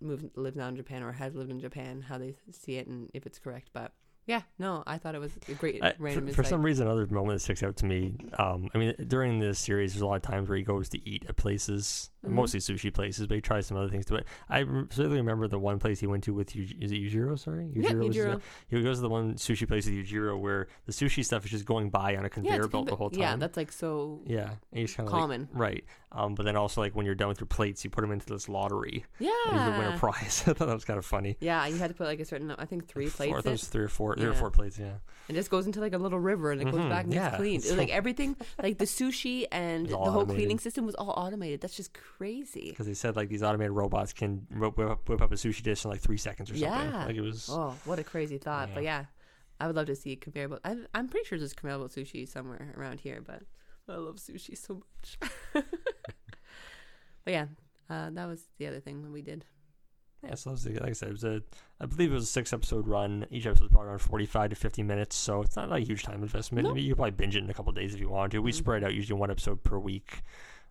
moved 0.02 0.30
lives 0.36 0.56
now 0.56 0.68
in 0.68 0.76
Japan 0.76 1.04
or 1.04 1.12
has 1.12 1.36
lived 1.36 1.52
in 1.52 1.60
Japan, 1.60 2.02
how 2.02 2.18
they 2.18 2.36
see 2.52 2.78
it 2.78 2.88
and 2.88 3.10
if 3.14 3.26
it's 3.26 3.40
correct. 3.40 3.70
But 3.74 3.92
yeah, 4.28 4.42
no, 4.58 4.84
I 4.88 4.98
thought 4.98 5.14
it 5.14 5.22
was 5.22 5.32
a 5.48 5.54
great 5.54 5.84
I- 5.84 5.94
random 6.00 6.28
for, 6.30 6.34
for 6.34 6.44
some 6.44 6.64
reason, 6.64 6.88
another 6.88 7.06
moment 7.08 7.36
that 7.38 7.44
sticks 7.44 7.62
out 7.62 7.76
to 7.78 7.86
me. 7.86 8.16
Um, 8.40 8.70
I 8.74 8.78
mean, 8.78 8.96
during 9.08 9.40
this 9.40 9.60
series, 9.60 9.94
there's 9.94 10.02
a 10.02 10.08
lot 10.08 10.16
of 10.16 10.24
times 10.24 10.50
where 10.50 10.58
he 10.58 10.64
goes 10.64 10.90
to 10.90 11.10
eat 11.10 11.26
at 11.30 11.36
places 11.36 12.10
Mhm. 12.26 12.32
mostly 12.34 12.60
sushi 12.60 12.94
places, 12.94 13.28
but 13.28 13.36
he 13.36 13.42
tries 13.42 13.68
some 13.68 13.78
other 13.78 13.90
things 13.90 14.06
too. 14.06 14.20
I 14.50 14.60
certainly 14.90 15.18
remember 15.18 15.48
the 15.48 15.60
one 15.60 15.80
place 15.80 16.00
he 16.00 16.08
went 16.08 16.24
to 16.26 16.34
with 16.34 16.56
is 16.56 16.72
it 16.92 16.96
Yujiro? 16.96 17.38
Sorry, 17.38 17.70
Yeah, 17.76 17.94
was 17.94 18.16
Yujiro. 18.16 18.42
He 18.68 18.82
goes 18.82 18.98
to 18.98 19.02
the 19.02 19.10
one 19.10 19.36
sushi 19.36 19.68
place 19.68 19.86
with 19.86 19.96
Yujiro 19.96 20.40
where 20.40 20.68
the 20.86 20.92
sushi 20.92 21.24
stuff 21.24 21.46
is 21.46 21.52
just 21.52 21.66
going 21.66 21.90
by 21.90 22.16
on 22.16 22.26
a 22.26 22.30
conveyor 22.30 22.62
it's 22.64 22.68
belt 22.68 22.88
the 22.88 22.96
whole 22.96 23.10
time. 23.10 23.20
Yeah, 23.20 23.36
that's 23.36 23.58
like 23.58 23.72
so 23.72 24.22
yeah, 24.26 24.50
and 24.72 24.80
he's 24.80 24.94
kind 24.94 25.08
of 25.08 25.12
common. 25.14 25.50
right. 25.54 25.84
Um, 26.12 26.34
but 26.34 26.44
then 26.46 26.56
also 26.56 26.80
like 26.80 26.96
when 26.96 27.06
you're 27.06 27.14
done 27.16 27.28
with 27.28 27.42
your 27.42 27.48
plates, 27.48 27.84
you 27.84 27.90
put 27.90 28.00
them 28.02 28.12
into 28.12 28.26
this 28.28 28.48
lottery. 28.48 29.04
yeah. 29.20 29.32
And 29.48 29.56
you 29.56 29.60
can 29.72 29.78
win 29.80 29.94
a 29.94 29.98
prize. 29.98 30.44
I 30.48 30.54
thought 30.54 30.68
that 30.68 30.74
was 30.74 30.86
kind 30.86 30.98
of 30.98 31.06
funny. 31.06 31.36
Yeah, 31.42 31.68
you 31.68 31.76
had 31.78 31.90
to 31.90 31.94
put 31.94 32.08
like 32.08 32.22
a 32.22 32.26
certain, 32.26 32.52
I 32.52 32.64
think 32.66 32.88
three 32.88 33.10
plates. 33.10 33.32
I 33.34 33.36
thought 33.36 33.40
it 33.46 33.46
in. 33.48 33.52
was 33.52 33.68
three 33.68 33.84
or 33.84 33.88
four, 33.90 34.16
three 34.16 34.28
or 34.28 34.34
four 34.34 34.50
plates. 34.50 34.80
Yeah, 34.80 34.94
It 35.28 35.34
just 35.34 35.50
goes 35.52 35.66
into 35.66 35.82
like 35.82 35.94
a 35.94 35.98
little 35.98 36.20
river 36.20 36.52
and 36.54 36.62
it 36.62 36.66
goes 36.66 36.76
Mhm, 36.76 36.90
back 36.90 37.04
and 37.04 37.14
yeah, 37.14 37.32
gets 37.32 37.36
cleaned. 37.38 37.64
was 37.64 37.76
like 37.76 37.90
everything, 38.02 38.38
like 38.64 38.78
the 38.78 38.86
sushi 38.86 39.46
and 39.52 39.88
the 39.90 39.98
whole 39.98 40.08
automated. 40.22 40.36
cleaning 40.36 40.60
system 40.60 40.86
was 40.86 40.96
all 40.96 41.10
automated. 41.18 41.60
That's 41.60 41.76
just 41.76 41.92
crazy. 41.94 42.15
Because 42.20 42.86
they 42.88 42.94
said 42.94 43.16
like 43.16 43.30
these 43.30 43.44
automated 43.44 43.72
robots 43.72 44.14
can 44.14 44.48
whip, 44.52 44.78
whip, 44.78 44.90
up, 44.90 45.32
a 45.32 45.36
sushi 45.36 45.62
dish 45.62 45.84
in 45.86 45.92
like 45.92 46.02
three 46.02 46.18
seconds 46.18 46.50
or 46.52 46.58
something. 46.58 46.92
Yeah. 46.92 47.06
Like 47.06 47.16
it 47.16 47.22
was. 47.22 47.50
Oh, 47.52 47.76
what 47.86 48.00
a 48.00 48.04
crazy 48.04 48.38
thought. 48.38 48.70
But 48.74 48.84
yeah, 48.84 49.06
I 49.60 49.68
would 49.68 49.76
love 49.76 49.88
to 49.88 49.96
see 49.96 50.14
a 50.14 50.16
conveyor 50.16 50.50
belt. 50.50 50.62
I, 50.64 50.78
I'm 50.94 51.08
pretty 51.08 51.26
sure 51.28 51.38
there's 51.38 51.54
belt 51.54 51.92
sushi 51.92 52.28
somewhere 52.28 52.74
around 52.78 53.00
here, 53.02 53.22
but 53.26 53.42
I 53.88 53.98
love 53.98 54.16
sushi 54.16 54.58
so 54.58 54.76
much. 54.76 55.18
but 55.54 57.32
yeah, 57.32 57.46
uh, 57.90 58.10
that 58.12 58.28
was 58.28 58.44
the 58.58 58.68
other 58.68 58.80
thing 58.80 59.02
that 59.04 59.12
we 59.12 59.22
did. 59.22 59.46
Yeah, 60.24 60.34
so 60.36 60.52
was 60.52 60.66
like 60.66 60.82
I 60.90 60.94
said, 60.94 61.10
it 61.10 61.12
was 61.12 61.24
a, 61.24 61.42
I 61.80 61.86
believe 61.86 62.12
it 62.12 62.16
was 62.16 62.24
a 62.24 62.28
six 62.28 62.52
episode 62.52 62.88
run. 62.88 63.28
Each 63.30 63.46
episode 63.46 63.66
was 63.66 63.72
probably 63.72 63.90
around 63.90 64.00
45 64.00 64.50
to 64.52 64.56
50 64.56 64.82
minutes, 64.84 65.16
so 65.16 65.42
it's 65.42 65.56
not 65.56 65.70
like 65.70 65.84
a 65.84 65.86
huge 65.86 66.02
time 66.04 66.24
investment. 66.24 66.64
No. 66.66 66.72
I 66.72 66.74
mean, 66.74 66.84
you 66.84 66.92
could 66.92 66.98
probably 66.98 67.12
binge 67.12 67.36
it 67.36 67.44
in 67.44 67.50
a 67.50 67.54
couple 67.54 67.70
of 67.70 67.76
days 67.76 67.94
if 67.94 68.00
you 68.00 68.10
want 68.10 68.32
to. 68.32 68.40
We 68.40 68.52
Mhm. 68.52 68.56
spread 68.56 68.84
out 68.84 68.94
usually 68.96 69.20
one 69.20 69.30
episode 69.30 69.64
per 69.64 69.78
week. 69.78 70.24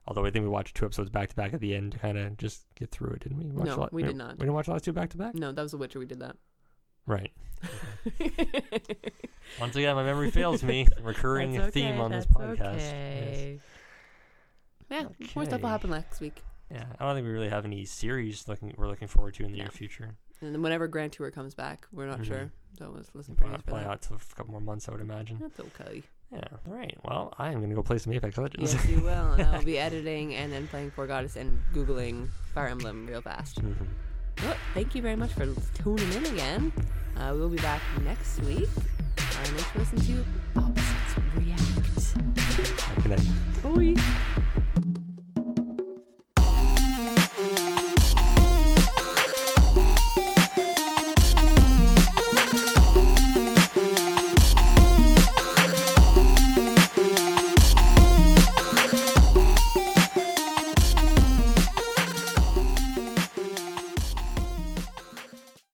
Although 0.07 0.27
I 0.27 0.31
think 0.31 0.43
we 0.43 0.49
watched 0.51 0.77
two 0.77 0.85
episodes 0.85 1.09
back 1.11 1.31
to 1.31 1.35
back 1.37 1.55
at 1.55 1.61
the 1.61 1.75
end 1.75 1.93
to 1.93 1.99
kind 1.99 2.19
of 2.19 2.37
just 2.37 2.67
get 2.75 2.91
through 2.91 3.11
it, 3.13 3.21
didn't 3.21 3.39
we? 3.39 3.47
Watch 3.47 3.67
No, 3.67 3.75
a 3.75 3.77
lot- 3.77 3.93
we 3.93 4.03
did 4.03 4.17
not. 4.17 4.33
We 4.39 4.41
didn't 4.41 4.53
watch 4.55 4.67
the 4.67 4.73
last 4.73 4.85
two 4.85 4.93
back 4.93 5.09
to 5.11 5.17
back? 5.17 5.35
No, 5.35 5.51
that 5.53 5.63
was 5.63 5.71
The 5.73 5.79
Witcher. 5.79 5.99
We 5.99 6.05
did 6.07 6.21
that. 6.21 6.37
Right. 7.07 7.33
Once 9.61 9.77
again, 9.77 9.95
my 9.95 10.03
memory 10.05 10.31
fails 10.31 10.63
me. 10.63 10.87
Recurring 11.03 11.53
That's 11.53 11.73
theme 11.73 11.93
okay, 11.93 11.99
on 11.99 12.11
this 12.11 12.27
that's 12.27 12.37
podcast. 12.37 12.77
Yes. 12.77 13.37
okay. 13.39 13.61
Yeah, 14.91 15.09
more 15.35 15.45
stuff 15.47 15.63
will 15.63 15.69
happen 15.71 15.91
next 15.91 16.21
week. 16.21 16.43
Yeah, 16.71 16.85
I 16.99 17.05
don't 17.05 17.15
think 17.15 17.27
we 17.27 17.33
really 17.33 17.49
have 17.49 17.65
any 17.65 17.85
series 17.85 18.47
looking 18.49 18.75
we're 18.77 18.89
looking 18.89 19.09
forward 19.09 19.35
to 19.35 19.45
in 19.45 19.53
the 19.53 19.59
No. 19.59 19.65
near 19.65 19.71
future. 19.71 20.17
And 20.41 20.55
then 20.55 20.63
whenever 20.63 20.89
Grand 20.89 21.13
Tour 21.13 21.31
comes 21.31 21.55
back, 21.55 21.87
we're 21.93 22.07
not 22.07 22.21
Mhm. 22.21 22.27
sure. 22.27 22.53
So 22.79 22.91
let's 22.95 23.15
listen 23.15 23.35
for 23.35 23.41
Probably, 23.43 23.57
news 23.57 23.63
for 23.63 23.71
probably 23.71 23.85
that. 23.85 23.91
out 23.91 24.03
till 24.03 24.17
a 24.17 24.35
couple 24.35 24.53
more 24.53 24.61
months, 24.61 24.89
I 24.89 24.93
would 24.93 25.01
imagine. 25.01 25.39
That's 25.39 25.61
okay. 25.61 26.03
Yeah. 26.33 26.41
All 26.67 26.75
right. 26.75 26.97
Well, 27.05 27.33
I 27.39 27.53
am 27.53 27.61
gonna 27.61 27.75
go 27.75 27.83
play 27.83 27.99
some 27.99 28.13
Apex 28.13 28.37
Legends. 28.39 28.75
Yes, 28.75 28.89
you 28.89 29.01
will. 29.01 29.33
And 29.35 29.43
I 29.43 29.57
will 29.59 29.65
be 29.65 29.79
editing 29.89 30.35
and 30.35 30.53
then 30.53 30.67
playing 30.69 30.91
Four 30.91 31.07
Goddess 31.07 31.37
and 31.37 31.59
Googling 31.73 32.29
Fire 32.55 32.69
Emblem 32.69 33.07
real 33.07 33.21
fast. 33.23 33.63
Mhm. 33.63 33.75
Well, 34.43 34.57
thank 34.75 34.95
you 34.97 35.03
very 35.03 35.15
much 35.17 35.31
for 35.33 35.47
tuning 35.75 36.13
in 36.13 36.25
again. 36.27 36.73
Uh, 37.17 37.33
we'll 37.37 37.49
be 37.49 37.59
back 37.59 37.81
next 38.03 38.41
week. 38.41 38.69
Uh, 39.19 39.45
to 39.45 39.79
listen 39.79 40.01
to 40.01 40.25
Opposites 40.57 41.15
React. 41.37 43.03
Good 43.03 43.11
night. 43.11 43.95
Bye. 43.97 44.45